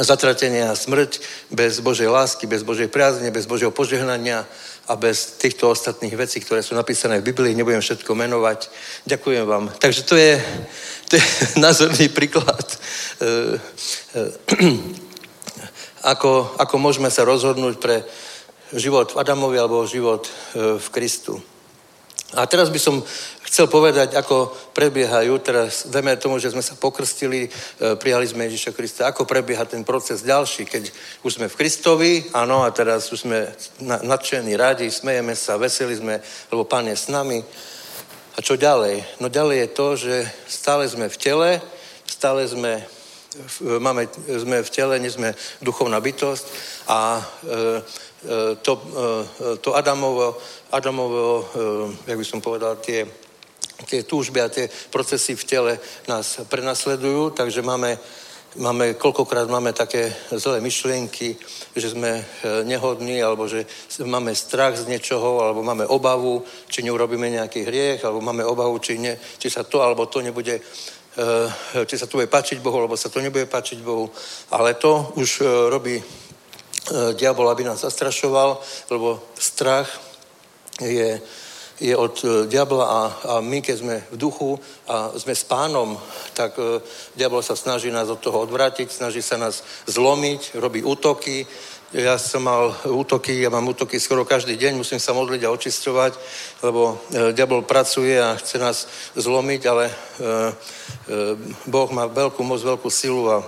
zatratenie 0.01 0.65
a 0.65 0.75
smrť, 0.75 1.21
bez 1.53 1.79
Božej 1.79 2.09
lásky, 2.09 2.49
bez 2.49 2.65
Božej 2.65 2.89
priazne, 2.89 3.29
bez 3.31 3.45
Božieho 3.45 3.69
požehnania 3.69 4.41
a 4.89 4.97
bez 4.97 5.37
týchto 5.37 5.69
ostatných 5.69 6.17
vecí, 6.17 6.41
ktoré 6.41 6.65
sú 6.65 6.75
napísané 6.75 7.21
v 7.21 7.29
Biblii, 7.29 7.55
nebudem 7.55 7.79
všetko 7.79 8.11
menovať. 8.17 8.67
Ďakujem 9.05 9.45
vám. 9.45 9.69
Takže 9.79 10.01
to 10.03 10.17
je, 10.17 10.41
to 11.07 11.15
je 11.15 11.23
názorný 11.63 12.09
príklad, 12.09 12.67
e, 13.21 13.61
e, 14.17 14.73
ako, 16.13 16.57
ako 16.57 16.75
môžeme 16.81 17.13
sa 17.13 17.23
rozhodnúť 17.23 17.77
pre 17.77 18.01
život 18.73 19.13
v 19.13 19.19
Adamovi 19.21 19.61
alebo 19.61 19.85
život 19.85 20.25
e, 20.25 20.81
v 20.81 20.87
Kristu. 20.89 21.52
A 22.33 22.49
teraz 22.49 22.73
by 22.73 22.79
som 22.81 23.05
chcel 23.45 23.69
povedať, 23.69 24.17
ako 24.17 24.49
prebiehajú, 24.73 25.37
teraz 25.45 25.85
dajme 25.85 26.17
tomu, 26.17 26.41
že 26.41 26.49
sme 26.49 26.65
sa 26.65 26.73
pokrstili, 26.73 27.45
e, 27.45 27.49
prijali 28.01 28.25
sme 28.25 28.49
Ježiša 28.49 28.73
Krista, 28.73 29.05
ako 29.05 29.29
prebieha 29.29 29.61
ten 29.69 29.85
proces 29.85 30.25
ďalší, 30.25 30.65
keď 30.65 30.89
už 31.21 31.37
sme 31.37 31.45
v 31.45 31.57
Kristovi, 31.61 32.11
áno, 32.33 32.65
a 32.65 32.73
teraz 32.73 33.13
už 33.13 33.29
sme 33.29 33.53
nadšení, 33.83 34.57
radi, 34.57 34.89
smejeme 34.89 35.37
sa, 35.37 35.61
veseli 35.61 35.93
sme, 35.93 36.17
lebo 36.49 36.65
Pán 36.65 36.89
je 36.89 36.97
s 36.97 37.13
nami. 37.13 37.45
A 38.33 38.41
čo 38.41 38.57
ďalej? 38.57 39.21
No 39.21 39.29
ďalej 39.29 39.57
je 39.61 39.69
to, 39.69 39.87
že 39.93 40.15
stále 40.49 40.89
sme 40.89 41.05
v 41.05 41.17
tele, 41.21 41.49
stále 42.09 42.41
sme 42.49 42.81
máme, 43.79 44.07
sme 44.39 44.63
v 44.63 44.69
tele, 44.69 44.99
nie 44.99 45.11
sme 45.11 45.35
duchovná 45.61 45.99
bytosť 45.99 46.45
a 46.87 46.99
e, 47.17 47.21
e 47.21 48.55
to, 48.63 48.73
to 49.59 49.69
Adamovo, 49.75 50.39
Adamovo, 50.71 51.43
jak 52.07 52.17
by 52.17 52.25
som 52.25 52.39
povedal, 52.39 52.79
tie 52.79 53.03
tie 53.85 54.03
túžby 54.03 54.39
a 54.41 54.49
tie 54.49 54.69
procesy 54.89 55.35
v 55.35 55.43
tele 55.43 55.73
nás 56.07 56.39
prenasledujú, 56.47 57.35
takže 57.35 57.61
máme, 57.61 57.97
máme 58.55 58.93
koľkokrát 58.93 59.49
máme 59.49 59.73
také 59.73 60.13
zlé 60.31 60.61
myšlienky, 60.61 61.35
že 61.75 61.89
sme 61.89 62.21
e, 62.21 62.23
nehodní, 62.63 63.19
alebo 63.23 63.47
že 63.47 63.65
máme 64.03 64.35
strach 64.35 64.77
z 64.77 64.87
niečoho, 64.87 65.41
alebo 65.41 65.63
máme 65.63 65.85
obavu, 65.87 66.43
či 66.67 66.83
neurobíme 66.83 67.29
nejaký 67.29 67.65
hriech, 67.65 68.01
alebo 68.05 68.21
máme 68.21 68.45
obavu, 68.45 68.79
či, 68.79 68.97
ne, 68.97 69.17
či 69.17 69.49
sa 69.49 69.63
to 69.63 69.81
alebo 69.81 70.05
to 70.05 70.21
nebude 70.21 70.61
či 71.85 71.95
sa 71.97 72.09
to 72.09 72.17
bude 72.17 72.29
páčiť 72.29 72.57
Bohu, 72.59 72.79
alebo 72.79 72.97
sa 72.97 73.09
to 73.09 73.21
nebude 73.21 73.45
páčiť 73.45 73.79
Bohu. 73.85 74.09
Ale 74.51 74.73
to 74.73 75.13
už 75.15 75.41
e, 75.41 75.45
robí 75.69 75.97
diabol, 77.15 77.47
aby 77.47 77.63
nás 77.63 77.79
zastrašoval, 77.79 78.59
lebo 78.91 79.23
strach 79.39 79.87
je 80.83 81.21
je 81.83 81.97
od 81.97 82.47
diabla 82.47 82.85
a, 82.85 83.01
a 83.01 83.33
my, 83.41 83.61
keď 83.61 83.75
sme 83.77 83.95
v 84.13 84.17
duchu 84.17 84.55
a 84.87 85.11
sme 85.17 85.35
s 85.35 85.43
pánom, 85.43 85.97
tak 86.31 86.55
diabol 87.17 87.41
sa 87.41 87.57
snaží 87.57 87.91
nás 87.91 88.07
od 88.09 88.21
toho 88.21 88.45
odvrátiť, 88.45 88.87
snaží 88.87 89.19
sa 89.19 89.35
nás 89.35 89.63
zlomiť, 89.89 90.55
robí 90.61 90.79
útoky. 90.79 91.43
Ja 91.93 92.17
som 92.17 92.49
mal 92.49 92.73
útoky, 92.89 93.37
ja 93.37 93.53
mám 93.53 93.69
útoky 93.69 94.01
skoro 94.01 94.25
každý 94.25 94.57
deň, 94.57 94.81
musím 94.81 94.97
sa 94.97 95.13
modliť 95.13 95.45
a 95.45 95.53
očisťovať, 95.53 96.13
lebo 96.65 96.97
diabol 97.37 97.61
pracuje 97.61 98.17
a 98.17 98.33
chce 98.33 98.57
nás 98.57 98.77
zlomiť, 99.13 99.61
ale 99.69 99.85
e, 99.87 99.93
e, 99.93 100.33
Boh 101.69 101.89
má 101.93 102.09
veľkú 102.09 102.41
moc, 102.41 102.61
veľkú 102.65 102.89
silu 102.89 103.29
a 103.29 103.45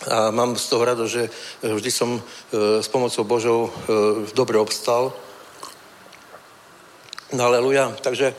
a 0.00 0.32
mám 0.32 0.56
z 0.56 0.64
toho 0.64 0.80
rado, 0.80 1.04
že 1.04 1.28
vždy 1.60 1.92
som 1.92 2.24
s 2.80 2.88
pomocou 2.88 3.20
Božou 3.20 3.68
dobre 4.32 4.56
obstal 4.56 5.12
No 7.32 7.46
aleluja. 7.46 7.94
Takže 8.02 8.34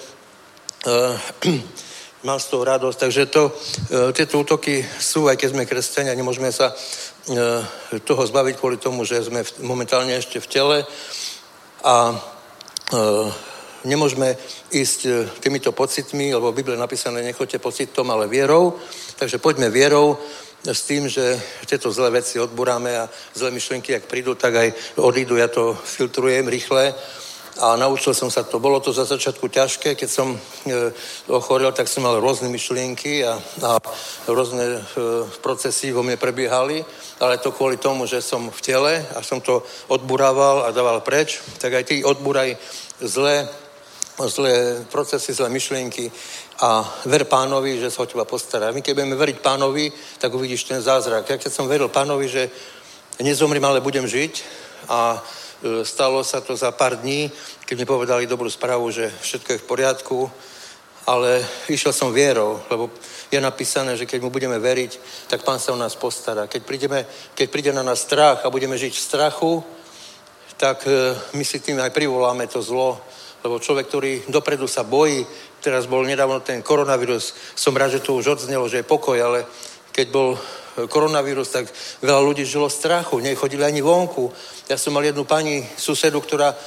mám 2.28 2.40
z 2.40 2.46
toho 2.52 2.64
radosť. 2.64 3.00
Takže 3.00 3.24
to, 3.26 3.56
tieto 4.12 4.44
útoky 4.44 4.84
sú, 5.00 5.32
aj 5.32 5.40
keď 5.40 5.50
sme 5.56 5.70
kresťania, 5.70 6.18
nemôžeme 6.18 6.52
sa 6.52 6.76
toho 8.04 8.24
zbaviť 8.26 8.56
kvôli 8.58 8.78
tomu, 8.78 9.06
že 9.06 9.22
sme 9.22 9.46
v, 9.46 9.52
momentálne 9.62 10.16
ešte 10.18 10.42
v 10.42 10.48
tele. 10.50 10.78
A 11.86 12.14
e, 12.14 12.16
nemôžeme 13.86 14.38
ísť 14.74 15.00
e, 15.06 15.12
týmito 15.38 15.72
pocitmi, 15.72 16.34
lebo 16.34 16.50
v 16.50 16.62
Biblii 16.62 16.76
je 16.78 16.86
napísané 16.86 17.22
nechoďte 17.22 17.62
pocitom, 17.62 18.10
ale 18.10 18.28
vierou. 18.28 18.78
Takže 19.22 19.38
poďme 19.38 19.70
vierou 19.70 20.18
s 20.66 20.82
tým, 20.86 21.10
že 21.10 21.42
tieto 21.66 21.90
zlé 21.94 22.22
veci 22.22 22.40
odburáme 22.40 22.98
a 22.98 23.10
zlé 23.34 23.52
myšlienky, 23.52 23.92
jak 23.92 24.10
prídu, 24.10 24.36
tak 24.36 24.56
aj 24.56 24.70
odídu. 24.98 25.38
Ja 25.38 25.48
to 25.48 25.74
filtrujem 25.74 26.48
rýchle 26.48 26.94
a 27.62 27.78
naučil 27.78 28.18
som 28.18 28.34
sa 28.34 28.42
to. 28.42 28.58
Bolo 28.58 28.82
to 28.82 28.90
za 28.90 29.06
začiatku 29.06 29.46
ťažké, 29.46 29.94
keď 29.94 30.10
som 30.10 30.34
e, 30.34 30.40
ochorel, 31.30 31.70
tak 31.70 31.86
som 31.86 32.02
mal 32.02 32.18
rôzne 32.18 32.50
myšlienky 32.50 33.22
a, 33.22 33.38
a 33.62 33.78
rôzne 34.26 34.66
e, 34.66 34.80
procesy 35.46 35.94
vo 35.94 36.02
mne 36.02 36.18
prebiehali, 36.18 36.82
ale 37.22 37.38
to 37.38 37.54
kvôli 37.54 37.78
tomu, 37.78 38.10
že 38.10 38.18
som 38.26 38.50
v 38.50 38.62
tele 38.66 39.06
a 39.14 39.22
som 39.22 39.38
to 39.38 39.62
odburával 39.94 40.66
a 40.66 40.74
dával 40.74 41.06
preč, 41.06 41.38
tak 41.62 41.78
aj 41.78 41.86
ty 41.86 41.96
odburaj 42.02 42.58
zlé, 42.98 43.46
zlé 44.18 44.82
procesy, 44.90 45.30
zlé 45.30 45.54
myšlienky 45.54 46.10
a 46.66 46.82
ver 47.06 47.30
pánovi, 47.30 47.78
že 47.78 47.94
sa 47.94 48.02
o 48.02 48.10
teba 48.10 48.26
postará. 48.26 48.74
My 48.74 48.82
keď 48.82 48.98
budeme 48.98 49.22
veriť 49.22 49.38
pánovi, 49.38 49.94
tak 50.18 50.34
uvidíš 50.34 50.66
ten 50.66 50.82
zázrak. 50.82 51.30
Ja 51.30 51.38
keď 51.38 51.54
som 51.54 51.70
veril 51.70 51.94
pánovi, 51.94 52.26
že 52.26 52.50
nezomrím, 53.22 53.66
ale 53.70 53.86
budem 53.86 54.10
žiť 54.10 54.34
a 54.90 55.22
stalo 55.84 56.24
sa 56.24 56.42
to 56.42 56.56
za 56.58 56.72
pár 56.72 56.96
dní, 56.96 57.32
keď 57.66 57.76
mi 57.78 57.86
povedali 57.86 58.28
dobrú 58.28 58.50
správu, 58.50 58.92
že 58.92 59.14
všetko 59.22 59.50
je 59.52 59.62
v 59.62 59.70
poriadku, 59.70 60.20
ale 61.06 61.46
išiel 61.70 61.94
som 61.94 62.14
vierou, 62.14 62.62
lebo 62.70 62.90
je 63.32 63.42
napísané, 63.42 63.98
že 63.98 64.06
keď 64.06 64.22
mu 64.22 64.30
budeme 64.30 64.60
veriť, 64.60 65.00
tak 65.28 65.42
pán 65.42 65.60
sa 65.60 65.74
o 65.74 65.80
nás 65.80 65.96
postará. 65.96 66.46
Keď, 66.48 66.62
prídeme, 66.62 67.06
keď 67.34 67.48
príde 67.50 67.72
na 67.74 67.82
nás 67.82 68.06
strach 68.06 68.46
a 68.46 68.54
budeme 68.54 68.78
žiť 68.78 68.94
v 68.94 69.06
strachu, 69.06 69.54
tak 70.58 70.86
e, 70.86 71.16
my 71.34 71.44
si 71.46 71.58
tým 71.58 71.82
aj 71.82 71.90
privoláme 71.90 72.46
to 72.46 72.62
zlo, 72.62 73.02
lebo 73.42 73.58
človek, 73.58 73.88
ktorý 73.90 74.14
dopredu 74.30 74.70
sa 74.70 74.86
bojí, 74.86 75.26
teraz 75.62 75.90
bol 75.90 76.06
nedávno 76.06 76.42
ten 76.46 76.62
koronavírus, 76.62 77.34
som 77.58 77.74
rád, 77.74 77.98
že 77.98 78.06
to 78.06 78.18
už 78.18 78.38
odznelo, 78.38 78.70
že 78.70 78.86
je 78.86 78.92
pokoj, 78.92 79.18
ale 79.18 79.46
keď 79.90 80.08
bol 80.14 80.38
koronavírus, 80.88 81.50
tak 81.50 81.68
veľa 82.02 82.22
ľudí 82.24 82.46
žilo 82.46 82.70
v 82.70 82.78
strachu, 82.78 83.20
nechodili 83.20 83.64
ani 83.64 83.82
vonku. 83.82 84.32
Ja 84.72 84.80
som 84.80 84.96
mal 84.96 85.04
jednu 85.04 85.28
pani 85.28 85.68
susedu, 85.76 86.24
ktorá 86.24 86.56
e, 86.56 86.58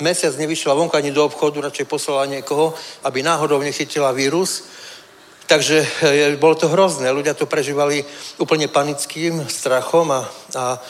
mesiac 0.00 0.32
nevyšla 0.40 0.72
vonku 0.72 0.96
ani 0.96 1.12
do 1.12 1.20
obchodu, 1.20 1.68
radšej 1.68 1.84
poslala 1.84 2.24
niekoho, 2.24 2.72
aby 3.04 3.20
náhodou 3.20 3.60
nechytila 3.60 4.08
vírus. 4.16 4.64
Takže 5.44 5.84
e, 5.84 6.32
bolo 6.40 6.56
to 6.56 6.72
hrozné. 6.72 7.12
Ľudia 7.12 7.36
to 7.36 7.44
prežívali 7.44 8.00
úplne 8.40 8.72
panickým 8.72 9.44
strachom 9.52 10.16
a, 10.16 10.24
a 10.56 10.80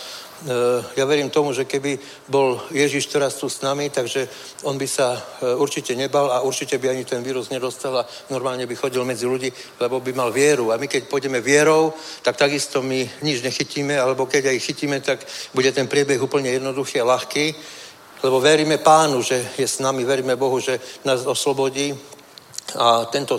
ja 0.96 1.04
verím 1.08 1.32
tomu, 1.32 1.56
že 1.56 1.64
keby 1.64 1.96
bol 2.28 2.60
Ježiš 2.68 3.08
teraz 3.08 3.40
tu 3.40 3.48
s 3.48 3.64
nami, 3.64 3.88
takže 3.88 4.28
on 4.68 4.76
by 4.76 4.84
sa 4.84 5.16
e, 5.16 5.20
určite 5.56 5.96
nebal 5.96 6.28
a 6.28 6.44
určite 6.44 6.76
by 6.76 6.92
ani 6.92 7.04
ten 7.08 7.24
vírus 7.24 7.48
nedostal 7.48 8.04
a 8.04 8.06
normálne 8.28 8.68
by 8.68 8.76
chodil 8.76 9.00
medzi 9.08 9.24
ľudí, 9.24 9.48
lebo 9.80 10.00
by 10.00 10.12
mal 10.12 10.28
vieru. 10.28 10.72
A 10.72 10.76
my 10.76 10.84
keď 10.84 11.08
pôjdeme 11.08 11.40
vierou, 11.40 11.88
tak 12.20 12.36
takisto 12.36 12.84
my 12.84 13.08
nič 13.24 13.40
nechytíme, 13.40 13.96
alebo 13.96 14.28
keď 14.28 14.52
aj 14.52 14.58
chytíme, 14.60 15.00
tak 15.00 15.24
bude 15.56 15.72
ten 15.72 15.88
priebeh 15.88 16.20
úplne 16.20 16.52
jednoduchý 16.52 17.00
a 17.00 17.08
ľahký, 17.16 17.54
lebo 18.22 18.36
veríme 18.40 18.76
pánu, 18.78 19.24
že 19.24 19.40
je 19.56 19.68
s 19.68 19.80
nami, 19.80 20.04
veríme 20.04 20.36
Bohu, 20.36 20.60
že 20.60 20.80
nás 21.04 21.24
oslobodí. 21.24 21.96
A 22.76 23.08
tento, 23.08 23.38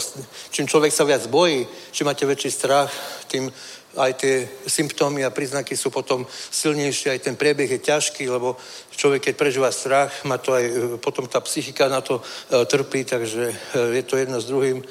čím 0.49 0.67
človek 0.67 0.89
sa 0.89 1.03
viac 1.03 1.27
bojí, 1.27 1.67
čím 1.91 2.07
máte 2.07 2.25
väčší 2.25 2.51
strach, 2.51 2.89
tým 3.27 3.51
aj 3.95 4.13
tie 4.13 4.35
symptómy 4.67 5.23
a 5.23 5.33
príznaky 5.33 5.77
sú 5.77 5.89
potom 5.89 6.27
silnejšie, 6.51 7.11
aj 7.11 7.23
ten 7.23 7.35
priebeh 7.35 7.71
je 7.71 7.79
ťažký, 7.79 8.29
lebo 8.29 8.57
človek, 8.91 9.31
keď 9.31 9.35
prežíva 9.35 9.71
strach, 9.71 10.11
má 10.25 10.37
to 10.37 10.53
aj, 10.53 10.65
e, 10.65 10.73
potom 10.97 11.25
tá 11.25 11.39
psychika 11.41 11.89
na 11.89 12.01
to 12.01 12.19
e, 12.19 12.23
trpí, 12.65 13.05
takže 13.05 13.43
e, 13.49 13.55
je 14.01 14.03
to 14.03 14.17
jedno 14.17 14.41
s 14.41 14.45
druhým. 14.45 14.83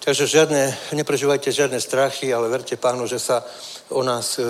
Takže 0.00 0.26
žiadne, 0.26 0.96
neprežívajte 0.96 1.52
žiadne 1.52 1.76
strachy, 1.76 2.32
ale 2.32 2.48
verte 2.48 2.80
pánu, 2.80 3.04
že 3.04 3.20
sa 3.20 3.44
o 3.92 4.00
nás 4.00 4.40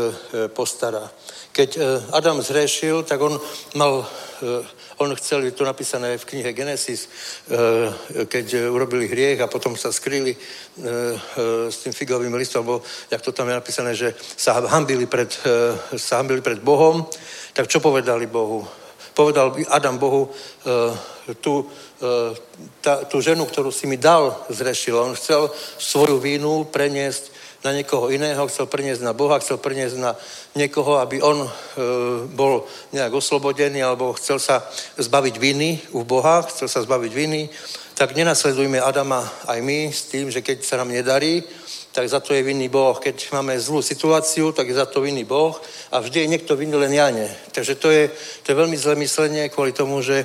postará. 0.55 1.11
Keď 1.51 1.83
Adam 2.15 2.39
zhrešil, 2.39 3.03
tak 3.03 3.19
on 3.19 3.35
mal 3.75 4.07
on 5.01 5.17
chcel, 5.17 5.45
je 5.45 5.57
to 5.57 5.65
napísané 5.65 6.19
v 6.21 6.25
knihe 6.25 6.53
Genesis, 6.53 7.09
eh, 7.49 7.89
keď 8.29 8.69
urobili 8.69 9.09
hriech 9.09 9.41
a 9.41 9.49
potom 9.49 9.73
sa 9.73 9.89
skryli 9.89 10.37
eh, 10.37 10.37
eh, 10.85 11.73
s 11.73 11.77
tým 11.81 11.93
figovým 11.97 12.35
listom, 12.37 12.61
alebo 12.61 12.85
jak 13.09 13.25
to 13.25 13.33
tam 13.33 13.49
je 13.49 13.55
napísané, 13.57 13.95
že 13.97 14.13
sa 14.37 14.61
hambili 14.61 15.09
pred, 15.09 15.33
sa 15.97 16.21
hambili 16.21 16.45
pred 16.45 16.61
Bohom, 16.61 17.09
tak 17.57 17.73
čo 17.73 17.81
povedali 17.81 18.29
Bohu? 18.29 18.69
Povedal 19.17 19.57
Adam 19.73 19.99
Bohu, 19.99 20.31
tá, 22.81 22.95
tú 23.05 23.17
ženu, 23.21 23.45
ktorú 23.45 23.69
si 23.75 23.85
mi 23.91 23.99
dal, 23.99 24.33
zrešil. 24.49 24.97
On 24.97 25.19
chcel 25.19 25.51
svoju 25.77 26.23
vínu 26.23 26.65
preniesť 26.71 27.40
na 27.61 27.77
niekoho 27.77 28.09
iného, 28.09 28.49
chcel 28.49 28.67
preniesť 28.67 29.05
na 29.05 29.13
Boha, 29.13 29.37
chcel 29.39 29.61
preniesť 29.61 29.97
na 30.01 30.17
niekoho, 30.57 30.97
aby 30.97 31.21
on 31.21 31.45
e, 31.45 31.51
bol 32.33 32.65
nejak 32.97 33.13
oslobodený 33.13 33.85
alebo 33.85 34.17
chcel 34.17 34.41
sa 34.41 34.65
zbaviť 34.97 35.35
viny 35.37 35.93
u 35.93 36.05
Boha, 36.05 36.41
chcel 36.49 36.73
sa 36.73 36.81
zbaviť 36.81 37.13
viny, 37.13 37.53
tak 38.01 38.17
nenasledujme 38.17 38.81
Adama 38.81 39.21
aj 39.45 39.61
my 39.61 39.93
s 39.93 40.09
tým, 40.09 40.33
že 40.33 40.41
keď 40.41 40.65
sa 40.65 40.81
nám 40.81 40.89
nedarí, 40.89 41.45
tak 41.93 42.09
za 42.09 42.21
to 42.21 42.33
je 42.33 42.41
vinný 42.41 42.73
Boh. 42.73 42.97
Keď 42.97 43.29
máme 43.37 43.61
zlú 43.61 43.83
situáciu, 43.83 44.57
tak 44.57 44.73
je 44.73 44.81
za 44.81 44.87
to 44.87 45.05
vinný 45.05 45.29
Boh 45.29 45.53
a 45.93 46.01
vždy 46.01 46.25
je 46.25 46.33
niekto 46.33 46.57
vinný, 46.57 46.81
len 46.81 46.97
ja 46.97 47.11
nie. 47.13 47.29
Takže 47.53 47.75
to 47.77 47.93
je, 47.93 48.09
to 48.41 48.47
je 48.53 48.57
veľmi 48.57 48.77
zlé 48.79 48.95
myslenie 48.97 49.53
kvôli 49.53 49.77
tomu, 49.77 50.01
že 50.01 50.25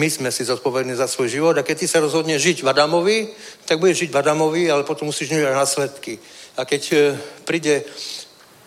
my 0.00 0.08
sme 0.08 0.32
si 0.32 0.42
zodpovední 0.48 0.96
za 0.96 1.06
svoj 1.06 1.28
život 1.28 1.54
a 1.58 1.62
keď 1.62 1.84
ty 1.84 1.86
sa 1.86 2.00
rozhodneš 2.00 2.42
žiť 2.42 2.58
v 2.64 2.70
Adamovi, 2.72 3.18
tak 3.68 3.76
budeš 3.76 4.08
žiť 4.08 4.10
v 4.10 4.18
Adamovi, 4.18 4.62
ale 4.72 4.88
potom 4.88 5.12
musíš 5.12 5.30
mať 5.30 5.52
následky. 5.52 6.18
A 6.56 6.64
keď 6.64 6.82
e, 6.92 6.96
príde 7.44 7.84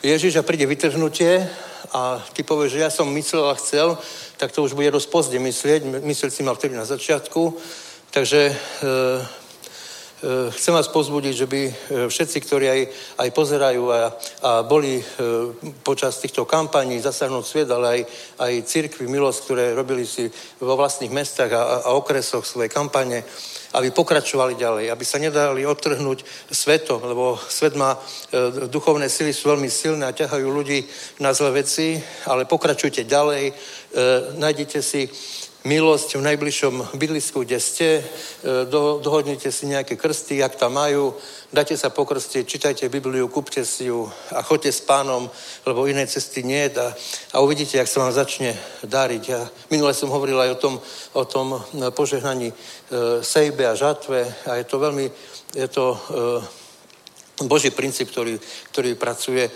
Ježiš 0.01 0.35
a 0.35 0.47
príde 0.47 0.65
vytrhnutie 0.65 1.45
a 1.93 2.17
ty 2.33 2.41
povieš, 2.43 2.71
že 2.71 2.83
ja 2.85 2.89
som 2.89 3.13
myslel 3.13 3.45
a 3.49 3.55
chcel, 3.57 3.97
tak 4.37 4.51
to 4.51 4.63
už 4.63 4.73
bude 4.73 4.91
dosť 4.91 5.09
pozdě 5.09 5.39
myslieť. 5.39 5.81
Myslieť 6.01 6.33
si 6.33 6.43
mal 6.43 6.55
vtedy 6.55 6.75
na 6.75 6.85
začiatku. 6.85 7.57
Takže 8.11 8.41
e, 8.49 8.55
chcem 10.51 10.73
vás 10.73 10.87
pozbudiť, 10.87 11.33
že 11.35 11.47
by 11.47 11.61
e, 11.67 11.73
všetci, 12.07 12.37
ktorí 12.39 12.65
aj, 12.71 12.81
aj 13.19 13.29
pozerajú 13.35 13.83
a, 13.91 14.15
a 14.47 14.51
boli 14.63 14.95
e, 14.97 15.03
počas 15.83 16.23
týchto 16.23 16.47
kampaní 16.47 17.03
zasahnúť 17.03 17.43
sviet, 17.43 17.67
ale 17.67 17.87
aj, 17.87 18.01
aj 18.39 18.53
církvy 18.63 19.11
milosť, 19.11 19.39
ktoré 19.43 19.65
robili 19.75 20.07
si 20.07 20.31
vo 20.63 20.79
vlastných 20.79 21.11
mestách 21.11 21.51
a, 21.51 21.83
a 21.83 21.89
okresoch 21.99 22.47
svoje 22.47 22.71
kampane, 22.71 23.27
aby 23.75 23.91
pokračovali 23.91 24.55
ďalej, 24.55 24.85
aby 24.87 25.03
sa 25.03 25.19
nedali 25.19 25.67
odtrhnúť 25.67 26.23
svetom, 26.47 27.03
lebo 27.03 27.35
svet 27.35 27.75
má, 27.75 27.99
duchovné 28.71 29.11
sily 29.11 29.35
sú 29.35 29.51
veľmi 29.51 29.67
silné 29.67 30.07
a 30.07 30.15
ťahajú 30.15 30.47
ľudí 30.47 30.79
na 31.19 31.35
zlé 31.35 31.59
veci, 31.59 31.99
ale 32.23 32.47
pokračujte 32.47 33.03
ďalej, 33.03 33.51
nájdete 34.39 34.79
si 34.79 35.11
milosť 35.65 36.21
v 36.21 36.25
najbližšom 36.29 36.73
bydlisku, 36.93 37.41
kde 37.41 37.59
ste, 37.59 37.89
e, 37.99 38.03
do, 38.69 39.01
dohodnite 39.01 39.49
si 39.49 39.65
nejaké 39.65 39.97
krsty, 39.97 40.45
jak 40.45 40.53
tam 40.55 40.77
majú, 40.77 41.17
dajte 41.49 41.73
sa 41.73 41.89
pokrstiť, 41.89 42.45
čítajte 42.45 42.85
Bibliu, 42.89 43.25
kúpte 43.27 43.65
si 43.65 43.89
ju 43.89 44.05
a 44.29 44.45
choďte 44.45 44.71
s 44.71 44.81
pánom, 44.85 45.25
lebo 45.65 45.89
iné 45.89 46.05
cesty 46.05 46.45
nie 46.45 46.69
a, 46.69 46.93
a 47.33 47.41
uvidíte, 47.41 47.81
jak 47.81 47.89
sa 47.89 48.05
vám 48.05 48.13
začne 48.13 48.53
dariť. 48.85 49.23
Ja 49.25 49.41
minule 49.73 49.97
som 49.97 50.13
hovoril 50.13 50.37
aj 50.37 50.49
o 50.53 50.61
tom, 50.61 50.75
o 51.17 51.23
tom 51.25 51.47
požehnaní 51.97 52.53
e, 52.53 52.55
sejbe 53.25 53.65
a 53.65 53.73
žatve 53.73 54.21
a 54.45 54.61
je 54.61 54.65
to 54.69 54.77
veľmi, 54.77 55.09
je 55.57 55.67
to 55.67 55.85
e, 55.91 56.64
Boží 57.43 57.67
princíp, 57.67 58.15
ktorý, 58.15 58.39
ktorý 58.71 58.95
pracuje 58.95 59.43
e, 59.43 59.51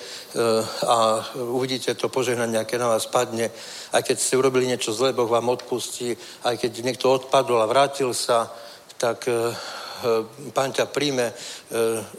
a 0.83 1.23
uvidíte 1.39 1.95
to 1.95 2.11
požehnanie, 2.11 2.59
aké 2.59 2.75
na 2.75 2.91
vás 2.91 3.07
padne. 3.07 3.47
Aj 3.95 4.03
keď 4.03 4.19
ste 4.19 4.35
urobili 4.35 4.67
niečo 4.67 4.91
zlé, 4.91 5.15
Boh 5.15 5.31
vám 5.31 5.47
odpustí. 5.47 6.11
Aj 6.43 6.59
keď 6.59 6.83
niekto 6.83 7.07
odpadol 7.07 7.63
a 7.63 7.71
vrátil 7.71 8.11
sa, 8.11 8.51
tak 8.99 9.31
e, 9.31 9.31
e, 9.31 10.51
pán 10.51 10.75
ťa 10.75 10.91
príjme, 10.91 11.31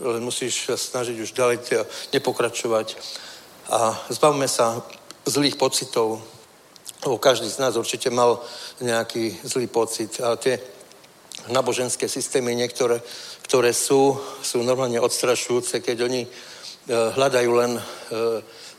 len 0.00 0.22
musíš 0.24 0.64
sa 0.64 0.80
snažiť 0.80 1.20
už 1.20 1.36
ďalej 1.36 1.56
nepokračovať. 2.16 2.96
A 3.68 4.00
zbavme 4.08 4.48
sa 4.48 4.80
zlých 5.28 5.60
lebo 7.04 7.16
každý 7.20 7.48
z 7.48 7.60
nás 7.60 7.76
určite 7.76 8.08
mal 8.08 8.40
nejaký 8.80 9.44
zlý 9.44 9.68
pocit. 9.68 10.20
A 10.20 10.36
tie 10.36 10.60
naboženské 11.48 12.08
systémy 12.08 12.52
niektoré 12.52 13.00
ktoré 13.50 13.74
sú, 13.74 14.14
sú 14.46 14.62
normálne 14.62 15.02
odstrašujúce, 15.02 15.82
keď 15.82 16.06
oni 16.06 16.22
e, 16.22 16.28
hľadajú 16.86 17.50
len, 17.50 17.74
e, 17.74 17.82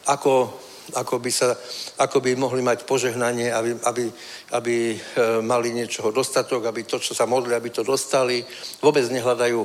ako, 0.07 0.47
ako, 0.95 1.19
by 1.19 1.27
sa, 1.27 1.51
ako 1.99 2.23
by 2.23 2.39
mohli 2.39 2.63
mať 2.63 2.87
požehnanie, 2.87 3.51
aby, 3.51 3.75
aby, 3.83 4.03
aby 4.55 4.75
e, 4.95 4.97
mali 5.43 5.75
niečoho 5.75 6.15
dostatok, 6.15 6.71
aby 6.71 6.87
to, 6.87 7.03
čo 7.03 7.11
sa 7.11 7.27
modli, 7.27 7.51
aby 7.51 7.67
to 7.67 7.83
dostali. 7.83 8.39
Vôbec 8.79 9.11
nehľadajú 9.11 9.59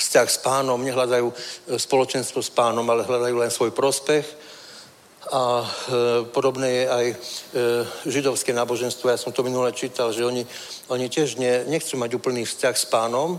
vzťah 0.00 0.28
s 0.32 0.38
pánom, 0.40 0.80
nehľadajú 0.80 1.28
spoločenstvo 1.76 2.40
s 2.40 2.48
pánom, 2.48 2.88
ale 2.88 3.04
hľadajú 3.04 3.36
len 3.36 3.52
svoj 3.52 3.76
prospech. 3.76 4.24
A 5.28 5.60
e, 5.60 5.66
podobné 6.32 6.68
je 6.72 6.84
aj 6.88 7.06
e, 7.12 7.16
židovské 8.08 8.56
náboženstvo. 8.56 9.12
Ja 9.12 9.20
som 9.20 9.36
to 9.36 9.44
minule 9.44 9.68
čítal, 9.76 10.08
že 10.16 10.24
oni, 10.24 10.48
oni 10.88 11.12
tiež 11.12 11.36
ne, 11.36 11.68
nechcú 11.68 12.00
mať 12.00 12.16
úplný 12.16 12.48
vzťah 12.48 12.72
s 12.72 12.88
pánom, 12.88 13.36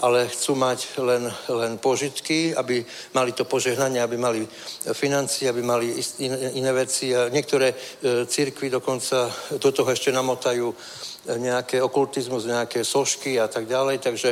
ale 0.00 0.28
chcú 0.28 0.56
mať 0.56 0.96
len, 0.98 1.28
len 1.48 1.76
požitky, 1.76 2.56
aby 2.56 2.84
mali 3.12 3.32
to 3.32 3.44
požehnanie, 3.44 4.00
aby 4.00 4.16
mali 4.16 4.48
financie, 4.92 5.48
aby 5.48 5.62
mali 5.62 5.92
iné, 6.18 6.56
iné 6.56 6.72
veci. 6.72 7.12
A 7.12 7.28
niektoré 7.28 7.72
e, 7.72 7.76
církvy 8.24 8.72
dokonca 8.72 9.28
do 9.60 9.70
toho 9.72 9.88
ešte 9.92 10.08
namotajú 10.12 10.72
nejaké 11.36 11.84
okultizmus, 11.84 12.48
nejaké 12.48 12.84
sošky 12.84 13.36
a 13.36 13.48
tak 13.48 13.68
ďalej. 13.68 14.00
Takže, 14.00 14.30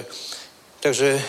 takže 0.80 1.08
e, 1.14 1.22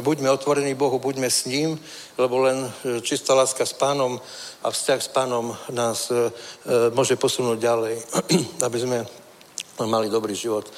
buďme 0.00 0.32
otvorení 0.32 0.74
Bohu, 0.74 0.98
buďme 0.98 1.28
s 1.28 1.44
ním, 1.44 1.76
lebo 2.16 2.40
len 2.40 2.64
e, 2.64 3.00
čistá 3.04 3.36
láska 3.36 3.68
s 3.68 3.76
pánom 3.76 4.16
a 4.64 4.68
vzťah 4.72 5.00
s 5.04 5.10
pánom 5.12 5.52
nás 5.68 6.08
e, 6.08 6.16
e 6.16 6.20
môže 6.96 7.20
posunúť 7.20 7.58
ďalej, 7.60 7.94
aby 8.66 8.78
sme 8.80 8.98
mali 9.84 10.08
dobrý 10.08 10.32
život 10.32 10.68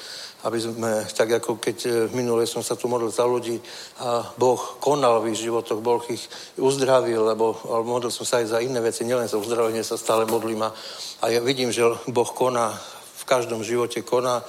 aby 0.43 0.57
sme, 0.59 1.07
tak 1.07 1.39
ako 1.39 1.55
keď 1.55 1.77
e, 1.87 1.91
minule 2.11 2.43
som 2.43 2.59
sa 2.59 2.75
tu 2.75 2.91
modlil 2.91 3.07
za 3.07 3.23
ľudí 3.23 3.55
a 4.03 4.27
Boh 4.35 4.59
konal 4.83 5.23
v 5.23 5.31
ich 5.31 5.39
životoch, 5.39 5.79
Boh 5.79 6.03
ich 6.11 6.27
uzdravil, 6.59 7.23
lebo 7.23 7.55
ale 7.71 7.87
modlil 7.87 8.11
som 8.11 8.27
sa 8.27 8.43
aj 8.43 8.51
za 8.51 8.59
iné 8.59 8.83
veci, 8.83 9.07
nielen 9.07 9.31
za 9.31 9.39
uzdravenie 9.39 9.87
sa 9.87 9.95
stále 9.95 10.27
modlím 10.27 10.67
a, 10.67 10.75
a 11.23 11.31
ja 11.31 11.39
vidím, 11.39 11.71
že 11.71 11.87
Boh 12.11 12.27
koná, 12.27 12.75
v 13.23 13.23
každom 13.23 13.63
živote 13.63 14.03
koná. 14.03 14.43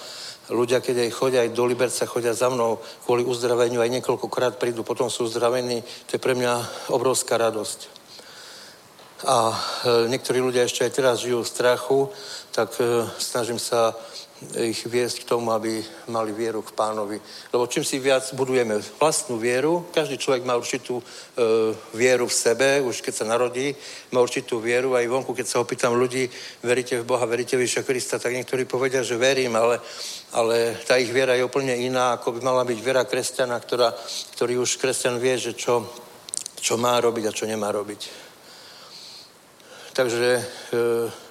Ľudia, 0.50 0.84
keď 0.84 1.08
aj 1.08 1.16
chodia 1.16 1.40
aj 1.40 1.56
do 1.56 1.64
Liberca, 1.64 2.04
chodia 2.04 2.36
za 2.36 2.52
mnou 2.52 2.76
kvôli 3.06 3.24
uzdraveniu, 3.24 3.80
aj 3.80 3.94
niekoľkokrát 3.96 4.60
prídu, 4.60 4.84
potom 4.84 5.08
sú 5.08 5.24
uzdravení, 5.24 5.80
to 6.04 6.18
je 6.18 6.20
pre 6.20 6.36
mňa 6.36 6.52
obrovská 6.92 7.40
radosť. 7.40 7.94
A 9.24 9.36
e, 9.48 9.56
niektorí 10.12 10.42
ľudia 10.42 10.68
ešte 10.68 10.84
aj 10.84 10.92
teraz 10.92 11.24
žijú 11.24 11.40
v 11.40 11.48
strachu, 11.48 12.00
tak 12.52 12.76
e, 12.76 13.08
snažím 13.16 13.56
sa 13.56 13.96
ich 14.42 14.84
viesť 14.84 15.22
k 15.22 15.28
tomu, 15.30 15.54
aby 15.54 15.80
mali 16.10 16.34
vieru 16.34 16.60
k 16.62 16.74
pánovi. 16.74 17.20
Lebo 17.54 17.70
čím 17.70 17.86
si 17.86 18.02
viac 18.02 18.26
budujeme 18.34 18.82
vlastnú 18.98 19.38
vieru, 19.38 19.86
každý 19.94 20.18
človek 20.18 20.42
má 20.42 20.58
určitú 20.58 20.98
e, 20.98 21.04
vieru 21.94 22.26
v 22.26 22.34
sebe, 22.34 22.82
už 22.82 23.00
keď 23.00 23.14
sa 23.14 23.30
narodí, 23.30 23.72
má 24.10 24.20
určitú 24.20 24.58
vieru. 24.60 24.98
Aj 24.98 25.06
vonku, 25.06 25.32
keď 25.32 25.46
sa 25.46 25.62
opýtam 25.62 25.94
ľudí, 25.94 26.28
veríte 26.66 27.00
v 27.00 27.08
Boha, 27.08 27.24
veríte 27.30 27.56
v 27.56 27.64
Ježiša 27.64 27.86
Krista, 27.86 28.18
tak 28.18 28.34
niektorí 28.34 28.66
povedia, 28.66 29.06
že 29.06 29.16
verím, 29.16 29.54
ale, 29.56 29.78
ale 30.34 30.76
tá 30.82 30.98
ich 30.98 31.14
viera 31.14 31.38
je 31.38 31.46
úplne 31.46 31.78
iná, 31.78 32.18
ako 32.18 32.36
by 32.36 32.40
mala 32.42 32.66
byť 32.66 32.78
viera 32.82 33.06
kresťana, 33.06 33.56
ktorá, 33.62 33.94
ktorý 34.34 34.60
už 34.60 34.76
kresťan 34.82 35.22
vie, 35.22 35.38
že 35.38 35.54
čo, 35.54 35.86
čo 36.58 36.74
má 36.74 36.98
robiť 36.98 37.24
a 37.30 37.36
čo 37.36 37.46
nemá 37.46 37.70
robiť. 37.70 38.26
Takže 39.94 40.30
e, 40.74 41.23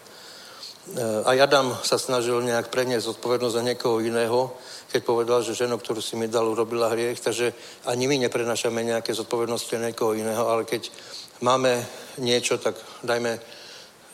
aj 1.24 1.38
Adam 1.48 1.72
sa 1.80 1.96
snažil 1.96 2.44
nejak 2.44 2.68
preniesť 2.68 3.16
zodpovednosť 3.16 3.56
za 3.56 3.64
niekoho 3.64 4.04
iného, 4.04 4.52
keď 4.92 5.02
povedal, 5.04 5.40
že 5.40 5.56
ženu, 5.56 5.80
ktorú 5.80 6.04
si 6.04 6.20
mi 6.20 6.28
dal, 6.28 6.44
urobila 6.44 6.92
hriech, 6.92 7.24
takže 7.24 7.56
ani 7.88 8.06
my 8.08 8.28
neprenašame 8.28 8.84
nejaké 8.84 9.16
zodpovednosti 9.16 9.74
na 9.80 9.90
niekoho 9.90 10.14
iného, 10.14 10.44
ale 10.44 10.68
keď 10.68 10.92
máme 11.40 11.80
niečo, 12.20 12.60
tak 12.60 12.76
dajme, 13.00 13.40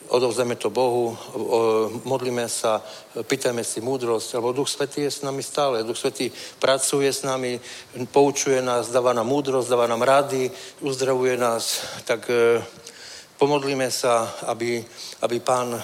odovzdajme 0.08 0.56
to 0.56 0.70
Bohu, 0.70 1.18
modlíme 2.06 2.48
sa, 2.48 2.82
pýtajme 3.18 3.66
si 3.66 3.82
múdrosť, 3.82 4.38
lebo 4.38 4.54
Duch 4.54 4.70
Svetý 4.70 5.04
je 5.04 5.10
s 5.10 5.26
nami 5.26 5.42
stále. 5.42 5.82
Duch 5.82 5.98
Svetý 5.98 6.30
pracuje 6.62 7.12
s 7.12 7.26
nami, 7.26 7.60
poučuje 8.14 8.62
nás, 8.62 8.94
dáva 8.94 9.12
nám 9.12 9.26
múdrosť, 9.26 9.68
dáva 9.70 9.86
nám 9.90 10.02
rady, 10.02 10.50
uzdravuje 10.80 11.36
nás, 11.36 11.82
tak 12.06 12.30
e, 12.30 12.62
pomodlíme 13.40 13.88
sa, 13.88 14.36
aby, 14.52 14.84
aby 15.24 15.40
pán 15.40 15.72
e, 15.72 15.80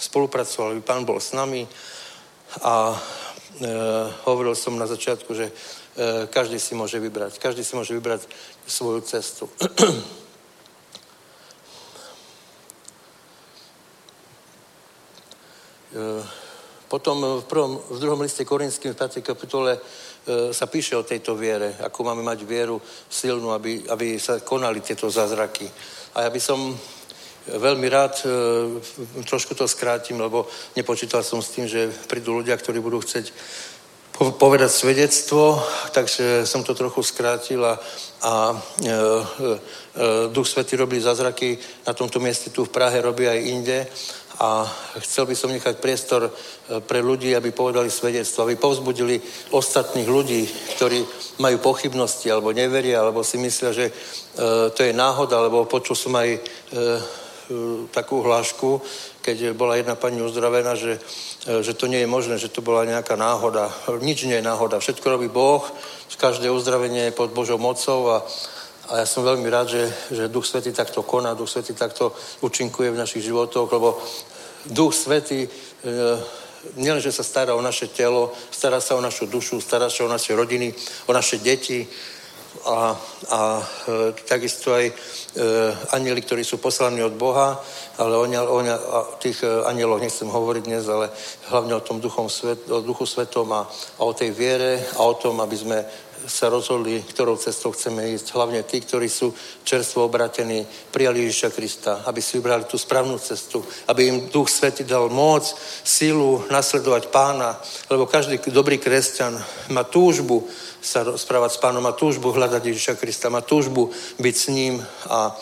spolupracoval, 0.00 0.72
aby 0.72 0.80
pán 0.80 1.04
bol 1.04 1.20
s 1.20 1.36
nami 1.36 1.68
a 2.64 2.96
e, 2.96 2.98
hovoril 4.24 4.56
som 4.56 4.80
na 4.80 4.88
začiatku, 4.88 5.28
že 5.36 5.52
e, 5.52 5.52
každý 6.32 6.56
si 6.56 6.72
môže 6.72 6.96
vybrať, 6.96 7.36
každý 7.36 7.60
si 7.68 7.76
môže 7.76 7.92
vybrať 7.92 8.24
svoju 8.64 9.04
cestu. 9.04 9.44
Potom 16.88 17.42
v, 17.42 17.44
prvom, 17.50 17.82
v 17.90 17.98
druhom 17.98 18.22
liste 18.22 18.46
Korinským 18.46 18.94
v 18.94 18.98
5. 18.98 19.26
kapitole 19.26 19.74
sa 20.54 20.66
píše 20.70 20.94
o 20.94 21.02
tejto 21.02 21.34
viere, 21.34 21.74
ako 21.82 22.06
máme 22.06 22.22
mať 22.22 22.46
vieru 22.46 22.78
silnú, 23.10 23.50
aby, 23.50 23.82
aby 23.90 24.14
sa 24.14 24.38
konali 24.38 24.78
tieto 24.86 25.10
zázraky. 25.10 25.66
A 26.14 26.26
ja 26.26 26.30
by 26.30 26.40
som 26.40 26.78
veľmi 27.46 27.86
rád, 27.88 28.14
e, 28.22 28.28
trošku 29.24 29.54
to 29.54 29.68
skrátim, 29.68 30.20
lebo 30.20 30.46
nepočítal 30.76 31.22
som 31.22 31.42
s 31.42 31.56
tým, 31.56 31.66
že 31.66 31.90
prídu 32.06 32.38
ľudia, 32.38 32.56
ktorí 32.56 32.78
budú 32.80 33.00
chcieť 33.00 33.32
povedať 34.20 34.68
svedectvo, 34.68 35.56
takže 35.96 36.44
som 36.44 36.60
to 36.60 36.76
trochu 36.76 37.00
skrátil 37.00 37.64
a, 37.64 37.80
a 38.20 38.52
e, 38.52 38.92
e, 38.92 38.98
Duch 40.28 40.44
Svetý 40.44 40.76
robí 40.76 41.00
zázraky 41.00 41.56
na 41.88 41.96
tomto 41.96 42.20
mieste 42.20 42.52
tu 42.52 42.68
v 42.68 42.74
Prahe, 42.74 43.00
robí 43.00 43.24
aj 43.24 43.40
inde 43.40 43.78
a 44.40 44.64
chcel 45.04 45.28
by 45.28 45.36
som 45.36 45.52
nechať 45.52 45.76
priestor 45.84 46.24
e, 46.24 46.30
pre 46.80 47.04
ľudí, 47.04 47.36
aby 47.36 47.52
povedali 47.52 47.92
svedectvo, 47.92 48.48
aby 48.48 48.56
povzbudili 48.56 49.20
ostatných 49.52 50.08
ľudí, 50.08 50.48
ktorí 50.80 51.04
majú 51.44 51.60
pochybnosti 51.60 52.32
alebo 52.32 52.56
neveria, 52.56 53.04
alebo 53.04 53.20
si 53.20 53.36
myslia, 53.36 53.76
že 53.76 53.92
e, 53.92 53.92
to 54.72 54.80
je 54.80 54.96
náhoda, 54.96 55.36
alebo 55.36 55.68
počul 55.68 55.92
som 55.92 56.16
aj 56.16 56.28
e, 56.32 56.40
takú 57.90 58.22
hlášku, 58.22 58.80
keď 59.20 59.52
bola 59.58 59.76
jedna 59.76 59.98
pani 59.98 60.22
uzdravená, 60.22 60.78
že, 60.78 61.02
že 61.42 61.74
to 61.74 61.90
nie 61.90 61.98
je 61.98 62.06
možné, 62.06 62.38
že 62.38 62.46
to 62.46 62.62
bola 62.62 62.86
nejaká 62.86 63.18
náhoda. 63.18 63.66
Nič 63.98 64.22
nie 64.22 64.38
je 64.38 64.46
náhoda. 64.46 64.78
Všetko 64.78 65.18
robí 65.18 65.26
Boh, 65.26 65.66
každé 66.14 66.46
uzdravenie 66.46 67.10
je 67.10 67.16
pod 67.18 67.34
Božou 67.34 67.58
mocou 67.58 68.06
a, 68.12 68.22
a 68.92 68.92
ja 69.00 69.06
som 69.08 69.24
veľmi 69.24 69.48
rád, 69.48 69.72
že, 69.72 69.82
že 70.12 70.28
Duch 70.28 70.44
Svetý 70.44 70.68
takto 70.74 71.00
koná, 71.00 71.32
Duch 71.32 71.48
Svetý 71.48 71.72
takto 71.72 72.12
účinkuje 72.44 72.92
v 72.92 73.00
našich 73.00 73.24
životoch, 73.24 73.72
lebo 73.72 73.96
Duch 74.66 74.92
Svetý 74.92 75.46
e, 75.46 75.50
nielen, 76.76 77.00
že 77.00 77.12
sa 77.12 77.24
stará 77.24 77.56
o 77.56 77.62
naše 77.64 77.88
telo, 77.88 78.32
stará 78.50 78.80
sa 78.80 78.96
o 78.96 79.00
našu 79.00 79.26
dušu, 79.26 79.60
stará 79.60 79.88
sa 79.88 80.04
o 80.04 80.12
naše 80.12 80.36
rodiny, 80.36 80.74
o 81.08 81.12
naše 81.12 81.40
deti 81.40 81.88
a, 82.66 82.92
a 83.30 83.40
e, 83.88 84.12
takisto 84.28 84.76
aj 84.76 84.84
e, 84.90 84.94
anieli, 85.96 86.20
ktorí 86.20 86.44
sú 86.44 86.60
poslaní 86.60 87.00
od 87.00 87.16
Boha, 87.16 87.56
ale 87.96 88.14
o, 88.16 88.24
o, 88.28 88.58
o 88.60 89.16
tých 89.16 89.40
anieloch 89.44 90.02
nechcem 90.04 90.28
hovoriť 90.28 90.62
dnes, 90.68 90.84
ale 90.88 91.08
hlavne 91.48 91.74
o 91.74 91.84
tom 91.84 92.02
duchom 92.02 92.28
svet, 92.28 92.68
o 92.68 92.84
duchu 92.84 93.06
svetom 93.08 93.48
a, 93.56 93.64
a 93.96 94.02
o 94.04 94.12
tej 94.12 94.30
viere 94.36 94.84
a 94.98 95.00
o 95.06 95.14
tom, 95.16 95.40
aby 95.40 95.56
sme 95.56 95.78
sa 96.26 96.48
rozhodli, 96.48 97.00
ktorou 97.00 97.36
cestou 97.36 97.72
chceme 97.72 98.12
ísť. 98.16 98.32
Hlavne 98.34 98.62
tí, 98.62 98.80
ktorí 98.80 99.08
sú 99.08 99.32
čerstvo 99.64 100.04
obratení, 100.08 100.66
prijali 100.90 101.24
Ježiša 101.24 101.50
Krista, 101.54 101.92
aby 102.04 102.20
si 102.22 102.36
vybrali 102.36 102.64
tú 102.64 102.76
správnu 102.78 103.16
cestu, 103.18 103.64
aby 103.88 104.08
im 104.08 104.16
Duch 104.28 104.48
Svetý 104.48 104.84
dal 104.84 105.08
moc, 105.08 105.46
silu 105.84 106.44
nasledovať 106.50 107.08
pána, 107.08 107.56
lebo 107.88 108.04
každý 108.06 108.40
dobrý 108.50 108.78
kresťan 108.78 109.36
má 109.72 109.84
túžbu 109.84 110.44
sa 110.80 111.04
správať 111.04 111.50
s 111.56 111.60
pánom, 111.60 111.84
má 111.84 111.92
túžbu 111.92 112.32
hľadať 112.32 112.62
Ježiša 112.64 112.94
Krista, 112.96 113.28
má 113.28 113.44
túžbu 113.44 113.92
byť 114.16 114.34
s 114.36 114.46
ním 114.48 114.80
a 115.08 115.36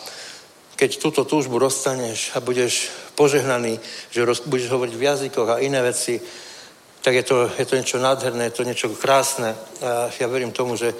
keď 0.75 0.99
túto 0.99 1.27
túžbu 1.27 1.59
dostaneš 1.59 2.31
a 2.35 2.39
budeš 2.39 2.87
požehnaný, 3.15 3.79
že 4.11 4.23
budeš 4.47 4.71
hovoriť 4.71 4.95
v 4.95 5.05
jazykoch 5.11 5.49
a 5.51 5.59
iné 5.59 5.83
veci, 5.83 6.23
tak 7.01 7.15
je 7.15 7.23
to, 7.23 7.49
je 7.57 7.65
to 7.65 7.75
niečo 7.75 7.99
nádherné, 7.99 8.51
je 8.51 8.55
to 8.59 8.67
niečo 8.67 8.87
krásne. 8.91 9.55
A 9.83 10.11
ja 10.11 10.27
verím 10.27 10.51
tomu, 10.51 10.75
že 10.75 10.91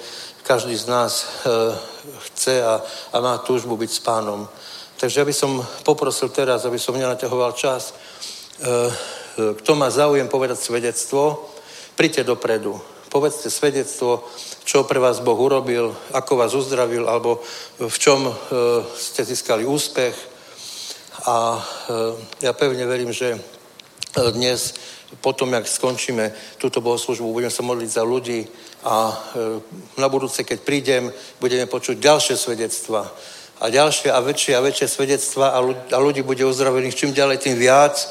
každý 0.42 0.76
z 0.76 0.86
nás 0.88 1.12
e, 1.22 1.24
chce 2.18 2.64
a, 2.64 2.80
a 3.12 3.16
má 3.20 3.38
túžbu 3.38 3.76
byť 3.76 3.90
s 3.90 4.00
pánom. 4.00 4.48
Takže 4.96 5.20
ja 5.20 5.28
by 5.28 5.34
som 5.36 5.60
poprosil 5.84 6.28
teraz, 6.32 6.64
aby 6.64 6.80
som 6.80 6.96
nenaťahoval 6.96 7.52
čas. 7.52 7.92
E, 7.92 7.94
e, 7.94 9.54
kto 9.60 9.72
má 9.76 9.92
záujem 9.92 10.28
povedať 10.28 10.56
svedectvo, 10.58 11.52
príďte 11.96 12.24
dopredu. 12.24 12.80
Povedzte 13.12 13.50
svedectvo, 13.50 14.24
čo 14.64 14.88
pre 14.88 15.02
vás 15.02 15.20
Boh 15.20 15.36
urobil, 15.36 15.92
ako 16.16 16.32
vás 16.40 16.54
uzdravil, 16.54 17.10
alebo 17.10 17.42
v 17.82 17.96
čom 17.98 18.30
ste 18.94 19.26
získali 19.26 19.66
úspech. 19.66 20.14
A 21.26 21.58
ja 22.38 22.54
pevne 22.54 22.86
verím, 22.86 23.10
že 23.10 23.34
dnes 24.14 24.74
potom, 25.20 25.52
jak 25.52 25.68
skončíme 25.68 26.32
túto 26.58 26.80
bohoslužbu, 26.80 27.32
budeme 27.32 27.50
sa 27.50 27.62
modliť 27.62 27.90
za 27.90 28.02
ľudí 28.02 28.46
a 28.86 29.10
e, 29.10 29.14
na 30.00 30.08
budúce, 30.08 30.44
keď 30.46 30.58
prídem, 30.60 31.12
budeme 31.42 31.66
počuť 31.66 31.98
ďalšie 31.98 32.36
svedectva 32.38 33.10
a 33.60 33.64
ďalšie 33.68 34.08
a 34.08 34.20
väčšie 34.22 34.56
a 34.56 34.64
väčšie 34.64 34.88
svedectva 34.88 35.46
a 35.90 35.98
ľudí, 35.98 36.22
bude 36.22 36.46
uzdravených 36.46 36.94
čím 36.94 37.12
ďalej, 37.12 37.38
tým 37.38 37.58
viac. 37.58 38.08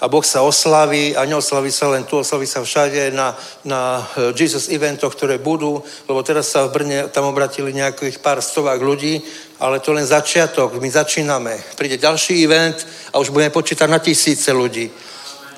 a 0.00 0.08
Boh 0.08 0.22
sa 0.26 0.42
oslaví 0.42 1.16
a 1.16 1.24
neoslaví 1.24 1.72
sa 1.72 1.88
len 1.88 2.04
tu, 2.04 2.20
oslaví 2.20 2.46
sa 2.46 2.60
všade 2.60 3.10
na, 3.10 3.32
na 3.64 4.04
eh, 4.04 4.36
Jesus 4.36 4.68
eventoch, 4.68 5.16
ktoré 5.16 5.38
budú, 5.40 5.80
lebo 6.06 6.20
teraz 6.22 6.52
sa 6.52 6.68
v 6.68 6.76
Brne 6.76 7.08
tam 7.08 7.24
obratili 7.24 7.72
nejakých 7.72 8.20
pár 8.20 8.44
stovák 8.44 8.78
ľudí, 8.78 9.22
ale 9.58 9.80
to 9.80 9.96
len 9.96 10.06
začiatok, 10.06 10.76
my 10.76 10.90
začíname. 10.90 11.56
Príde 11.74 11.96
ďalší 11.96 12.44
event 12.44 12.76
a 13.10 13.18
už 13.18 13.32
budeme 13.32 13.50
počítať 13.50 13.88
na 13.88 13.98
tisíce 13.98 14.52
ľudí. 14.52 14.92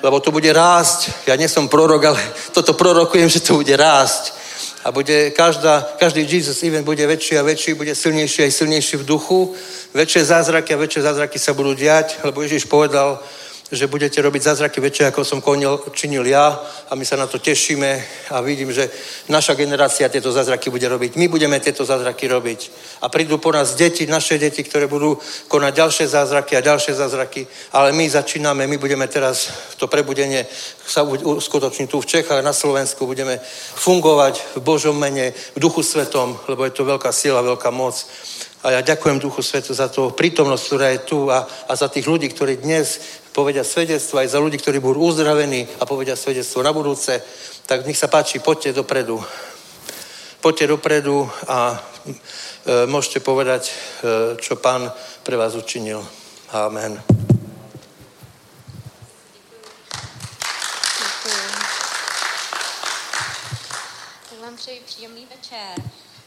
Lebo 0.03 0.19
to 0.19 0.31
bude 0.31 0.53
rásť. 0.53 1.25
Ja 1.25 1.35
nie 1.35 1.49
som 1.49 1.65
prorok, 1.65 2.03
ale 2.05 2.21
toto 2.53 2.73
prorokujem, 2.73 3.29
že 3.29 3.41
to 3.41 3.57
bude 3.61 3.73
rásť. 3.73 4.33
A 4.85 4.91
bude 4.91 5.31
každá, 5.31 5.83
každý 5.99 6.23
Jesus 6.23 6.63
event 6.63 6.85
bude 6.85 7.03
väčší 7.07 7.37
a 7.37 7.43
väčší, 7.43 7.73
bude 7.73 7.95
silnejší 7.95 8.43
a 8.43 8.51
silnejší 8.51 8.97
v 8.97 9.05
duchu. 9.05 9.55
Väčšie 9.93 10.25
zázraky 10.25 10.73
a 10.73 10.77
väčšie 10.77 11.01
zázraky 11.01 11.39
sa 11.39 11.51
budú 11.57 11.73
diať, 11.73 12.21
lebo 12.23 12.41
Ježiš 12.45 12.69
povedal, 12.69 13.19
že 13.71 13.91
budete 13.91 14.21
robiť 14.23 14.41
zázraky 14.43 14.79
väčšie, 14.79 15.11
ako 15.11 15.27
som 15.27 15.43
konil, 15.43 15.83
činil 15.91 16.23
ja 16.23 16.55
a 16.87 16.95
my 16.95 17.03
sa 17.03 17.19
na 17.19 17.27
to 17.27 17.35
tešíme 17.35 18.03
a 18.31 18.39
vidím, 18.39 18.71
že 18.71 18.87
naša 19.27 19.59
generácia 19.59 20.07
tieto 20.07 20.31
zázraky 20.31 20.71
bude 20.71 20.87
robiť. 20.87 21.19
My 21.19 21.27
budeme 21.27 21.59
tieto 21.59 21.83
zázraky 21.83 22.31
robiť. 22.31 22.71
A 23.03 23.11
prídu 23.11 23.37
po 23.37 23.51
nás 23.51 23.75
deti, 23.75 24.07
naše 24.07 24.39
deti, 24.39 24.63
ktoré 24.63 24.87
budú 24.87 25.19
konať 25.51 25.73
ďalšie 25.75 26.05
zázraky 26.07 26.55
a 26.55 26.63
ďalšie 26.63 26.95
zázraky, 26.95 27.47
ale 27.75 27.91
my 27.91 28.07
začíname, 28.07 28.67
my 28.67 28.77
budeme 28.79 29.07
teraz 29.07 29.51
to 29.75 29.91
prebudenie 29.91 30.47
sa 30.87 31.03
uskutočniť 31.03 31.87
tu 31.91 31.99
v 31.99 32.07
Čechách, 32.07 32.39
na 32.39 32.55
Slovensku, 32.55 33.03
budeme 33.03 33.43
fungovať 33.75 34.55
v 34.55 34.59
Božom 34.63 34.95
mene, 34.95 35.35
v 35.55 35.59
Duchu 35.59 35.83
Svetom, 35.83 36.39
lebo 36.47 36.63
je 36.63 36.71
to 36.71 36.87
veľká 36.87 37.11
sila, 37.11 37.43
veľká 37.43 37.67
moc. 37.75 37.99
A 38.63 38.71
ja 38.71 38.81
ďakujem 38.81 39.19
Duchu 39.19 39.43
Svetu 39.43 39.73
za 39.73 39.87
to 39.87 40.09
prítomnosť, 40.09 40.63
ktorá 40.65 40.87
je 40.89 40.99
tu 41.05 41.29
a, 41.29 41.45
a 41.45 41.73
za 41.75 41.87
tých 41.87 42.07
ľudí, 42.07 42.27
ktorí 42.31 42.57
dnes 42.57 42.99
povedia 43.37 43.61
svedectvo, 43.61 44.17
aj 44.17 44.33
za 44.33 44.41
ľudí, 44.41 44.57
ktorí 44.57 44.81
budú 44.81 45.13
uzdravení 45.13 45.69
a 45.77 45.85
povedia 45.85 46.17
svedectvo 46.17 46.65
na 46.65 46.73
budúce. 46.73 47.21
Tak 47.69 47.85
nech 47.85 47.93
sa 47.93 48.09
páči, 48.09 48.41
poďte 48.41 48.81
dopredu. 48.81 49.21
Poďte 50.41 50.73
dopredu 50.73 51.29
a 51.45 51.77
e, 51.77 52.89
môžete 52.89 53.21
povedať, 53.21 53.69
e, 53.69 53.73
čo 54.41 54.57
pán 54.57 54.89
pre 55.21 55.37
vás 55.37 55.53
učinil. 55.53 56.01
Amen. 56.49 56.97
Tak 64.29 64.39
vám 64.41 64.55
přeji 64.57 64.81
příjemný 64.85 65.27
večer. 65.29 65.77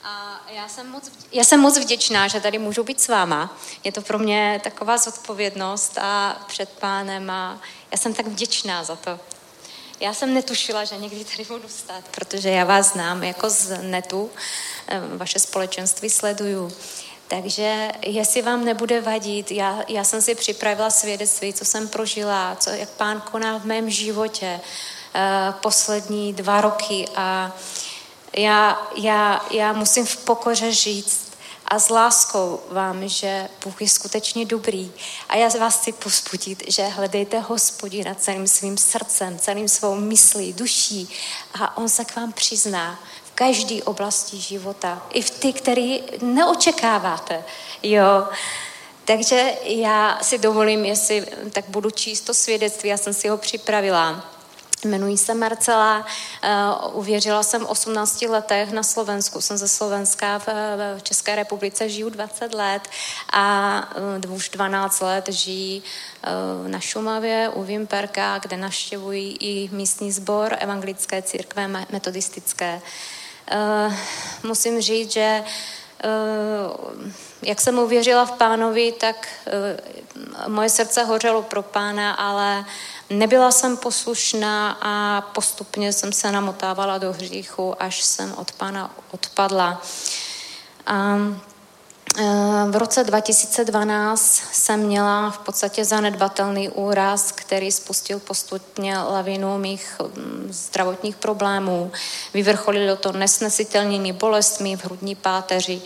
A 0.04 0.39
já 0.54 0.68
jsem, 0.68 0.90
moc, 0.90 1.10
já 1.32 1.44
jsem 1.44 1.60
moc 1.60 1.78
vděčná, 1.78 2.28
že 2.28 2.40
tady 2.40 2.58
můžu 2.58 2.82
být 2.84 3.00
s 3.00 3.08
váma. 3.08 3.58
Je 3.84 3.92
to 3.92 4.02
pro 4.02 4.18
mě 4.18 4.60
taková 4.64 4.98
zodpovědnost 4.98 5.98
a 5.98 6.42
před 6.48 6.68
pánem 6.68 7.30
a 7.30 7.60
já 7.92 7.98
jsem 7.98 8.14
tak 8.14 8.26
vděčná 8.26 8.84
za 8.84 8.96
to. 8.96 9.20
Já 10.00 10.14
jsem 10.14 10.34
netušila, 10.34 10.84
že 10.84 10.96
někdy 10.96 11.24
tady 11.24 11.44
budu 11.44 11.68
stát, 11.68 12.04
protože 12.10 12.50
já 12.50 12.64
vás 12.64 12.92
znám 12.92 13.22
jako 13.22 13.50
z 13.50 13.82
netu, 13.82 14.30
vaše 15.16 15.38
společenství 15.38 16.10
sleduju. 16.10 16.72
Takže 17.28 17.88
jestli 18.06 18.42
vám 18.42 18.64
nebude 18.64 19.00
vadit, 19.00 19.50
já, 19.50 19.84
já 19.88 20.04
jsem 20.04 20.22
si 20.22 20.34
připravila 20.34 20.90
svědectví, 20.90 21.52
co 21.52 21.64
jsem 21.64 21.88
prožila, 21.88 22.56
co, 22.56 22.70
jak 22.70 22.88
pán 22.88 23.20
koná 23.20 23.58
v 23.58 23.64
mém 23.64 23.90
životě 23.90 24.60
uh, 24.60 25.54
poslední 25.54 26.32
dva 26.32 26.60
roky 26.60 27.08
a 27.16 27.52
uh, 27.54 27.89
já, 28.36 28.88
já, 28.96 29.46
já 29.50 29.72
musím 29.72 30.06
v 30.06 30.16
pokoře 30.16 30.72
říct 30.72 31.30
a 31.70 31.78
s 31.78 31.88
láskou 31.88 32.60
vám, 32.70 33.08
že 33.08 33.48
Bůh 33.64 33.82
je 33.82 33.88
skutečně 33.88 34.44
dobrý. 34.44 34.92
A 35.28 35.36
já 35.36 35.48
vás 35.48 35.80
chci 35.80 35.92
pospudit, 35.92 36.62
že 36.68 36.82
hledejte 36.82 37.38
hospodina 37.40 38.14
celým 38.14 38.48
svým 38.48 38.78
srdcem, 38.78 39.38
celým 39.38 39.68
svou 39.68 39.94
myslí, 39.94 40.52
duší 40.52 41.08
a 41.60 41.76
on 41.76 41.88
se 41.88 42.04
k 42.04 42.16
vám 42.16 42.32
přizná 42.32 43.00
v 43.24 43.30
každé 43.34 43.82
oblasti 43.82 44.40
života. 44.40 45.06
I 45.10 45.22
v 45.22 45.30
ty, 45.30 45.52
které 45.52 45.98
neočekáváte. 46.22 47.44
Jo. 47.82 48.28
Takže 49.04 49.54
já 49.62 50.18
si 50.22 50.38
dovolím, 50.38 50.84
jestli 50.84 51.26
tak 51.52 51.64
budu 51.68 51.90
číst 51.90 52.20
to 52.20 52.34
svědectví, 52.34 52.88
já 52.88 52.96
jsem 52.96 53.14
si 53.14 53.28
ho 53.28 53.36
připravila 53.36 54.29
Jmenuji 54.84 55.16
se 55.16 55.34
Marcela, 55.34 55.98
uh, 55.98 56.98
uvěřila 56.98 57.42
jsem 57.42 57.62
v 57.62 57.70
18 57.70 58.22
letech 58.22 58.72
na 58.72 58.82
Slovensku, 58.82 59.40
jsem 59.40 59.56
ze 59.56 59.68
Slovenska 59.68 60.38
v, 60.38 60.46
České 61.02 61.36
republice, 61.36 61.88
žiju 61.88 62.10
20 62.10 62.54
let 62.54 62.82
a 63.32 63.88
uh, 64.26 64.34
už 64.34 64.48
12 64.48 65.00
let 65.00 65.28
žijí 65.28 65.82
uh, 66.62 66.68
na 66.68 66.80
Šumavě 66.80 67.48
u 67.54 67.62
Vimperka, 67.62 68.38
kde 68.38 68.56
naštěvují 68.56 69.36
i 69.40 69.68
místní 69.72 70.12
sbor 70.12 70.56
evangelické 70.58 71.22
církve 71.22 71.68
metodistické. 71.68 72.80
Musím 74.42 74.80
říct, 74.80 75.12
že 75.12 75.44
jak 77.42 77.60
jsem 77.60 77.78
uvěřila 77.78 78.26
v 78.26 78.32
pánovi, 78.32 78.92
tak 78.92 79.28
moje 80.48 80.68
srdce 80.68 81.04
hořelo 81.04 81.42
pro 81.42 81.62
pána, 81.62 82.12
ale 82.12 82.64
Nebyla 83.10 83.52
jsem 83.52 83.76
poslušná 83.76 84.78
a 84.82 85.20
postupně 85.20 85.92
jsem 85.92 86.12
se 86.12 86.32
namotávala 86.32 86.98
do 86.98 87.12
hříchu, 87.12 87.82
až 87.82 88.02
jsem 88.02 88.34
od 88.36 88.52
pána 88.52 88.94
odpadla. 89.10 89.82
A 90.86 91.16
e, 92.18 92.24
v 92.70 92.76
roce 92.76 93.04
2012 93.04 94.42
jsem 94.52 94.80
měla 94.80 95.30
v 95.30 95.38
podstatě 95.38 95.84
zanedbatelný 95.84 96.68
úraz, 96.68 97.32
který 97.32 97.72
spustil 97.72 98.18
postupně 98.18 98.98
lavinu 98.98 99.58
mých 99.58 99.96
mm, 100.00 100.46
zdravotních 100.50 101.16
problémů. 101.16 101.92
Vyvrcholilo 102.34 102.96
to 102.96 103.12
nesnesitelnými 103.12 104.12
bolestmi 104.12 104.76
v 104.76 104.84
hrudní 104.84 105.14
páteři. 105.14 105.82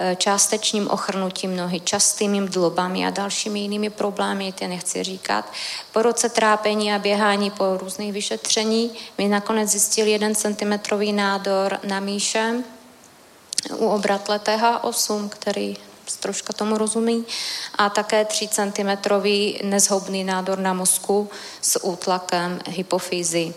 Eh, 0.00 0.16
částečným 0.16 0.90
ochrnutím 0.90 1.56
nohy, 1.56 1.80
častými 1.80 2.40
mdlobami 2.40 3.06
a 3.06 3.10
dalšími 3.10 3.60
jinými 3.60 3.90
problémy, 3.90 4.52
ty 4.52 4.68
nechci 4.68 5.02
říkat. 5.02 5.52
Po 5.92 6.02
roce 6.02 6.28
trápení 6.28 6.92
a 6.92 6.98
běhání 6.98 7.50
po 7.50 7.76
různých 7.76 8.12
vyšetření 8.12 8.90
mi 9.18 9.28
nakonec 9.28 9.70
zjistil 9.70 10.06
jeden 10.06 10.34
centimetrový 10.34 11.12
nádor 11.12 11.78
na 11.84 12.00
míše 12.00 12.54
u 13.76 13.86
obratle 13.86 14.38
TH8, 14.38 15.28
který 15.28 15.76
troška 16.20 16.52
tomu 16.52 16.78
rozumí, 16.78 17.24
a 17.74 17.90
také 17.90 18.24
3 18.24 18.48
cm 18.48 19.10
nezhoubný 19.64 20.24
nádor 20.24 20.58
na 20.58 20.72
mozku 20.72 21.30
s 21.60 21.84
útlakem 21.84 22.60
hypofýzy. 22.68 23.54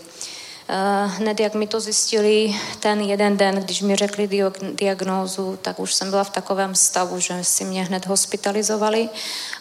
Eh, 0.70 1.06
hned 1.06 1.40
jak 1.40 1.54
mi 1.54 1.66
to 1.66 1.80
zjistili 1.80 2.56
ten 2.80 3.00
jeden 3.00 3.36
den, 3.36 3.54
když 3.54 3.82
mi 3.82 3.96
řekli 3.96 4.50
diagnózu, 4.72 5.58
tak 5.62 5.80
už 5.80 5.94
jsem 5.94 6.10
byla 6.10 6.24
v 6.24 6.30
takovém 6.30 6.74
stavu, 6.74 7.20
že 7.20 7.44
si 7.44 7.64
mě 7.64 7.84
hned 7.84 8.06
hospitalizovali 8.06 9.08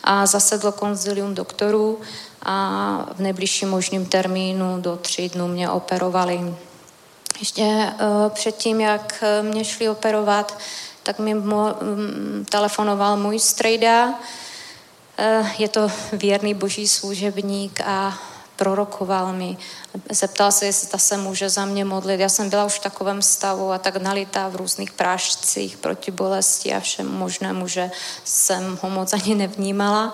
a 0.03 0.25
zasedlo 0.25 0.71
konzilium 0.71 1.35
doktorů 1.35 2.01
a 2.43 3.09
v 3.15 3.19
nejbližším 3.19 3.69
možným 3.69 4.05
termínu 4.05 4.81
do 4.81 4.95
tří 4.95 5.29
dnů 5.29 5.47
mě 5.47 5.69
operovali. 5.69 6.55
Ještě 7.39 7.63
uh, 7.63 8.29
předtím, 8.29 8.81
jak 8.81 9.23
mě 9.41 9.63
šli 9.65 9.89
operovat, 9.89 10.59
tak 11.03 11.19
mi 11.19 11.35
um, 11.35 11.45
telefonoval 12.49 13.17
můj 13.17 13.39
strejda. 13.39 14.13
Je 15.57 15.67
to 15.67 15.91
věrný 16.11 16.53
boží 16.53 16.87
služebník 16.87 17.81
a 17.85 18.17
prorokoval 18.57 19.33
mi. 19.33 19.57
Zeptal 20.11 20.51
se, 20.51 20.65
jestli 20.65 20.99
se 20.99 21.17
může 21.17 21.49
za 21.49 21.65
mě 21.65 21.85
modlit. 21.85 22.19
Já 22.19 22.29
jsem 22.29 22.49
byla 22.49 22.65
už 22.65 22.79
v 22.79 22.83
takovém 22.83 23.21
stavu 23.21 23.71
a 23.71 23.77
tak 23.77 23.95
nalitá 23.95 24.47
v 24.47 24.55
různých 24.55 24.91
prášcích 24.91 25.77
proti 25.77 26.11
bolesti 26.11 26.73
a 26.73 26.79
všem 26.79 27.07
možnému, 27.07 27.67
že 27.67 27.91
jsem 28.23 28.79
ho 28.81 28.89
moc 28.89 29.13
ani 29.13 29.35
nevnímala. 29.35 30.13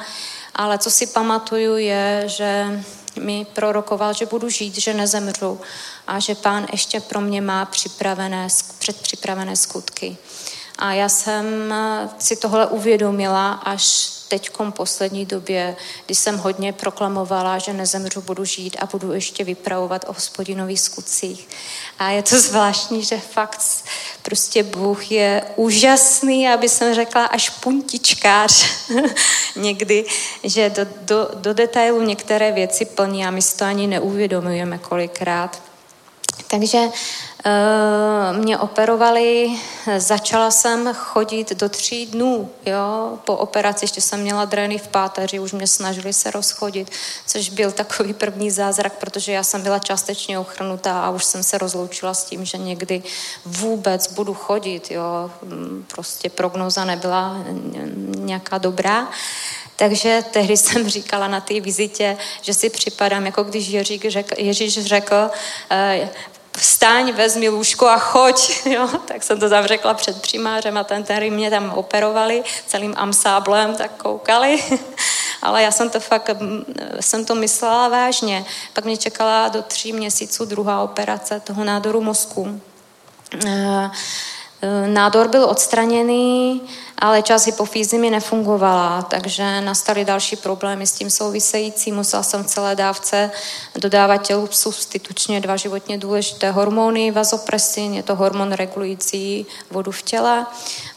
Ale 0.55 0.77
co 0.77 0.91
si 0.91 1.07
pamatuju 1.07 1.77
je, 1.77 2.23
že 2.25 2.83
mi 3.21 3.45
prorokoval, 3.53 4.13
že 4.13 4.25
budu 4.25 4.49
žít, 4.49 4.77
že 4.77 4.93
nezemřu 4.93 5.61
a 6.07 6.19
že 6.19 6.35
pán 6.35 6.67
ještě 6.71 6.99
pro 6.99 7.21
mě 7.21 7.41
má 7.41 7.65
připravené, 7.65 8.47
předpřipravené 8.79 9.55
skutky. 9.55 10.17
A 10.77 10.93
já 10.93 11.09
jsem 11.09 11.73
si 12.19 12.35
tohle 12.35 12.67
uvědomila 12.67 13.51
až 13.51 14.12
teď 14.33 14.49
poslední 14.71 15.25
době, 15.25 15.75
kdy 16.05 16.15
jsem 16.15 16.37
hodně 16.37 16.73
proklamovala, 16.73 17.57
že 17.57 17.73
nezemřu, 17.73 18.21
budu 18.21 18.45
žít 18.45 18.77
a 18.79 18.85
budu 18.85 19.13
ještě 19.13 19.43
vypravovat 19.43 20.05
o 20.07 20.13
hospodinových 20.13 20.79
skutcích. 20.79 21.47
A 21.99 22.09
je 22.09 22.23
to 22.23 22.39
zvláštní, 22.39 23.03
že 23.03 23.17
fakt 23.17 23.61
prostě 24.21 24.63
Bůh 24.63 25.11
je 25.11 25.43
úžasný, 25.55 26.49
aby 26.49 26.69
jsem 26.69 26.95
řekla 26.95 27.25
až 27.25 27.49
puntičkář 27.49 28.65
někdy, 29.55 30.05
že 30.43 30.69
do, 30.69 30.85
do, 31.01 31.29
do 31.33 31.53
detailu 31.53 32.01
některé 32.01 32.51
věci 32.51 32.85
plní 32.85 33.25
a 33.25 33.31
my 33.31 33.41
si 33.41 33.57
to 33.57 33.65
ani 33.65 33.87
neuvědomujeme 33.87 34.77
kolikrát. 34.77 35.61
Takže 36.47 36.87
mě 38.31 38.57
operovali, 38.57 39.49
začala 39.97 40.51
jsem 40.51 40.93
chodit 40.93 41.53
do 41.53 41.69
tří 41.69 42.05
dnů, 42.05 42.49
jo, 42.65 43.19
po 43.25 43.35
operaci, 43.35 43.83
ještě 43.83 44.01
jsem 44.01 44.21
měla 44.21 44.45
drény 44.45 44.77
v 44.77 44.87
páteři, 44.87 45.39
už 45.39 45.51
mě 45.51 45.67
snažili 45.67 46.13
se 46.13 46.31
rozchodit, 46.31 46.91
což 47.27 47.49
byl 47.49 47.71
takový 47.71 48.13
první 48.13 48.51
zázrak, 48.51 48.93
protože 48.93 49.31
já 49.31 49.43
jsem 49.43 49.61
byla 49.61 49.79
částečně 49.79 50.39
ochrnutá 50.39 51.01
a 51.01 51.09
už 51.09 51.25
jsem 51.25 51.43
se 51.43 51.57
rozloučila 51.57 52.13
s 52.13 52.23
tím, 52.23 52.45
že 52.45 52.57
někdy 52.57 53.03
vůbec 53.45 54.13
budu 54.13 54.33
chodit, 54.33 54.91
jo, 54.91 55.31
mm, 55.41 55.85
prostě 55.93 56.29
prognoza 56.29 56.85
nebyla 56.85 57.37
nějaká 58.15 58.57
dobrá. 58.57 59.07
Takže 59.75 60.23
tehdy 60.31 60.57
jsem 60.57 60.89
říkala 60.97 61.27
na 61.27 61.41
té 61.41 61.59
vizitě, 61.59 62.17
že 62.41 62.53
si 62.53 62.69
připadám, 62.69 63.25
jako 63.25 63.43
když 63.43 63.67
Ježíš 63.67 64.01
řekl, 64.01 64.35
Ježíš 64.37 64.85
řekl 64.85 65.29
eh, 65.71 66.09
vstaň, 66.57 67.11
vezmi 67.11 67.49
lůžko 67.49 67.87
a 67.87 67.97
choď. 67.97 68.65
Jo? 68.65 68.89
Tak 69.05 69.23
jsem 69.23 69.39
to 69.39 69.49
tam 69.49 69.65
řekla 69.65 69.93
před 69.93 70.21
přimářem 70.21 70.77
a 70.77 70.83
ten, 70.83 71.03
který 71.03 71.31
mě 71.31 71.49
tam 71.49 71.69
operovali 71.69 72.43
celým 72.67 72.93
amsáblem, 72.97 73.75
tak 73.75 73.91
koukali. 73.91 74.63
Ale 75.41 75.63
já 75.63 75.71
jsem 75.71 75.89
to 75.89 75.99
fakt, 75.99 76.29
jsem 76.99 77.25
to 77.25 77.35
myslela 77.35 77.87
vážně. 77.87 78.45
Pak 78.73 78.85
mě 78.85 78.97
čekala 78.97 79.47
do 79.47 79.61
tří 79.61 79.93
měsíců 79.93 80.45
druhá 80.45 80.83
operace 80.83 81.39
toho 81.39 81.63
nádoru 81.63 82.01
mozku. 82.01 82.61
Eh, 83.45 83.91
eh, 84.61 84.87
nádor 84.87 85.27
byl 85.27 85.43
odstraněný, 85.43 86.61
ale 87.03 87.21
část 87.21 87.45
hypofýzy 87.45 87.97
mi 87.97 88.09
nefungovala, 88.09 89.01
takže 89.01 89.61
nastaly 89.61 90.05
další 90.05 90.35
problémy 90.35 90.87
s 90.87 90.91
tím 90.91 91.09
související. 91.09 91.91
Musela 91.91 92.23
jsem 92.23 92.43
v 92.43 92.47
celé 92.47 92.75
dávce 92.75 93.31
dodávat 93.75 94.17
tělu 94.17 94.47
substitučně 94.51 95.41
dva 95.41 95.55
životně 95.55 95.97
důležité 95.97 96.51
hormony. 96.51 97.11
Vazopresin 97.11 97.93
je 97.93 98.03
to 98.03 98.15
hormon 98.15 98.51
regulující 98.51 99.45
vodu 99.71 99.91
v 99.91 100.01
těle 100.01 100.45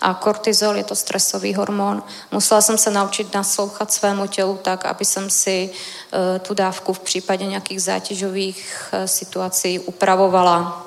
a 0.00 0.14
kortizol 0.14 0.76
je 0.76 0.84
to 0.84 0.94
stresový 0.94 1.54
hormon. 1.54 2.02
Musela 2.32 2.60
jsem 2.60 2.78
se 2.78 2.90
naučit 2.90 3.34
naslouchat 3.34 3.92
svému 3.92 4.26
tělu 4.26 4.58
tak, 4.62 4.84
aby 4.84 5.04
jsem 5.04 5.30
si 5.30 5.70
uh, 5.70 6.38
tu 6.38 6.54
dávku 6.54 6.92
v 6.92 7.00
případě 7.00 7.46
nějakých 7.46 7.82
zátěžových 7.82 8.90
uh, 8.92 9.04
situací 9.04 9.78
upravovala 9.78 10.85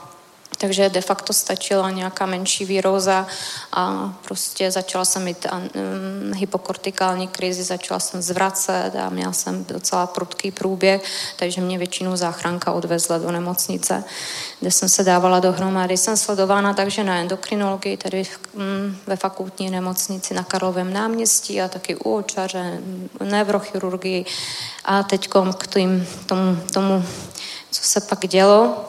takže 0.60 0.90
de 0.90 1.02
facto 1.02 1.34
stačila 1.34 1.92
nějaká 1.92 2.26
menší 2.26 2.66
výroza 2.66 3.28
a 3.72 4.14
prostě 4.24 4.72
začala 4.72 5.06
jsem 5.06 5.24
mít 5.24 5.48
um, 5.52 6.34
hypokortikální 6.34 7.28
krizi, 7.28 7.64
začala 7.64 8.00
jsem 8.00 8.22
zvracet 8.22 8.92
a 8.96 9.10
měla 9.10 9.34
jsem 9.34 9.66
docela 9.66 10.08
prudký 10.08 10.52
průběh, 10.52 11.04
takže 11.36 11.62
mě 11.62 11.78
většinou 11.78 12.16
záchranka 12.16 12.72
odvezla 12.72 13.18
do 13.18 13.32
nemocnice, 13.32 14.04
kde 14.60 14.72
jsem 14.72 14.90
se 14.90 15.04
dávala 15.04 15.40
dohromady. 15.40 15.98
Jsem 15.98 16.18
sledována 16.18 16.74
takže 16.74 17.04
na 17.04 17.16
endokrinologii, 17.16 17.98
tedy 17.98 18.24
um, 18.54 18.64
ve 19.08 19.16
fakultní 19.16 19.70
nemocnici 19.70 20.34
na 20.34 20.44
Karlovém 20.44 20.94
náměstí 20.94 21.62
a 21.62 21.68
taky 21.68 21.96
u 21.96 22.16
očaře, 22.16 22.80
neurochirurgii 23.24 24.26
a 24.86 25.04
teď 25.04 25.30
k 25.58 25.68
tým, 25.68 26.08
tomu, 26.26 26.58
tomu, 26.74 27.06
co 27.72 27.84
se 27.84 28.02
pak 28.02 28.28
dělo, 28.28 28.86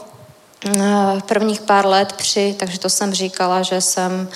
prvních 1.26 1.60
pár 1.60 1.86
let 1.86 2.12
při, 2.12 2.56
takže 2.58 2.78
to 2.78 2.88
jsem 2.90 3.14
říkala, 3.14 3.62
že 3.62 3.80
jsem 3.80 4.28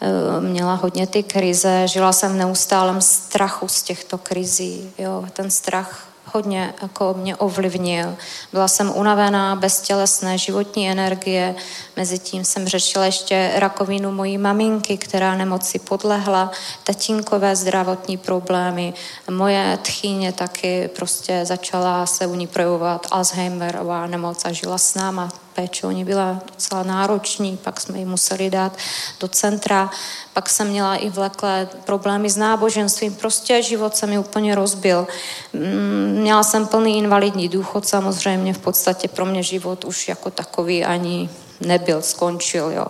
eh, 0.00 0.40
měla 0.40 0.74
hodně 0.74 1.06
ty 1.06 1.22
krize, 1.22 1.88
žila 1.88 2.12
jsem 2.12 2.32
v 2.32 2.36
neustálém 2.36 3.00
strachu 3.00 3.68
z 3.68 3.82
těchto 3.82 4.18
krizí. 4.18 4.90
Jo. 4.98 5.24
Ten 5.32 5.50
strach 5.50 6.08
hodně 6.34 6.74
jako 6.82 7.14
mě 7.18 7.36
ovlivnil. 7.36 8.16
Byla 8.52 8.68
jsem 8.68 8.92
unavená, 8.96 9.56
beztělesné, 9.56 10.38
životní 10.38 10.90
energie. 10.90 11.54
Mezitím 11.96 12.44
jsem 12.44 12.68
řešila 12.68 13.04
ještě 13.04 13.52
rakovinu 13.54 14.12
mojí 14.12 14.38
maminky, 14.38 14.98
která 14.98 15.36
nemoci 15.36 15.78
podlehla, 15.78 16.50
tatínkové 16.84 17.56
zdravotní 17.56 18.16
problémy. 18.16 18.94
Moje 19.30 19.78
tchýně 19.82 20.32
taky 20.32 20.88
prostě 20.96 21.40
začala 21.44 22.06
se 22.06 22.26
u 22.26 22.34
ní 22.34 22.46
projevovat 22.46 23.06
Alzheimerová 23.10 24.06
nemoc 24.06 24.44
a 24.44 24.52
žila 24.52 24.78
s 24.78 24.94
náma 24.94 25.28
péče 25.58 25.86
o 25.86 25.90
ní 25.90 26.04
byla 26.04 26.40
docela 26.54 26.82
náročný, 26.82 27.56
pak 27.56 27.80
jsme 27.80 27.98
ji 27.98 28.04
museli 28.04 28.50
dát 28.50 28.72
do 29.20 29.28
centra, 29.28 29.90
pak 30.32 30.48
jsem 30.48 30.68
měla 30.68 30.96
i 30.96 31.10
vleklé 31.10 31.68
problémy 31.84 32.30
s 32.30 32.36
náboženstvím, 32.36 33.14
prostě 33.14 33.62
život 33.62 33.96
se 33.96 34.06
mi 34.06 34.18
úplně 34.18 34.54
rozbil. 34.54 35.06
Mm, 35.52 36.16
měla 36.20 36.42
jsem 36.42 36.66
plný 36.66 36.98
invalidní 36.98 37.48
důchod, 37.48 37.88
samozřejmě 37.88 38.54
v 38.54 38.58
podstatě 38.58 39.08
pro 39.08 39.26
mě 39.26 39.42
život 39.42 39.84
už 39.84 40.08
jako 40.08 40.30
takový 40.30 40.84
ani 40.84 41.30
nebyl, 41.60 42.02
skončil, 42.02 42.70
jo. 42.70 42.86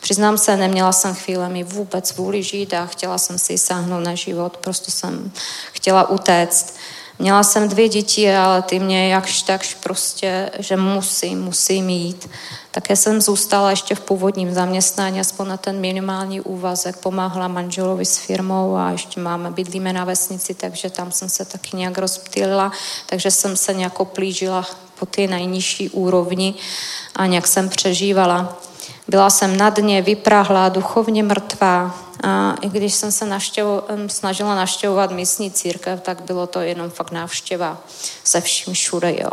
Přiznám 0.00 0.38
se, 0.38 0.56
neměla 0.56 0.92
jsem 0.92 1.14
chvíle 1.14 1.48
mi 1.48 1.64
vůbec 1.64 2.16
vůli 2.16 2.42
žít 2.42 2.74
a 2.74 2.86
chtěla 2.86 3.18
jsem 3.18 3.38
si 3.38 3.58
sáhnout 3.58 4.04
na 4.04 4.14
život, 4.14 4.56
prostě 4.56 4.90
jsem 4.90 5.30
chtěla 5.72 6.10
utéct. 6.10 6.74
Měla 7.18 7.42
jsem 7.42 7.68
dvě 7.68 7.88
děti, 7.88 8.34
ale 8.34 8.62
ty 8.62 8.78
mě 8.78 9.08
jakž 9.08 9.42
takž 9.42 9.74
prostě, 9.74 10.50
že 10.58 10.76
musím, 10.76 11.42
musím 11.42 11.88
jít. 11.88 12.30
Také 12.70 12.96
jsem 12.96 13.20
zůstala 13.20 13.70
ještě 13.70 13.94
v 13.94 14.00
původním 14.00 14.54
zaměstnání, 14.54 15.20
aspoň 15.20 15.48
na 15.48 15.56
ten 15.56 15.80
minimální 15.80 16.40
úvazek, 16.40 16.96
pomáhala 16.96 17.48
manželovi 17.48 18.04
s 18.04 18.18
firmou 18.18 18.76
a 18.76 18.90
ještě 18.90 19.20
máme, 19.20 19.50
bydlíme 19.50 19.92
na 19.92 20.04
vesnici, 20.04 20.54
takže 20.54 20.90
tam 20.90 21.12
jsem 21.12 21.28
se 21.28 21.44
taky 21.44 21.76
nějak 21.76 21.98
rozptýlila, 21.98 22.72
takže 23.06 23.30
jsem 23.30 23.56
se 23.56 23.74
nějak 23.74 24.02
plížila 24.02 24.66
po 24.98 25.06
té 25.06 25.26
nejnižší 25.26 25.90
úrovni 25.90 26.54
a 27.16 27.26
nějak 27.26 27.46
jsem 27.46 27.68
přežívala. 27.68 28.56
Byla 29.08 29.30
jsem 29.30 29.56
na 29.56 29.70
dně, 29.70 30.02
vyprahla, 30.02 30.68
duchovně 30.68 31.22
mrtvá, 31.22 32.07
a 32.22 32.54
i 32.60 32.68
když 32.68 32.94
jsem 32.94 33.12
se 33.12 33.26
navštěvo, 33.26 33.82
snažila 34.06 34.54
navštěvovat 34.54 35.10
místní 35.10 35.50
církev, 35.50 36.00
tak 36.00 36.20
bylo 36.20 36.46
to 36.46 36.60
jenom 36.60 36.90
fakt 36.90 37.10
návštěva 37.10 37.78
se 38.24 38.40
vším 38.40 38.74
všude, 38.74 39.14
jo. 39.18 39.30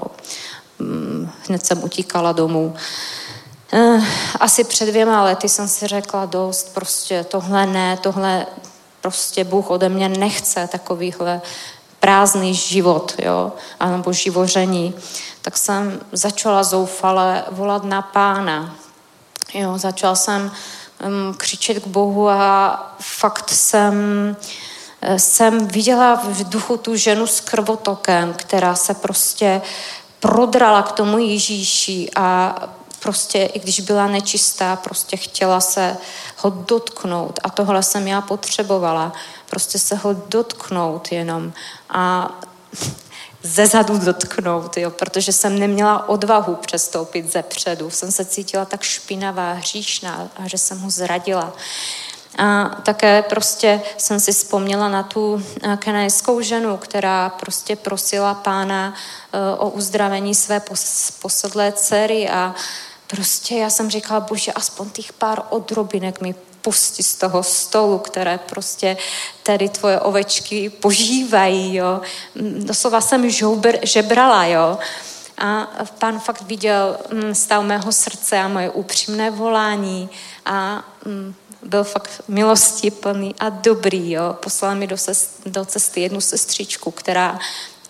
Mm, 0.79 1.31
hned 1.47 1.65
jsem 1.65 1.83
utíkala 1.83 2.31
domů. 2.31 2.75
Eh, 3.73 4.01
asi 4.39 4.63
před 4.63 4.86
dvěma 4.86 5.23
lety 5.23 5.49
jsem 5.49 5.67
si 5.67 5.88
řekla 5.88 6.25
dost, 6.25 6.73
prostě 6.73 7.23
tohle 7.23 7.65
ne, 7.65 7.97
tohle 7.97 8.45
prostě 9.01 9.43
Bůh 9.43 9.69
ode 9.69 9.89
mě 9.89 10.09
nechce 10.09 10.67
takovýhle 10.67 11.41
prázdný 11.99 12.55
život, 12.55 13.15
jo, 13.17 13.53
anebo 13.79 14.13
živoření. 14.13 14.93
Tak 15.41 15.57
jsem 15.57 15.99
začala 16.11 16.63
zoufale 16.63 17.43
volat 17.51 17.83
na 17.83 18.01
pána. 18.01 18.75
Jo, 19.53 19.77
začala 19.77 20.15
jsem 20.15 20.51
um, 21.03 21.33
křičet 21.33 21.83
k 21.83 21.87
Bohu 21.87 22.29
a 22.29 22.95
fakt 22.99 23.49
jsem, 23.49 23.93
eh, 25.01 25.19
jsem 25.19 25.67
viděla 25.67 26.15
v 26.15 26.49
duchu 26.49 26.77
tu 26.77 26.95
ženu 26.95 27.27
s 27.27 27.39
krvotokem, 27.39 28.33
která 28.33 28.75
se 28.75 28.93
prostě 28.93 29.61
prodrala 30.19 30.83
k 30.83 30.91
tomu 30.91 31.17
Ježíši 31.17 32.09
a 32.15 32.55
prostě, 32.99 33.43
i 33.43 33.59
když 33.59 33.79
byla 33.79 34.07
nečistá, 34.07 34.75
prostě 34.75 35.17
chtěla 35.17 35.61
se 35.61 35.97
ho 36.37 36.49
dotknout. 36.49 37.39
A 37.43 37.49
tohle 37.49 37.83
jsem 37.83 38.07
já 38.07 38.21
potřebovala. 38.21 39.13
Prostě 39.49 39.79
se 39.79 39.95
ho 39.95 40.13
dotknout 40.13 41.11
jenom. 41.11 41.53
A 41.89 42.31
ze 43.45 43.67
zadu 43.67 43.97
dotknout, 43.97 44.77
jo, 44.77 44.91
protože 44.91 45.31
jsem 45.31 45.59
neměla 45.59 46.09
odvahu 46.09 46.55
přestoupit 46.55 47.31
ze 47.31 47.43
předu. 47.43 47.89
Jsem 47.89 48.11
se 48.11 48.25
cítila 48.25 48.65
tak 48.65 48.81
špinavá, 48.81 49.53
hříšná 49.53 50.29
a 50.35 50.47
že 50.47 50.57
jsem 50.57 50.79
ho 50.79 50.89
zradila. 50.89 51.53
A 52.37 52.69
také 52.83 53.21
prostě 53.21 53.81
jsem 53.97 54.19
si 54.19 54.31
vzpomněla 54.31 54.89
na 54.89 55.03
tu 55.03 55.43
eh, 55.63 55.77
kenajskou 55.77 56.41
ženu, 56.41 56.77
která 56.77 57.29
prostě 57.29 57.75
prosila 57.75 58.33
pána 58.33 58.93
eh, 59.33 59.39
o 59.57 59.69
uzdravení 59.69 60.35
své 60.35 60.61
posedlé 61.21 61.71
dcery 61.71 62.29
a 62.29 62.55
prostě 63.07 63.55
já 63.55 63.69
jsem 63.69 63.89
říkala, 63.89 64.19
bože, 64.19 64.53
aspoň 64.53 64.89
těch 64.89 65.13
pár 65.13 65.41
odrobinek 65.49 66.21
mi 66.21 66.35
pusti 66.66 67.03
z 67.03 67.16
toho 67.16 67.43
stolu, 67.43 67.97
které 67.97 68.38
prostě 68.38 68.97
tady 69.43 69.70
tvoje 69.70 69.99
ovečky 69.99 70.70
požívají, 70.70 71.76
jo. 71.76 72.01
Doslova 72.59 73.01
jsem 73.01 73.30
žoubr, 73.30 73.78
žebrala, 73.84 74.45
jo. 74.45 74.78
A 75.38 75.68
pán 75.99 76.20
fakt 76.20 76.41
viděl 76.41 76.97
mm, 77.13 77.36
stav 77.36 77.63
mého 77.63 77.91
srdce 77.91 78.39
a 78.39 78.47
moje 78.47 78.70
upřímné 78.70 79.32
volání 79.32 80.09
a 80.45 80.84
mm, 81.05 81.34
byl 81.61 81.84
fakt 81.84 82.22
milostí 82.28 82.91
plný 82.91 83.36
a 83.39 83.49
dobrý, 83.49 84.11
jo. 84.11 84.34
Poslal 84.34 84.76
mi 84.76 84.88
do, 84.88 84.97
cest, 84.97 85.41
do 85.45 85.66
cesty 85.66 86.01
jednu 86.01 86.22
sestřičku, 86.22 86.91
která 86.91 87.39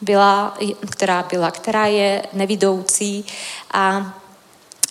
byla, 0.01 0.57
která 0.89 1.23
byla, 1.23 1.51
která 1.51 1.85
je 1.85 2.23
nevidoucí 2.33 3.25
a 3.71 4.15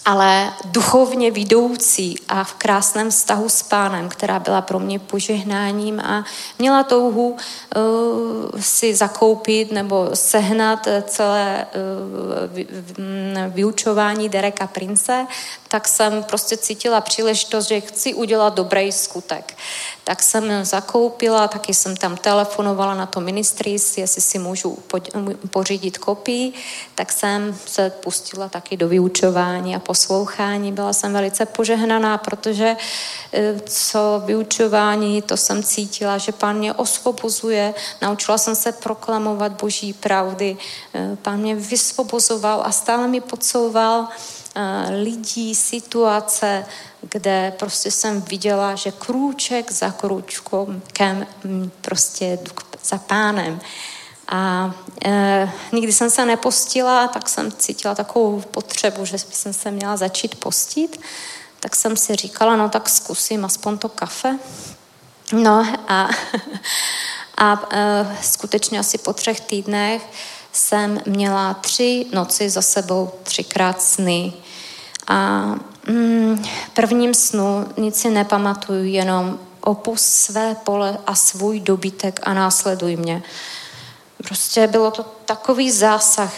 ale 0.05 0.53
duchovně 0.65 1.31
vidoucí 1.31 2.17
a 2.29 2.45
v 2.45 2.55
krásném 2.55 3.11
vztahu 3.11 3.49
s 3.49 3.63
pánem, 3.63 4.09
která 4.09 4.39
byla 4.39 4.61
pro 4.61 4.79
mě 4.79 4.99
požehnáním 4.99 6.01
a 6.01 6.25
měla 6.59 6.83
touhu 6.83 7.31
uh, 7.31 8.61
si 8.61 8.95
zakoupit 8.95 9.73
nebo 9.73 10.11
sehnat 10.15 10.89
celé 11.07 11.67
uh, 11.67 13.55
vyučování 13.55 14.29
Dereka 14.29 14.67
Prince, 14.67 15.27
tak 15.75 15.89
jsem 15.89 16.23
prostě 16.23 16.57
cítila 16.57 17.01
příležitost, 17.01 17.69
že 17.69 17.81
chci 17.81 18.15
udělat 18.15 18.55
dobrý 18.55 18.93
skutek. 18.93 19.57
Tak 20.05 20.23
jsem 20.23 20.65
zakoupila, 20.65 21.49
taky 21.49 21.75
jsem 21.75 21.97
tam 21.97 22.17
telefonovala 22.17 22.95
na 22.95 23.07
to 23.07 23.21
ministris, 23.21 23.99
jestli 23.99 24.23
si 24.23 24.39
můžu 24.39 24.79
pořídit 25.51 25.99
kopii, 25.99 26.53
tak 26.95 27.13
jsem 27.13 27.59
se 27.67 27.91
pustila 27.91 28.49
taky 28.49 28.77
do 28.77 28.89
vyučování 28.89 29.77
a 29.77 29.79
poslouchání. 29.79 30.73
Byla 30.73 30.93
jsem 30.93 31.13
velice 31.13 31.47
požehnaná, 31.47 32.19
protože 32.19 32.77
e, 33.33 33.61
co 33.67 34.23
vyučování, 34.25 35.23
to 35.23 35.37
jsem 35.37 35.63
cítila, 35.63 36.19
že 36.19 36.33
pán 36.33 36.57
mě 36.57 36.75
osvobozuje, 36.75 37.75
naučila 38.03 38.39
jsem 38.39 38.55
se 38.55 38.73
proklamovat 38.73 39.53
boží 39.53 39.93
pravdy, 39.93 40.57
e, 40.95 41.17
pán 41.17 41.41
mě 41.41 41.55
vysvobozoval 41.55 42.63
a 42.65 42.73
stále 42.73 43.09
mi 43.09 43.21
podsouval 43.21 44.09
lidí, 45.03 45.55
situace, 45.55 46.67
kde 47.01 47.53
prostě 47.59 47.91
jsem 47.91 48.23
viděla, 48.23 48.75
že 48.75 48.93
krůček 48.93 49.73
za 49.73 49.91
krůčkem 49.91 51.27
prostě 51.81 52.39
za 52.85 52.99
pánem. 52.99 53.61
A 54.29 54.75
e, 55.05 55.53
nikdy 55.73 55.93
jsem 55.93 56.11
se 56.11 56.27
nepostila, 56.27 57.09
tak 57.09 57.29
jsem 57.29 57.53
cítila 57.53 57.95
takovou 57.95 58.41
potřebu, 58.41 59.05
že 59.05 59.19
jsem 59.19 59.53
se 59.53 59.71
měla 59.71 59.97
začít 59.97 60.35
postit. 60.35 61.01
Tak 61.61 61.77
jsem 61.77 61.97
si 61.97 62.17
říkala, 62.17 62.57
no 62.57 62.69
tak 62.69 62.89
zkusím 62.89 63.45
aspoň 63.45 63.79
to 63.79 63.89
kafe. 63.89 64.39
No 65.33 65.67
a, 65.89 66.09
a 67.39 67.63
e, 67.71 68.17
skutečně 68.23 68.79
asi 68.79 68.99
po 68.99 69.13
třech 69.13 69.41
týdnech 69.41 70.03
jsem 70.57 71.01
měla 71.07 71.55
tři 71.55 72.07
noci 72.13 72.51
za 72.51 72.63
sebou, 72.63 73.11
třikrát 73.23 73.83
sny. 73.83 74.33
A 75.07 75.45
mm, 75.89 76.45
prvním 76.75 77.15
snu 77.15 77.69
nic 77.77 77.97
si 77.97 78.11
nepamatuju, 78.11 78.85
jenom 78.85 79.39
opus 79.61 80.01
své 80.01 80.55
pole 80.55 80.99
a 81.07 81.15
svůj 81.15 81.61
dobytek 81.61 82.21
a 82.23 82.35
následuj 82.35 82.97
mě. 82.97 83.23
Prostě 84.29 84.67
bylo 84.67 84.91
to 84.91 85.03
takový 85.25 85.71
zásah, 85.71 86.33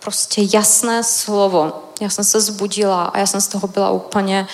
prostě 0.00 0.42
jasné 0.54 1.04
slovo. 1.04 1.72
Já 2.00 2.10
jsem 2.10 2.24
se 2.24 2.40
zbudila 2.40 3.04
a 3.04 3.18
já 3.18 3.26
jsem 3.26 3.40
z 3.40 3.48
toho 3.48 3.68
byla 3.68 3.90
úplně 3.90 4.46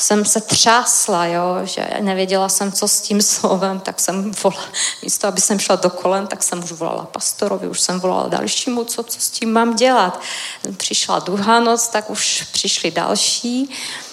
jsem 0.00 0.24
se 0.24 0.40
třásla, 0.40 1.26
jo, 1.26 1.44
že 1.64 1.88
nevěděla 2.00 2.48
jsem, 2.48 2.72
co 2.72 2.88
s 2.88 3.00
tím 3.00 3.22
slovem, 3.22 3.80
tak 3.80 4.00
jsem 4.00 4.32
volala, 4.42 4.68
místo, 5.02 5.26
aby 5.26 5.40
jsem 5.40 5.58
šla 5.58 5.76
do 5.76 5.90
kolen, 5.90 6.26
tak 6.26 6.42
jsem 6.42 6.64
už 6.64 6.72
volala 6.72 7.04
pastorovi, 7.04 7.68
už 7.68 7.80
jsem 7.80 8.00
volala 8.00 8.28
dalšímu, 8.28 8.84
co, 8.84 9.02
co 9.02 9.20
s 9.20 9.30
tím 9.30 9.52
mám 9.52 9.76
dělat. 9.76 10.20
Přišla 10.76 11.18
druhá 11.18 11.60
noc, 11.60 11.88
tak 11.88 12.10
už 12.10 12.48
přišli 12.52 12.90
další, 12.90 13.70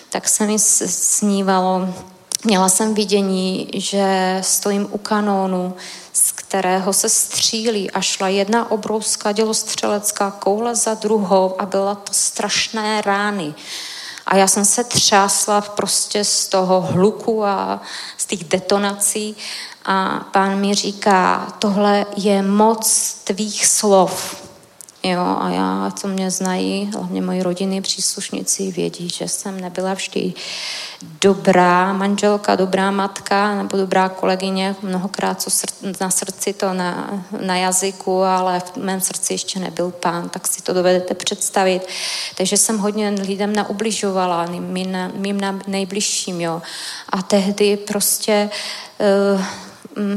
tak 0.10 0.30
se 0.30 0.46
mi 0.46 0.60
snívalo, 0.60 1.94
měla 2.44 2.70
jsem 2.70 2.94
vidění, 2.94 3.70
že 3.74 4.38
stojím 4.42 4.88
u 4.92 4.98
kanónu, 4.98 5.76
z 6.14 6.32
kterého 6.32 6.94
se 6.94 7.10
střílí 7.10 7.92
a 7.92 8.02
šla 8.02 8.28
jedna 8.28 8.72
obrovská 8.72 9.32
dělostřelecká 9.32 10.32
koule 10.32 10.76
za 10.76 10.94
druhou 10.94 11.62
a 11.62 11.66
byla 11.66 11.96
to 11.96 12.14
strašné 12.14 13.02
rány. 13.02 13.54
A 14.26 14.36
já 14.36 14.48
jsem 14.48 14.66
se 14.66 14.84
třásla 14.84 15.62
prostě 15.62 16.24
z 16.24 16.48
toho 16.48 16.82
hluku 16.82 17.46
a 17.46 17.82
z 18.18 18.26
těch 18.26 18.44
detonací 18.44 19.36
a 19.86 20.26
pán 20.32 20.60
mi 20.60 20.76
říká, 20.76 21.48
tohle 21.60 22.06
je 22.18 22.42
moc 22.42 23.14
tvých 23.24 23.66
slov. 23.66 24.45
Jo, 25.06 25.38
a 25.40 25.50
já, 25.50 25.92
co 25.96 26.08
mě 26.08 26.32
znají, 26.32 26.92
hlavně 26.94 27.22
moji 27.22 27.44
rodiny, 27.44 27.82
příslušníci, 27.82 28.72
vědí, 28.72 29.10
že 29.10 29.28
jsem 29.28 29.62
nebyla 29.62 29.94
vždy 29.94 30.34
dobrá 31.22 31.94
manželka, 31.94 32.56
dobrá 32.56 32.92
matka 32.92 33.56
nebo 33.56 33.78
dobrá 33.78 34.10
kolegyně. 34.10 34.76
Mnohokrát 34.82 35.42
co 35.42 35.50
sr- 35.50 35.96
na 36.02 36.10
srdci 36.10 36.54
to 36.54 36.74
na, 36.74 37.24
na 37.46 37.56
jazyku, 37.56 38.24
ale 38.24 38.60
v 38.60 38.78
mém 38.78 39.02
srdci 39.02 39.34
ještě 39.34 39.60
nebyl 39.60 39.92
pán, 39.92 40.30
tak 40.30 40.48
si 40.48 40.62
to 40.62 40.74
dovedete 40.74 41.14
představit. 41.14 41.88
Takže 42.38 42.58
jsem 42.58 42.78
hodně 42.78 43.10
lidem 43.10 43.56
naubližovala, 43.56 44.46
mým, 44.46 44.98
mým 45.16 45.42
nejbližším. 45.68 46.42
Jo. 46.42 46.62
A 47.10 47.22
tehdy 47.22 47.78
prostě 47.78 48.50
uh, 49.36 49.42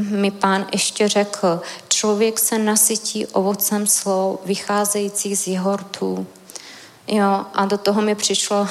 mi 0.09 0.31
pán 0.31 0.67
ještě 0.71 1.07
řekl, 1.07 1.61
člověk 1.89 2.39
se 2.39 2.57
nasytí 2.57 3.25
ovocem 3.25 3.87
slov 3.87 4.39
vycházejících 4.45 5.37
z 5.37 5.47
jeho 5.47 5.75
rtů. 5.75 6.27
Jo, 7.07 7.45
a 7.53 7.65
do 7.65 7.77
toho 7.77 8.01
mi 8.01 8.15
přišlo 8.15 8.67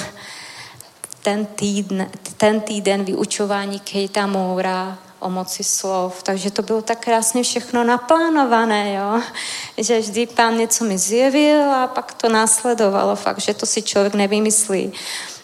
ten 1.22 1.46
týden, 1.46 2.10
ten 2.36 2.60
týden 2.60 3.04
vyučování 3.04 3.80
Kejta 3.80 4.26
Moura 4.26 4.98
o 5.20 5.30
moci 5.30 5.64
slov. 5.64 6.22
Takže 6.22 6.50
to 6.50 6.62
bylo 6.62 6.82
tak 6.82 7.00
krásně 7.00 7.42
všechno 7.42 7.84
naplánované, 7.84 8.94
jo? 8.94 9.22
že 9.78 10.00
vždy 10.00 10.26
pán 10.26 10.56
něco 10.56 10.84
mi 10.84 10.98
zjevil 10.98 11.72
a 11.72 11.86
pak 11.86 12.14
to 12.14 12.28
následovalo 12.28 13.16
fakt, 13.16 13.40
že 13.40 13.54
to 13.54 13.66
si 13.66 13.82
člověk 13.82 14.14
nevymyslí. 14.14 14.92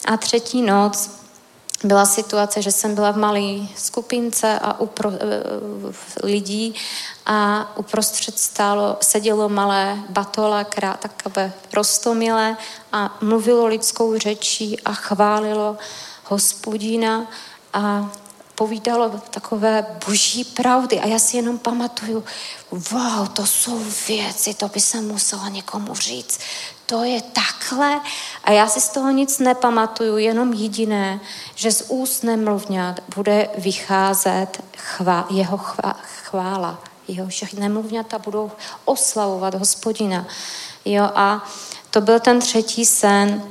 A 0.04 0.16
třetí 0.16 0.62
noc 0.62 1.10
byla 1.84 2.06
situace, 2.06 2.62
že 2.62 2.72
jsem 2.72 2.94
byla 2.94 3.10
v 3.10 3.16
malé 3.16 3.40
skupince 3.76 4.58
a 4.58 4.80
upro, 4.80 5.12
eh, 5.12 5.18
lidí 6.22 6.74
a 7.26 7.70
uprostřed 7.76 8.38
stálo, 8.38 8.96
sedělo 9.00 9.48
malé 9.48 9.98
batola, 10.08 10.64
krát, 10.64 11.00
takové 11.00 11.52
prostomilé 11.70 12.56
a 12.92 13.18
mluvilo 13.20 13.66
lidskou 13.66 14.18
řečí 14.18 14.80
a 14.80 14.92
chválilo 14.94 15.76
hospodina. 16.24 17.26
A 17.72 18.10
povídalo 18.54 19.10
takové 19.30 19.86
boží 20.06 20.44
pravdy 20.44 21.00
a 21.00 21.06
já 21.06 21.18
si 21.18 21.36
jenom 21.36 21.58
pamatuju, 21.58 22.24
wow, 22.70 23.28
to 23.32 23.46
jsou 23.46 23.80
věci, 24.08 24.54
to 24.54 24.68
by 24.68 24.80
se 24.80 25.00
musela 25.00 25.48
někomu 25.48 25.94
říct. 25.94 26.40
To 26.86 27.04
je 27.04 27.22
takhle. 27.22 28.00
A 28.44 28.52
já 28.52 28.68
si 28.68 28.80
z 28.80 28.88
toho 28.88 29.10
nic 29.10 29.38
nepamatuju, 29.38 30.16
jenom 30.18 30.52
jediné, 30.52 31.20
že 31.54 31.72
z 31.72 31.84
úst 31.88 32.22
nemluvňat 32.22 33.00
bude 33.16 33.48
vycházet 33.58 34.62
chvá, 34.76 35.26
jeho 35.30 35.56
chvá, 35.56 35.96
chvála. 36.24 36.78
Jo, 37.08 37.26
že 37.28 37.46
nemluvňata 37.58 38.18
budou 38.18 38.50
oslavovat 38.84 39.54
hospodina. 39.54 40.26
Jo, 40.84 41.10
a 41.14 41.44
to 41.90 42.00
byl 42.00 42.20
ten 42.20 42.40
třetí 42.40 42.84
sen. 42.84 43.42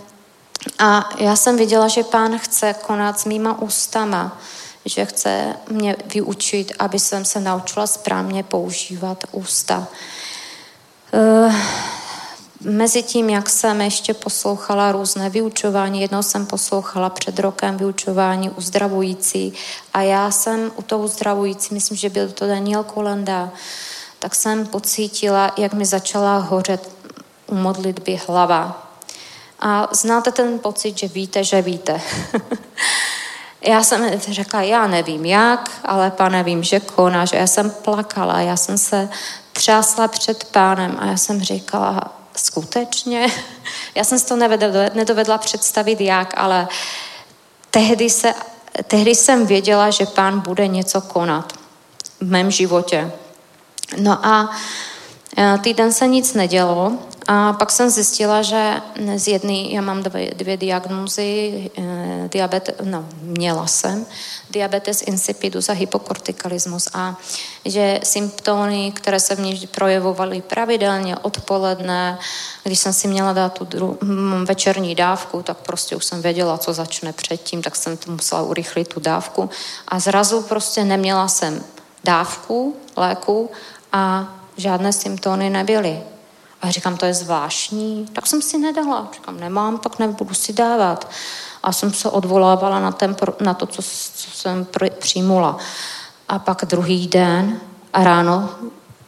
A 0.79 1.09
já 1.17 1.35
jsem 1.35 1.57
viděla, 1.57 1.87
že 1.87 2.03
pán 2.03 2.39
chce 2.39 2.73
konat 2.73 3.19
s 3.19 3.25
mýma 3.25 3.61
ústama 3.61 4.37
že 4.85 5.05
chce 5.05 5.55
mě 5.69 5.95
vyučit, 6.13 6.71
aby 6.79 6.99
jsem 6.99 7.25
se 7.25 7.39
naučila 7.39 7.87
správně 7.87 8.43
používat 8.43 9.23
ústa. 9.31 9.87
Uh, 11.13 11.55
mezi 12.63 13.03
tím, 13.03 13.29
jak 13.29 13.49
jsem 13.49 13.81
ještě 13.81 14.13
poslouchala 14.13 14.91
různé 14.91 15.29
vyučování, 15.29 16.01
jednou 16.01 16.23
jsem 16.23 16.45
poslouchala 16.45 17.09
před 17.09 17.39
rokem 17.39 17.77
vyučování 17.77 18.49
uzdravující 18.49 19.53
a 19.93 20.01
já 20.01 20.31
jsem 20.31 20.71
u 20.75 20.81
toho 20.81 21.03
uzdravující, 21.03 21.73
myslím, 21.73 21.97
že 21.97 22.09
byl 22.09 22.31
to 22.31 22.47
Daniel 22.47 22.83
Kolenda, 22.83 23.51
tak 24.19 24.35
jsem 24.35 24.65
pocítila, 24.65 25.53
jak 25.57 25.73
mi 25.73 25.85
začala 25.85 26.37
hořet 26.37 26.91
u 27.47 27.55
modlitby 27.55 28.19
hlava. 28.27 28.89
A 29.59 29.87
znáte 29.91 30.31
ten 30.31 30.59
pocit, 30.59 30.97
že 30.97 31.07
víte, 31.07 31.43
že 31.43 31.61
víte. 31.61 32.01
já 33.67 33.83
jsem 33.83 34.19
řekla, 34.19 34.61
já 34.61 34.87
nevím 34.87 35.25
jak, 35.25 35.71
ale 35.85 36.11
pane, 36.11 36.43
vím, 36.43 36.63
že 36.63 36.79
koná, 36.79 37.25
že 37.25 37.37
já 37.37 37.47
jsem 37.47 37.69
plakala, 37.69 38.39
já 38.39 38.57
jsem 38.57 38.77
se 38.77 39.09
třásla 39.53 40.07
před 40.07 40.43
pánem 40.43 40.97
a 40.99 41.05
já 41.05 41.17
jsem 41.17 41.41
říkala, 41.41 42.01
skutečně? 42.35 43.27
Já 43.95 44.03
jsem 44.03 44.19
si 44.19 44.25
to 44.25 44.35
nedovedla 44.93 45.37
představit 45.37 46.01
jak, 46.01 46.33
ale 46.37 46.67
tehdy, 47.71 48.09
se, 48.09 48.33
tehdy 48.87 49.15
jsem 49.15 49.45
věděla, 49.45 49.89
že 49.89 50.05
pán 50.05 50.39
bude 50.39 50.67
něco 50.67 51.01
konat 51.01 51.53
v 52.21 52.31
mém 52.31 52.51
životě. 52.51 53.11
No 53.97 54.25
a 54.25 54.55
e, 55.37 55.57
týden 55.57 55.93
se 55.93 56.07
nic 56.07 56.33
nedělo 56.33 56.97
a 57.27 57.53
pak 57.53 57.71
jsem 57.71 57.89
zjistila, 57.89 58.41
že 58.41 58.81
z 59.15 59.27
jedné, 59.27 59.53
já 59.53 59.81
mám 59.81 60.03
dvě, 60.03 60.31
dvě 60.35 60.57
diagnózy, 60.57 61.71
eh, 61.77 62.29
diabet, 62.31 62.69
no, 62.83 63.05
měla 63.21 63.67
jsem, 63.67 64.05
diabetes 64.49 65.01
insipidus 65.01 65.69
a 65.69 65.73
hypokortikalismus 65.73 66.87
a 66.93 67.17
že 67.65 67.99
symptomy, 68.03 68.91
které 68.95 69.19
se 69.19 69.35
v 69.35 69.39
ní 69.39 69.67
projevovaly 69.71 70.41
pravidelně 70.41 71.17
odpoledne, 71.17 72.19
když 72.63 72.79
jsem 72.79 72.93
si 72.93 73.07
měla 73.07 73.33
dát 73.33 73.53
tu 73.53 73.65
dru- 73.65 73.97
večerní 74.45 74.95
dávku, 74.95 75.43
tak 75.43 75.57
prostě 75.57 75.95
už 75.95 76.05
jsem 76.05 76.21
věděla, 76.21 76.57
co 76.57 76.73
začne 76.73 77.13
předtím, 77.13 77.61
tak 77.61 77.75
jsem 77.75 77.97
to 77.97 78.11
musela 78.11 78.41
urychlit 78.41 78.87
tu 78.87 78.99
dávku 78.99 79.49
a 79.87 79.99
zrazu 79.99 80.41
prostě 80.41 80.83
neměla 80.83 81.27
jsem 81.27 81.63
dávku 82.03 82.75
léku 82.97 83.51
a 83.91 84.33
žádné 84.57 84.93
symptomy 84.93 85.49
nebyly. 85.49 86.12
A 86.63 86.71
říkám, 86.71 86.97
to 86.97 87.05
je 87.05 87.13
zvláštní. 87.13 88.05
Tak 88.13 88.27
jsem 88.27 88.41
si 88.41 88.57
nedala. 88.57 89.09
Říkám, 89.13 89.39
nemám, 89.39 89.77
tak 89.77 89.99
nebudu 89.99 90.33
si 90.33 90.53
dávat. 90.53 91.09
a 91.63 91.71
jsem 91.71 91.93
se 91.93 92.09
odvolávala 92.09 92.79
na, 92.79 92.91
ten, 92.91 93.15
na 93.39 93.53
to, 93.53 93.65
co, 93.65 93.81
co 94.15 94.31
jsem 94.31 94.67
přijmula. 94.99 95.57
A 96.29 96.39
pak 96.39 96.65
druhý 96.65 97.07
den 97.07 97.59
a 97.93 98.03
ráno 98.03 98.49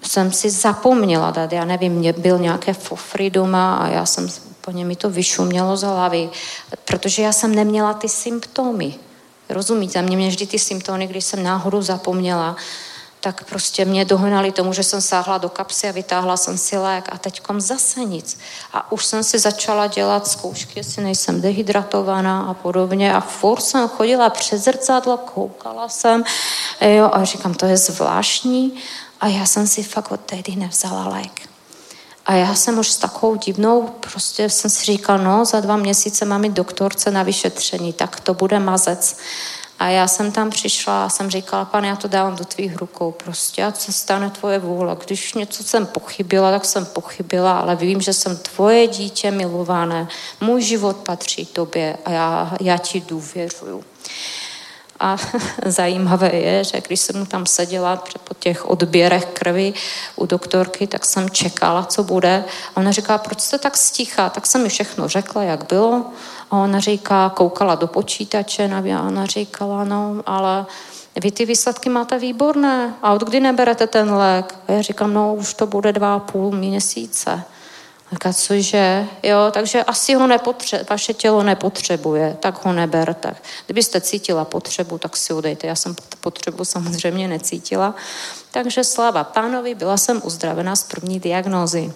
jsem 0.01 0.31
si 0.31 0.49
zapomněla 0.49 1.31
dát, 1.31 1.51
já 1.51 1.65
nevím, 1.65 1.93
mě 1.93 2.13
byl 2.13 2.39
nějaké 2.39 2.73
fofry 2.73 3.29
doma 3.29 3.75
a 3.75 3.87
já 3.87 4.05
jsem, 4.05 4.29
úplně 4.49 4.85
mi 4.85 4.95
to 4.95 5.09
vyšumělo 5.09 5.77
z 5.77 5.83
hlavy, 5.83 6.29
protože 6.85 7.21
já 7.21 7.31
jsem 7.31 7.55
neměla 7.55 7.93
ty 7.93 8.09
symptomy. 8.09 8.95
Rozumíte? 9.49 10.01
Mě 10.01 10.17
mě 10.17 10.27
vždy 10.27 10.47
ty 10.47 10.59
symptomy, 10.59 11.07
když 11.07 11.25
jsem 11.25 11.43
náhodou 11.43 11.81
zapomněla, 11.81 12.55
tak 13.25 13.43
prostě 13.43 13.85
mě 13.85 14.05
dohnali 14.05 14.51
tomu, 14.51 14.73
že 14.73 14.83
jsem 14.83 15.01
sáhla 15.01 15.37
do 15.37 15.49
kapsy 15.49 15.89
a 15.89 15.91
vytáhla 15.91 16.37
jsem 16.37 16.57
si 16.57 16.77
lék 16.77 17.09
a 17.11 17.17
teďkom 17.17 17.61
zase 17.61 17.99
nic. 17.99 18.39
A 18.73 18.91
už 18.91 19.05
jsem 19.05 19.23
si 19.23 19.39
začala 19.39 19.87
dělat 19.87 20.27
zkoušky, 20.27 20.79
jestli 20.79 21.03
nejsem 21.03 21.41
dehydratovaná 21.41 22.41
a 22.41 22.53
podobně 22.53 23.13
a 23.13 23.19
furt 23.19 23.61
jsem 23.61 23.89
chodila 23.89 24.29
přes 24.29 24.63
zrcadlo, 24.63 25.17
koukala 25.17 25.89
jsem 25.89 26.23
jo, 26.81 27.09
a 27.13 27.23
říkám, 27.23 27.53
to 27.53 27.65
je 27.65 27.77
zvláštní 27.77 28.73
a 29.21 29.27
já 29.27 29.45
jsem 29.45 29.67
si 29.67 29.83
fakt 29.83 30.11
od 30.11 30.19
tehdy 30.19 30.55
nevzala 30.55 31.07
lék. 31.07 31.49
A 32.25 32.33
já 32.33 32.55
jsem 32.55 32.79
už 32.79 32.91
s 32.91 32.97
takovou 32.97 33.35
divnou, 33.35 33.89
prostě 33.99 34.49
jsem 34.49 34.69
si 34.69 34.85
říkal, 34.85 35.17
no, 35.17 35.45
za 35.45 35.59
dva 35.59 35.77
měsíce 35.77 36.25
mám 36.25 36.43
jít 36.43 36.53
doktorce 36.53 37.11
na 37.11 37.23
vyšetření, 37.23 37.93
tak 37.93 38.19
to 38.19 38.33
bude 38.33 38.59
mazec. 38.59 39.17
A 39.79 39.89
já 39.89 40.07
jsem 40.07 40.31
tam 40.31 40.49
přišla 40.49 41.05
a 41.05 41.09
jsem 41.09 41.29
říkala, 41.29 41.65
pane, 41.65 41.87
já 41.87 41.95
to 41.95 42.07
dávám 42.07 42.35
do 42.35 42.45
tvých 42.45 42.77
rukou 42.77 43.11
prostě 43.11 43.63
a 43.63 43.71
co 43.71 43.93
stane 43.93 44.29
tvoje 44.29 44.59
vůle. 44.59 44.97
Když 45.05 45.33
něco 45.33 45.63
jsem 45.63 45.85
pochybila, 45.85 46.51
tak 46.51 46.65
jsem 46.65 46.85
pochybila, 46.85 47.59
ale 47.59 47.75
vím, 47.75 48.01
že 48.01 48.13
jsem 48.13 48.37
tvoje 48.37 48.87
dítě 48.87 49.31
milované. 49.31 50.07
Můj 50.41 50.61
život 50.61 50.95
patří 50.97 51.45
tobě 51.45 51.97
a 52.05 52.11
já, 52.11 52.53
já 52.61 52.77
ti 52.77 53.01
důvěřuju. 53.01 53.83
A 54.99 55.17
zajímavé 55.65 56.29
je, 56.29 56.63
že 56.63 56.81
když 56.81 56.99
jsem 56.99 57.25
tam 57.25 57.45
seděla 57.45 58.03
po 58.23 58.33
těch 58.33 58.69
odběrech 58.69 59.25
krvi 59.25 59.73
u 60.15 60.25
doktorky, 60.25 60.87
tak 60.87 61.05
jsem 61.05 61.29
čekala, 61.29 61.85
co 61.85 62.03
bude. 62.03 62.43
A 62.75 62.77
ona 62.77 62.91
říká, 62.91 63.17
proč 63.17 63.41
jste 63.41 63.57
tak 63.57 63.77
sticha? 63.77 64.29
Tak 64.29 64.47
jsem 64.47 64.63
mi 64.63 64.69
všechno 64.69 65.07
řekla, 65.07 65.43
jak 65.43 65.67
bylo. 65.67 66.05
A 66.55 66.63
ona 66.63 66.79
říká, 66.79 67.29
koukala 67.35 67.75
do 67.75 67.87
počítače 67.87 68.69
a 68.95 69.01
ona 69.01 69.25
říkala, 69.25 69.83
no, 69.83 70.23
ale 70.25 70.65
vy 71.15 71.31
ty 71.31 71.45
výsledky 71.45 71.89
máte 71.89 72.19
výborné. 72.19 72.93
A 73.01 73.13
od 73.13 73.23
kdy 73.23 73.39
neberete 73.39 73.87
ten 73.87 74.13
lék? 74.13 74.55
A 74.67 74.71
já 74.71 74.81
říkám, 74.81 75.13
no, 75.13 75.33
už 75.33 75.53
to 75.53 75.67
bude 75.67 75.93
dva 75.93 76.15
a 76.15 76.19
půl 76.19 76.51
měsíce. 76.51 77.43
Říká, 78.11 78.33
cože? 78.33 79.05
Jo, 79.23 79.37
takže 79.51 79.83
asi 79.83 80.13
ho 80.13 80.27
nepotře- 80.27 80.85
vaše 80.89 81.13
tělo 81.13 81.43
nepotřebuje, 81.43 82.37
tak 82.39 82.65
ho 82.65 82.73
neberte. 82.73 83.35
Kdybyste 83.65 84.01
cítila 84.01 84.45
potřebu, 84.45 84.97
tak 84.97 85.17
si 85.17 85.33
udejte. 85.33 85.67
Já 85.67 85.75
jsem 85.75 85.95
potřebu 86.21 86.65
samozřejmě 86.65 87.27
necítila. 87.27 87.95
Takže 88.51 88.83
sláva 88.83 89.23
pánovi, 89.23 89.75
byla 89.75 89.97
jsem 89.97 90.21
uzdravena 90.23 90.75
z 90.75 90.83
první 90.83 91.19
diagnózy. 91.19 91.93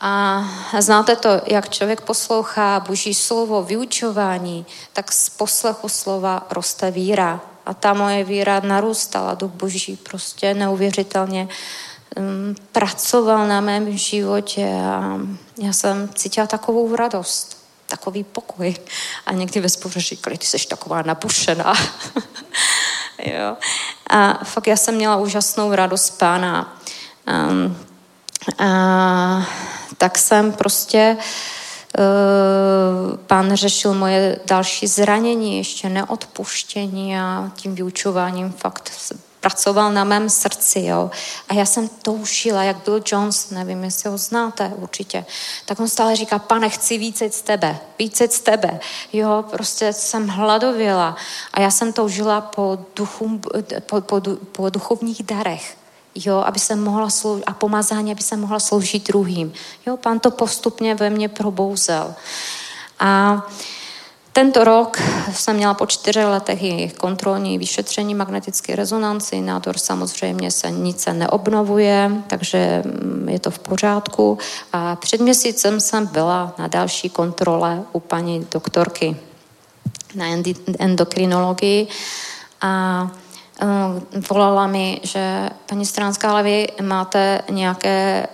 A 0.00 0.44
znáte 0.78 1.16
to, 1.16 1.28
jak 1.46 1.68
člověk 1.68 2.00
poslouchá 2.00 2.80
boží 2.80 3.14
slovo, 3.14 3.62
vyučování, 3.62 4.66
tak 4.92 5.12
z 5.12 5.30
poslechu 5.30 5.88
slova 5.88 6.46
roste 6.50 6.90
víra. 6.90 7.40
A 7.66 7.74
ta 7.74 7.94
moje 7.94 8.24
víra 8.24 8.60
narůstala 8.60 9.34
do 9.34 9.48
boží 9.48 9.96
prostě 9.96 10.54
neuvěřitelně 10.54 11.48
um, 12.16 12.54
pracoval 12.72 13.48
na 13.48 13.60
mém 13.60 13.98
životě 13.98 14.66
a 14.84 15.18
já 15.58 15.72
jsem 15.72 16.08
cítila 16.14 16.46
takovou 16.46 16.96
radost, 16.96 17.66
takový 17.86 18.24
pokoj. 18.24 18.74
A 19.26 19.32
někdy 19.32 19.60
ve 19.60 19.68
spoře 19.68 20.00
říkali, 20.00 20.38
ty 20.38 20.46
jsi 20.46 20.66
taková 20.68 21.02
napušená. 21.02 21.74
jo. 23.24 23.56
A 24.10 24.44
fakt 24.44 24.66
já 24.66 24.76
jsem 24.76 24.94
měla 24.94 25.16
úžasnou 25.16 25.74
radost 25.74 26.10
pána. 26.10 26.78
Um, 27.50 27.76
a 28.58 29.46
tak 30.00 30.18
jsem 30.18 30.52
prostě 30.52 31.16
uh, 31.98 33.16
pán 33.16 33.54
řešil 33.54 33.94
moje 33.94 34.38
další 34.46 34.86
zranění, 34.86 35.58
ještě 35.58 35.88
neodpuštění 35.88 37.18
a 37.18 37.50
tím 37.56 37.74
vyučováním 37.74 38.52
fakt 38.52 38.92
pracoval 39.40 39.92
na 39.92 40.04
mém 40.04 40.30
srdci, 40.30 40.80
jo. 40.80 41.10
A 41.48 41.54
já 41.54 41.64
jsem 41.64 41.88
toužila, 41.88 42.62
jak 42.62 42.76
byl 42.84 43.02
Jones, 43.06 43.50
nevím, 43.50 43.84
jestli 43.84 44.10
ho 44.10 44.18
znáte 44.18 44.72
určitě, 44.76 45.24
tak 45.64 45.80
on 45.80 45.88
stále 45.88 46.16
říká, 46.16 46.38
pane, 46.38 46.68
chci 46.68 46.98
více 46.98 47.30
z 47.30 47.42
tebe, 47.42 47.78
více 47.98 48.28
z 48.28 48.40
tebe, 48.40 48.80
jo, 49.12 49.44
prostě 49.50 49.92
jsem 49.92 50.28
hladověla 50.28 51.16
a 51.52 51.60
já 51.60 51.70
jsem 51.70 51.92
toužila 51.92 52.40
po, 52.40 52.78
duchu, 52.96 53.40
po, 53.86 54.00
po, 54.00 54.20
po 54.52 54.70
duchovních 54.70 55.22
darech, 55.22 55.76
jo, 56.14 56.42
aby 56.46 56.58
se 56.58 56.76
mohla 56.76 57.10
sloužit, 57.10 57.44
a 57.46 57.52
pomazání, 57.52 58.12
aby 58.12 58.22
se 58.22 58.36
mohla 58.36 58.60
sloužit 58.60 59.08
druhým. 59.08 59.52
Jo, 59.86 59.96
pán 59.96 60.20
to 60.20 60.30
postupně 60.30 60.94
ve 60.94 61.10
mně 61.10 61.28
probouzel. 61.28 62.14
A 62.98 63.42
tento 64.32 64.64
rok 64.64 65.02
jsem 65.32 65.56
měla 65.56 65.74
po 65.74 65.86
čtyři 65.86 66.24
letech 66.24 66.62
i 66.62 66.92
kontrolní 66.98 67.58
vyšetření 67.58 68.14
magnetické 68.14 68.76
rezonanci. 68.76 69.40
Nádor 69.40 69.78
samozřejmě 69.78 70.50
se 70.50 70.70
nic 70.70 71.00
se 71.00 71.12
neobnovuje, 71.12 72.10
takže 72.26 72.82
mm, 72.84 73.28
je 73.28 73.38
to 73.38 73.50
v 73.50 73.58
pořádku. 73.58 74.38
A 74.72 74.96
před 74.96 75.20
měsícem 75.20 75.80
jsem 75.80 76.06
byla 76.06 76.54
na 76.58 76.66
další 76.66 77.10
kontrole 77.10 77.82
u 77.92 78.00
paní 78.00 78.46
doktorky 78.50 79.16
na 80.14 80.26
endokrinologii 80.78 81.88
a 82.60 83.10
volala 84.30 84.66
mi, 84.66 85.00
že 85.02 85.50
paní 85.66 85.86
Stranská, 85.86 86.30
ale 86.30 86.42
vy 86.42 86.68
máte 86.82 87.42
nějaké 87.50 88.26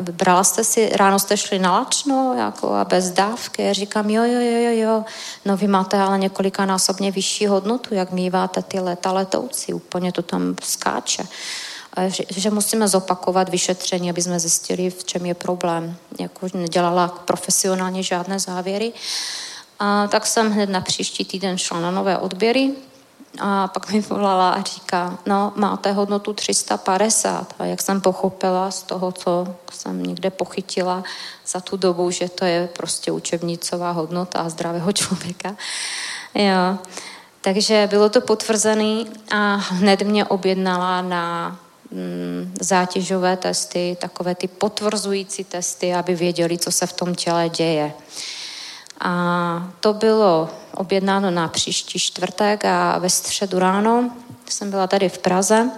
brala 0.00 0.44
jste 0.44 0.64
si, 0.64 0.90
ráno 0.96 1.18
jste 1.18 1.36
šli 1.36 1.58
na 1.58 1.72
lačno, 1.72 2.34
jako 2.38 2.74
a 2.74 2.84
bez 2.84 3.10
dávky. 3.10 3.62
Já 3.62 3.72
říkám, 3.72 4.10
jo, 4.10 4.24
jo, 4.24 4.40
jo, 4.40 4.58
jo, 4.58 4.70
jo. 4.72 5.04
No 5.44 5.56
vy 5.56 5.68
máte 5.68 5.98
ale 5.98 6.18
několikanásobně 6.18 7.10
vyšší 7.10 7.46
hodnotu, 7.46 7.94
jak 7.94 8.12
míváte 8.12 8.62
ty 8.62 8.80
leta 8.80 9.12
letoucí, 9.12 9.74
úplně 9.74 10.12
to 10.12 10.22
tam 10.22 10.54
skáče. 10.62 11.22
Že, 12.06 12.24
že 12.30 12.50
musíme 12.50 12.88
zopakovat 12.88 13.48
vyšetření, 13.48 14.10
aby 14.10 14.22
jsme 14.22 14.40
zjistili, 14.40 14.90
v 14.90 15.04
čem 15.04 15.26
je 15.26 15.34
problém. 15.34 15.96
Jako 16.20 16.46
nedělala 16.54 17.08
profesionálně 17.08 18.02
žádné 18.02 18.38
závěry. 18.38 18.92
A 19.78 20.06
tak 20.06 20.26
jsem 20.26 20.52
hned 20.52 20.70
na 20.70 20.80
příští 20.80 21.24
týden 21.24 21.58
šla 21.58 21.80
na 21.80 21.90
nové 21.90 22.18
odběry, 22.18 22.70
a 23.40 23.68
pak 23.68 23.92
mi 23.92 24.00
volala 24.00 24.50
a 24.50 24.62
říká, 24.62 25.18
no 25.26 25.52
máte 25.56 25.92
hodnotu 25.92 26.32
350. 26.32 27.54
A 27.58 27.64
jak 27.64 27.82
jsem 27.82 28.00
pochopila 28.00 28.70
z 28.70 28.82
toho, 28.82 29.12
co 29.12 29.54
jsem 29.72 30.02
někde 30.02 30.30
pochytila 30.30 31.02
za 31.46 31.60
tu 31.60 31.76
dobu, 31.76 32.10
že 32.10 32.28
to 32.28 32.44
je 32.44 32.68
prostě 32.76 33.12
učebnicová 33.12 33.90
hodnota 33.90 34.48
zdravého 34.48 34.92
člověka. 35.00 35.56
Jo. 36.34 36.78
Takže 37.40 37.86
bylo 37.90 38.08
to 38.08 38.20
potvrzené 38.20 39.04
a 39.30 39.56
hned 39.56 40.02
mě 40.02 40.24
objednala 40.24 41.02
na 41.02 41.56
mm, 41.90 42.54
zátěžové 42.60 43.36
testy, 43.36 43.96
takové 44.00 44.34
ty 44.34 44.48
potvrzující 44.48 45.44
testy, 45.44 45.94
aby 45.94 46.14
věděli, 46.14 46.58
co 46.58 46.72
se 46.72 46.86
v 46.86 46.92
tom 46.92 47.14
těle 47.14 47.48
děje. 47.48 47.92
A 49.00 49.72
to 49.80 49.92
bylo 49.92 50.48
objednáno 50.74 51.30
na 51.30 51.48
příští 51.48 51.98
čtvrtek 51.98 52.64
a 52.64 52.98
ve 52.98 53.10
středu 53.10 53.58
ráno 53.58 54.10
jsem 54.46 54.70
byla 54.70 54.86
tady 54.86 55.08
v 55.08 55.18
Praze 55.18 55.70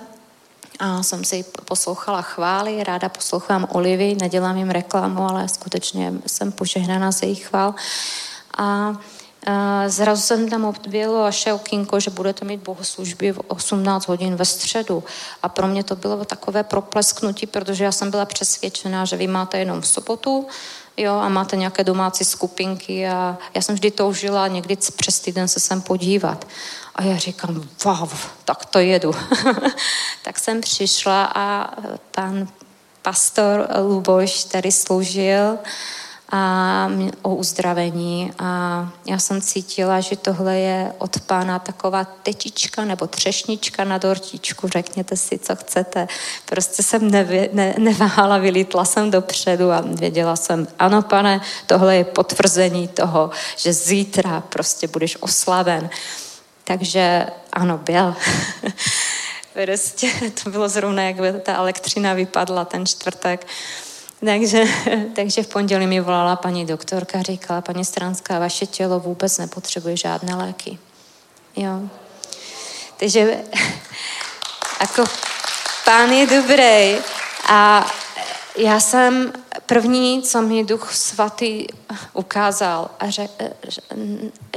a 0.78 1.02
jsem 1.02 1.24
si 1.24 1.44
poslouchala 1.64 2.22
chvály, 2.22 2.84
ráda 2.84 3.08
poslouchám 3.08 3.66
Olivy, 3.72 4.16
nedělám 4.20 4.56
jim 4.56 4.70
reklamu, 4.70 5.22
ale 5.30 5.48
skutečně 5.48 6.12
jsem 6.26 6.52
požehnaná 6.52 7.12
z 7.12 7.22
jejich 7.22 7.46
chvál. 7.46 7.74
A 8.58 8.94
Zrazu 9.86 10.22
jsem 10.22 10.48
tam 10.48 10.64
objevilo 10.64 11.24
a 11.24 11.30
šel 11.30 11.58
kinko, 11.58 12.00
že 12.00 12.10
budete 12.10 12.44
mít 12.44 12.62
bohoslužby 12.62 13.32
v 13.32 13.40
18 13.48 14.08
hodin 14.08 14.36
ve 14.36 14.44
středu. 14.44 15.04
A 15.42 15.48
pro 15.48 15.66
mě 15.66 15.84
to 15.84 15.96
bylo 15.96 16.24
takové 16.24 16.62
proplesknutí, 16.62 17.46
protože 17.46 17.84
já 17.84 17.92
jsem 17.92 18.10
byla 18.10 18.24
přesvědčená, 18.24 19.04
že 19.04 19.16
vy 19.16 19.26
máte 19.26 19.58
jenom 19.58 19.80
v 19.80 19.86
sobotu, 19.86 20.46
jo, 21.02 21.14
a 21.14 21.28
máte 21.28 21.56
nějaké 21.56 21.84
domácí 21.84 22.24
skupinky 22.24 23.08
a 23.08 23.38
já 23.54 23.62
jsem 23.62 23.74
vždy 23.74 23.90
toužila 23.90 24.48
někdy 24.48 24.76
přes 24.96 25.20
týden 25.20 25.48
se 25.48 25.60
sem 25.60 25.82
podívat. 25.82 26.46
A 26.94 27.02
já 27.02 27.16
říkám, 27.16 27.68
wow, 27.84 28.12
tak 28.44 28.64
to 28.64 28.78
jedu. 28.78 29.12
tak 30.24 30.38
jsem 30.38 30.60
přišla 30.60 31.24
a 31.34 31.74
pan 32.10 32.48
pastor 33.02 33.68
Luboš 33.88 34.44
tady 34.44 34.72
sloužil 34.72 35.58
a 36.30 36.90
o 37.22 37.34
uzdravení 37.34 38.32
a 38.38 38.88
já 39.06 39.18
jsem 39.18 39.40
cítila, 39.40 40.00
že 40.00 40.16
tohle 40.16 40.58
je 40.58 40.92
od 40.98 41.20
pána 41.20 41.58
taková 41.58 42.04
tečička 42.04 42.84
nebo 42.84 43.06
třešnička 43.06 43.84
na 43.84 43.98
dortičku, 43.98 44.68
řekněte 44.68 45.16
si, 45.16 45.38
co 45.38 45.56
chcete. 45.56 46.08
Prostě 46.46 46.82
jsem 46.82 47.10
nevě, 47.10 47.48
ne, 47.52 47.74
neváhala, 47.78 48.38
vylítla 48.38 48.84
jsem 48.84 49.10
dopředu 49.10 49.72
a 49.72 49.80
věděla 49.86 50.36
jsem, 50.36 50.68
ano 50.78 51.02
pane, 51.02 51.40
tohle 51.66 51.96
je 51.96 52.04
potvrzení 52.04 52.88
toho, 52.88 53.30
že 53.56 53.72
zítra 53.72 54.40
prostě 54.40 54.88
budeš 54.88 55.16
oslaven. 55.20 55.90
Takže 56.64 57.26
ano, 57.52 57.78
byl. 57.78 58.14
prostě 59.64 60.10
to 60.44 60.50
bylo 60.50 60.68
zrovna, 60.68 61.02
jak 61.02 61.42
ta 61.42 61.56
elektřina 61.56 62.12
vypadla 62.12 62.64
ten 62.64 62.86
čtvrtek. 62.86 63.46
Takže, 64.24 64.64
takže 65.16 65.42
v 65.42 65.48
pondělí 65.48 65.86
mi 65.86 66.00
volala 66.00 66.36
paní 66.36 66.66
doktorka, 66.66 67.22
říkala, 67.22 67.60
paní 67.60 67.84
Stranská, 67.84 68.38
vaše 68.38 68.66
tělo 68.66 69.00
vůbec 69.00 69.38
nepotřebuje 69.38 69.96
žádné 69.96 70.34
léky. 70.34 70.78
Jo. 71.56 71.80
Takže 72.96 73.20
jako 74.80 75.04
pán 75.84 76.10
je 76.12 76.26
dobrý 76.26 76.96
a 77.48 77.90
já 78.56 78.80
jsem 78.80 79.32
první, 79.66 80.22
co 80.22 80.42
mi 80.42 80.64
duch 80.64 80.94
svatý 80.94 81.66
ukázal, 82.12 82.90
a 83.00 83.10
že, 83.10 83.28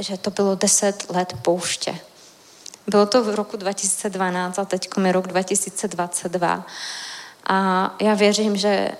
že, 0.00 0.16
to 0.18 0.30
bylo 0.30 0.54
deset 0.54 1.06
let 1.10 1.34
pouště. 1.42 1.98
Bylo 2.86 3.06
to 3.06 3.24
v 3.24 3.34
roku 3.34 3.56
2012 3.56 4.58
a 4.58 4.64
teď 4.64 4.88
je 5.04 5.12
rok 5.12 5.26
2022. 5.26 6.66
A 7.46 7.90
já 8.00 8.14
věřím, 8.14 8.56
že 8.56 8.90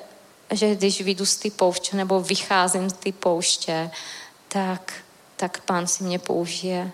že 0.56 0.74
když 0.74 1.01
vyjdu 1.01 1.26
z 1.26 1.36
té 1.36 1.51
pouště 1.51 1.97
nebo 1.97 2.20
vycházím 2.20 2.90
z 2.90 2.93
té 2.93 3.12
pouště, 3.12 3.90
tak, 4.48 4.93
tak 5.36 5.60
pán 5.60 5.86
si 5.86 6.05
mě 6.05 6.18
použije. 6.18 6.93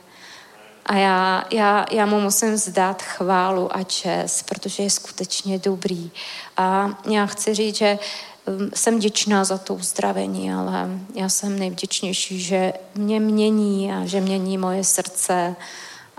A 0.86 0.96
já, 0.96 1.44
já, 1.50 1.86
já 1.90 2.06
mu 2.06 2.20
musím 2.20 2.56
zdát 2.56 3.02
chválu 3.02 3.76
a 3.76 3.82
čest, 3.82 4.42
protože 4.42 4.82
je 4.82 4.90
skutečně 4.90 5.58
dobrý. 5.58 6.10
A 6.56 6.98
já 7.10 7.26
chci 7.26 7.54
říct, 7.54 7.76
že 7.76 7.98
um, 8.46 8.70
jsem 8.74 8.96
vděčná 8.96 9.44
za 9.44 9.58
to 9.58 9.74
uzdravení, 9.74 10.52
ale 10.52 10.88
já 11.14 11.28
jsem 11.28 11.58
nejvděčnější, 11.58 12.40
že 12.40 12.72
mě 12.94 13.20
mění 13.20 13.92
a 13.92 14.06
že 14.06 14.20
mění 14.20 14.58
moje 14.58 14.84
srdce 14.84 15.56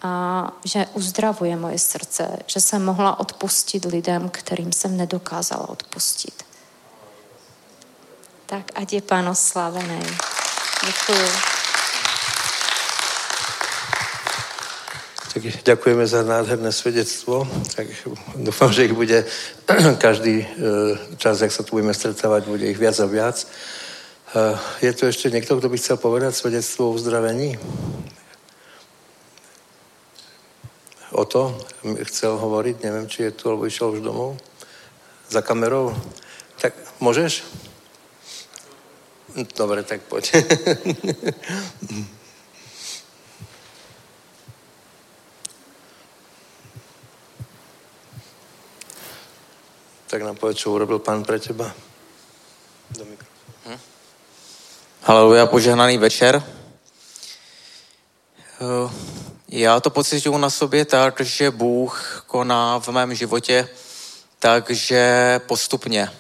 a 0.02 0.48
že 0.66 0.86
uzdravuje 0.94 1.56
moje 1.56 1.80
srdce, 1.80 2.40
že 2.48 2.60
jsem 2.60 2.86
mohla 2.86 3.20
odpustit 3.20 3.86
lidem, 3.86 4.30
kterým 4.30 4.72
jsem 4.72 4.98
nedokázala 4.98 5.70
odpustit. 5.70 6.51
Tak 8.52 8.76
ať 8.76 8.94
je 8.94 9.02
pán 9.02 9.30
oslavený. 9.32 10.04
Děkuji. 10.86 11.30
Tak 15.34 15.44
ďakujeme 15.64 16.08
za 16.08 16.24
nádherné 16.24 16.72
svedectvo. 16.72 17.48
Tak 17.76 17.88
dúfam, 18.36 18.76
že 18.76 18.86
ich 18.86 18.94
bude 18.94 19.24
každý 20.04 20.44
e, 20.44 20.48
čas, 21.16 21.40
jak 21.42 21.52
sa 21.52 21.64
tu 21.64 21.80
budeme 21.80 21.96
stretávať, 21.96 22.44
bude 22.44 22.68
ich 22.68 22.76
viac 22.76 23.00
a 23.00 23.08
viac. 23.08 23.40
E, 23.40 23.48
je 24.84 24.92
tu 25.00 25.08
ešte 25.08 25.32
niekto, 25.32 25.56
kto 25.56 25.72
by 25.72 25.78
chcel 25.80 25.96
povedať 25.96 26.36
svedectvo 26.36 26.92
o 26.92 26.96
uzdravení? 27.00 27.56
O 31.16 31.24
to 31.24 31.56
chcel 32.04 32.36
hovoriť, 32.36 32.84
neviem, 32.84 33.08
či 33.08 33.24
je 33.24 33.32
tu, 33.32 33.48
alebo 33.48 33.64
išiel 33.64 33.96
už 33.96 34.04
domov. 34.04 34.36
Za 35.32 35.40
kamerou. 35.40 35.96
Tak 36.60 36.76
môžeš? 37.00 37.71
Dobre, 39.56 39.84
tak 39.84 40.02
poď. 40.02 40.32
tak 50.08 50.22
nám 50.24 50.36
povedz, 50.36 50.60
čo 50.60 50.76
urobil 50.76 51.00
pán 51.00 51.24
pre 51.24 51.40
teba. 51.40 51.72
Do 52.92 53.06
hm. 53.08 53.80
Haleluja, 55.08 55.46
požehnaný 55.48 55.98
večer. 55.98 56.44
Eh, 58.62 58.90
já 59.48 59.80
to 59.80 59.90
pocituju 59.90 60.38
na 60.38 60.50
sobě 60.50 60.86
tak, 60.86 61.22
že 61.22 61.52
Bůh 61.52 62.24
koná 62.28 62.80
v 62.80 62.88
mém 62.88 63.16
životě 63.16 63.70
takže 64.42 65.40
postupně, 65.46 66.12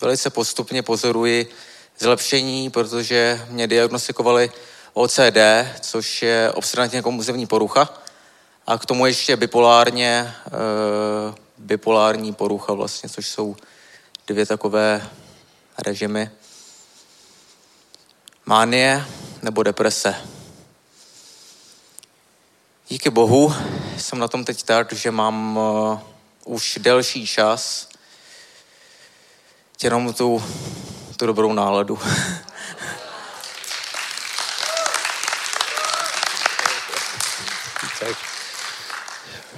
velice 0.00 0.30
postupně 0.30 0.82
pozoruji 0.82 1.46
zlepšení, 1.98 2.70
protože 2.70 3.46
mě 3.48 3.66
diagnostikovali 3.66 4.52
OCD, 4.92 5.38
což 5.80 6.22
je 6.22 6.52
obsedantně 6.54 7.02
kompulzivní 7.02 7.46
porucha, 7.46 8.02
a 8.66 8.78
k 8.78 8.86
tomu 8.86 9.06
ještě 9.06 9.36
bipolárně, 9.36 10.34
e, 10.46 10.50
bipolární 11.58 12.32
porucha 12.32 12.72
vlastně, 12.72 13.08
což 13.08 13.28
jsou 13.28 13.56
dvě 14.26 14.46
takové 14.46 15.10
režimy. 15.86 16.30
Mánie 18.46 19.04
nebo 19.42 19.62
deprese. 19.62 20.14
Díky 22.88 23.10
bohu 23.10 23.54
jsem 23.98 24.18
na 24.18 24.28
tom 24.28 24.44
teď 24.44 24.62
tak, 24.62 24.92
že 24.92 25.10
mám 25.10 25.56
uh, 25.56 25.98
už 26.44 26.78
delší 26.82 27.26
čas 27.26 27.88
jenom 29.82 30.14
tu 30.14 30.44
tu 31.16 31.26
dobrou 31.26 31.52
náladu. 31.52 31.98
tak. 38.00 38.16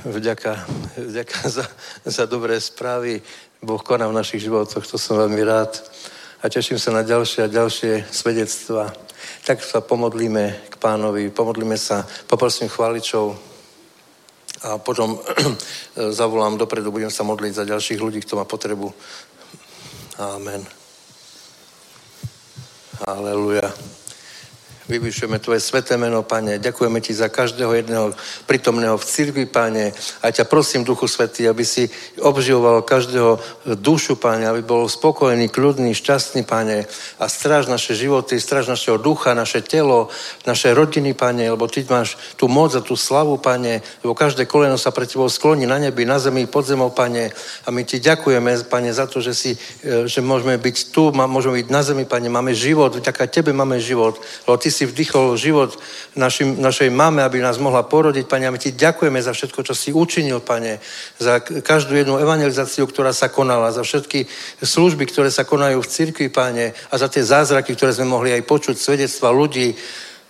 Vďaka, 0.05 0.67
vďaka 0.97 1.49
za, 1.49 1.67
za 2.05 2.27
dobré 2.27 2.61
správy. 2.61 3.23
Boh 3.63 3.83
koná 3.83 4.07
v 4.07 4.15
našich 4.15 4.47
životoch, 4.47 4.87
to 4.87 4.95
som 4.99 5.19
veľmi 5.19 5.43
rád. 5.43 5.75
A 6.39 6.47
teším 6.47 6.79
sa 6.79 6.95
na 6.95 7.03
ďalšie 7.03 7.43
a 7.43 7.51
ďalšie 7.51 8.07
svedectva. 8.07 8.95
Tak 9.43 9.59
sa 9.59 9.83
pomodlíme 9.83 10.71
k 10.71 10.75
pánovi, 10.79 11.35
pomodlíme 11.35 11.75
sa, 11.75 12.07
poprosím 12.31 12.71
chváličov 12.71 13.35
a 14.63 14.79
potom 14.79 15.19
zavolám 16.19 16.55
dopredu, 16.55 16.95
budem 16.95 17.11
sa 17.11 17.27
modliť 17.27 17.53
za 17.55 17.65
ďalších 17.67 17.99
ľudí, 17.99 18.23
kto 18.23 18.39
má 18.39 18.47
potrebu. 18.47 18.95
Amen. 20.19 20.78
Aleluja. 23.07 23.73
Vyvyšujeme 24.89 25.37
Tvoje 25.37 25.61
sveté 25.61 26.01
meno, 26.01 26.25
Pane. 26.25 26.57
Ďakujeme 26.57 27.05
Ti 27.05 27.13
za 27.13 27.29
každého 27.29 27.77
jedného 27.77 28.17
prítomného 28.49 28.97
v 28.97 29.05
cirkvi, 29.05 29.45
Pane. 29.45 29.93
A 30.25 30.33
ťa 30.33 30.49
prosím, 30.49 30.81
Duchu 30.81 31.05
Svetý, 31.05 31.45
aby 31.45 31.61
si 31.61 31.93
obživoval 32.17 32.81
každého 32.89 33.37
dušu, 33.77 34.17
Pane, 34.17 34.49
aby 34.49 34.65
bol 34.65 34.89
spokojný, 34.89 35.53
kľudný, 35.53 35.93
šťastný, 35.93 36.49
Pane. 36.49 36.89
A 37.21 37.25
stráž 37.29 37.69
naše 37.69 37.93
životy, 37.93 38.41
stráž 38.41 38.73
našeho 38.73 38.97
ducha, 38.97 39.37
naše 39.37 39.61
telo, 39.61 40.09
naše 40.49 40.73
rodiny, 40.73 41.13
Pane, 41.13 41.53
lebo 41.53 41.69
Ty 41.69 41.85
máš 41.85 42.17
tú 42.41 42.49
moc 42.49 42.73
a 42.73 42.81
tú 42.81 42.97
slavu, 42.97 43.37
Pane, 43.37 43.85
lebo 44.01 44.17
každé 44.17 44.49
koleno 44.49 44.81
sa 44.81 44.89
pre 44.89 45.05
Tebou 45.05 45.29
skloní 45.29 45.69
na 45.69 45.77
nebi, 45.77 46.09
na 46.09 46.17
zemi, 46.17 46.49
pod 46.49 46.65
zemou, 46.65 46.89
Pane. 46.89 47.29
A 47.37 47.69
my 47.69 47.85
Ti 47.85 48.01
ďakujeme, 48.01 48.65
Pane, 48.65 48.89
za 48.97 49.05
to, 49.05 49.21
že, 49.21 49.37
si, 49.37 49.53
e, 49.85 50.09
že 50.09 50.25
môžeme 50.25 50.57
byť 50.57 50.97
tu, 50.97 51.13
môžeme 51.13 51.61
byť 51.61 51.69
na 51.69 51.85
zemi, 51.85 52.09
Pane. 52.09 52.33
Máme 52.33 52.57
život, 52.57 52.97
vďaka 52.97 53.29
Tebe 53.29 53.53
máme 53.53 53.77
život, 53.85 54.17
lebo 54.49 54.57
Ty 54.57 54.78
si 54.79 54.87
vdychol 54.87 55.35
život 55.35 55.75
našim, 56.15 56.55
našej 56.63 56.95
mame, 56.95 57.27
aby 57.27 57.43
nás 57.43 57.59
mohla 57.59 57.83
porodiť. 57.83 58.31
Pane, 58.31 58.47
a 58.47 58.55
my 58.55 58.63
ti 58.63 58.71
ďakujeme 58.71 59.19
za 59.19 59.35
všetko, 59.35 59.67
čo 59.67 59.75
si 59.75 59.91
učinil, 59.91 60.39
Pane, 60.39 60.79
za 61.19 61.43
každú 61.43 61.99
jednu 61.99 62.23
evangelizáciu, 62.23 62.87
ktorá 62.87 63.11
sa 63.11 63.27
konala, 63.27 63.75
za 63.75 63.83
všetky 63.83 64.31
služby, 64.63 65.11
ktoré 65.11 65.35
sa 65.35 65.43
konajú 65.43 65.83
v 65.83 65.91
cirkvi, 65.91 66.31
Pane, 66.31 66.71
a 66.71 66.95
za 66.95 67.11
tie 67.11 67.27
zázraky, 67.27 67.75
ktoré 67.75 67.91
sme 67.91 68.07
mohli 68.07 68.31
aj 68.31 68.47
počuť, 68.47 68.79
svedectva 68.79 69.35
ľudí, 69.35 69.75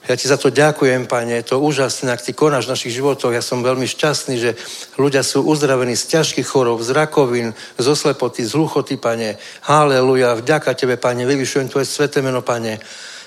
ja 0.09 0.17
ti 0.17 0.25
za 0.25 0.41
to 0.41 0.49
ďakujem, 0.49 1.05
Pane, 1.05 1.45
je 1.45 1.53
to 1.53 1.61
úžasné, 1.61 2.09
ak 2.09 2.25
ty 2.25 2.33
konáš 2.33 2.65
v 2.65 2.73
našich 2.73 2.97
životoch. 2.97 3.29
Ja 3.29 3.45
som 3.45 3.61
veľmi 3.61 3.85
šťastný, 3.85 4.41
že 4.41 4.57
ľudia 4.97 5.21
sú 5.21 5.45
uzdravení 5.45 5.93
z 6.01 6.17
ťažkých 6.17 6.49
chorób, 6.49 6.81
z 6.81 6.97
rakovín, 6.97 7.53
z 7.77 7.87
oslepoty, 7.87 8.41
z 8.41 8.57
hluchoty, 8.57 8.97
Pane. 8.97 9.37
Haleluja, 9.69 10.41
vďaka 10.41 10.73
Tebe, 10.73 10.97
Pane, 10.97 11.29
vyvyšujem 11.29 11.69
Tvoje 11.69 11.85
sveté 11.85 12.25
meno, 12.25 12.41
Pane. 12.41 12.81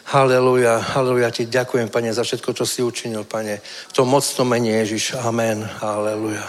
Haleluja, 0.10 0.82
haleluja, 0.98 1.30
ti 1.30 1.46
ďakujem, 1.46 1.88
Pane, 1.88 2.10
za 2.10 2.26
všetko, 2.26 2.58
čo 2.58 2.66
si 2.66 2.82
učinil, 2.82 3.24
Pane. 3.24 3.62
V 3.62 3.94
tom 3.94 4.10
mocnom 4.10 4.50
mene 4.50 4.82
Ježiš. 4.82 5.16
Amen. 5.22 5.62
Haleluja. 5.62 6.44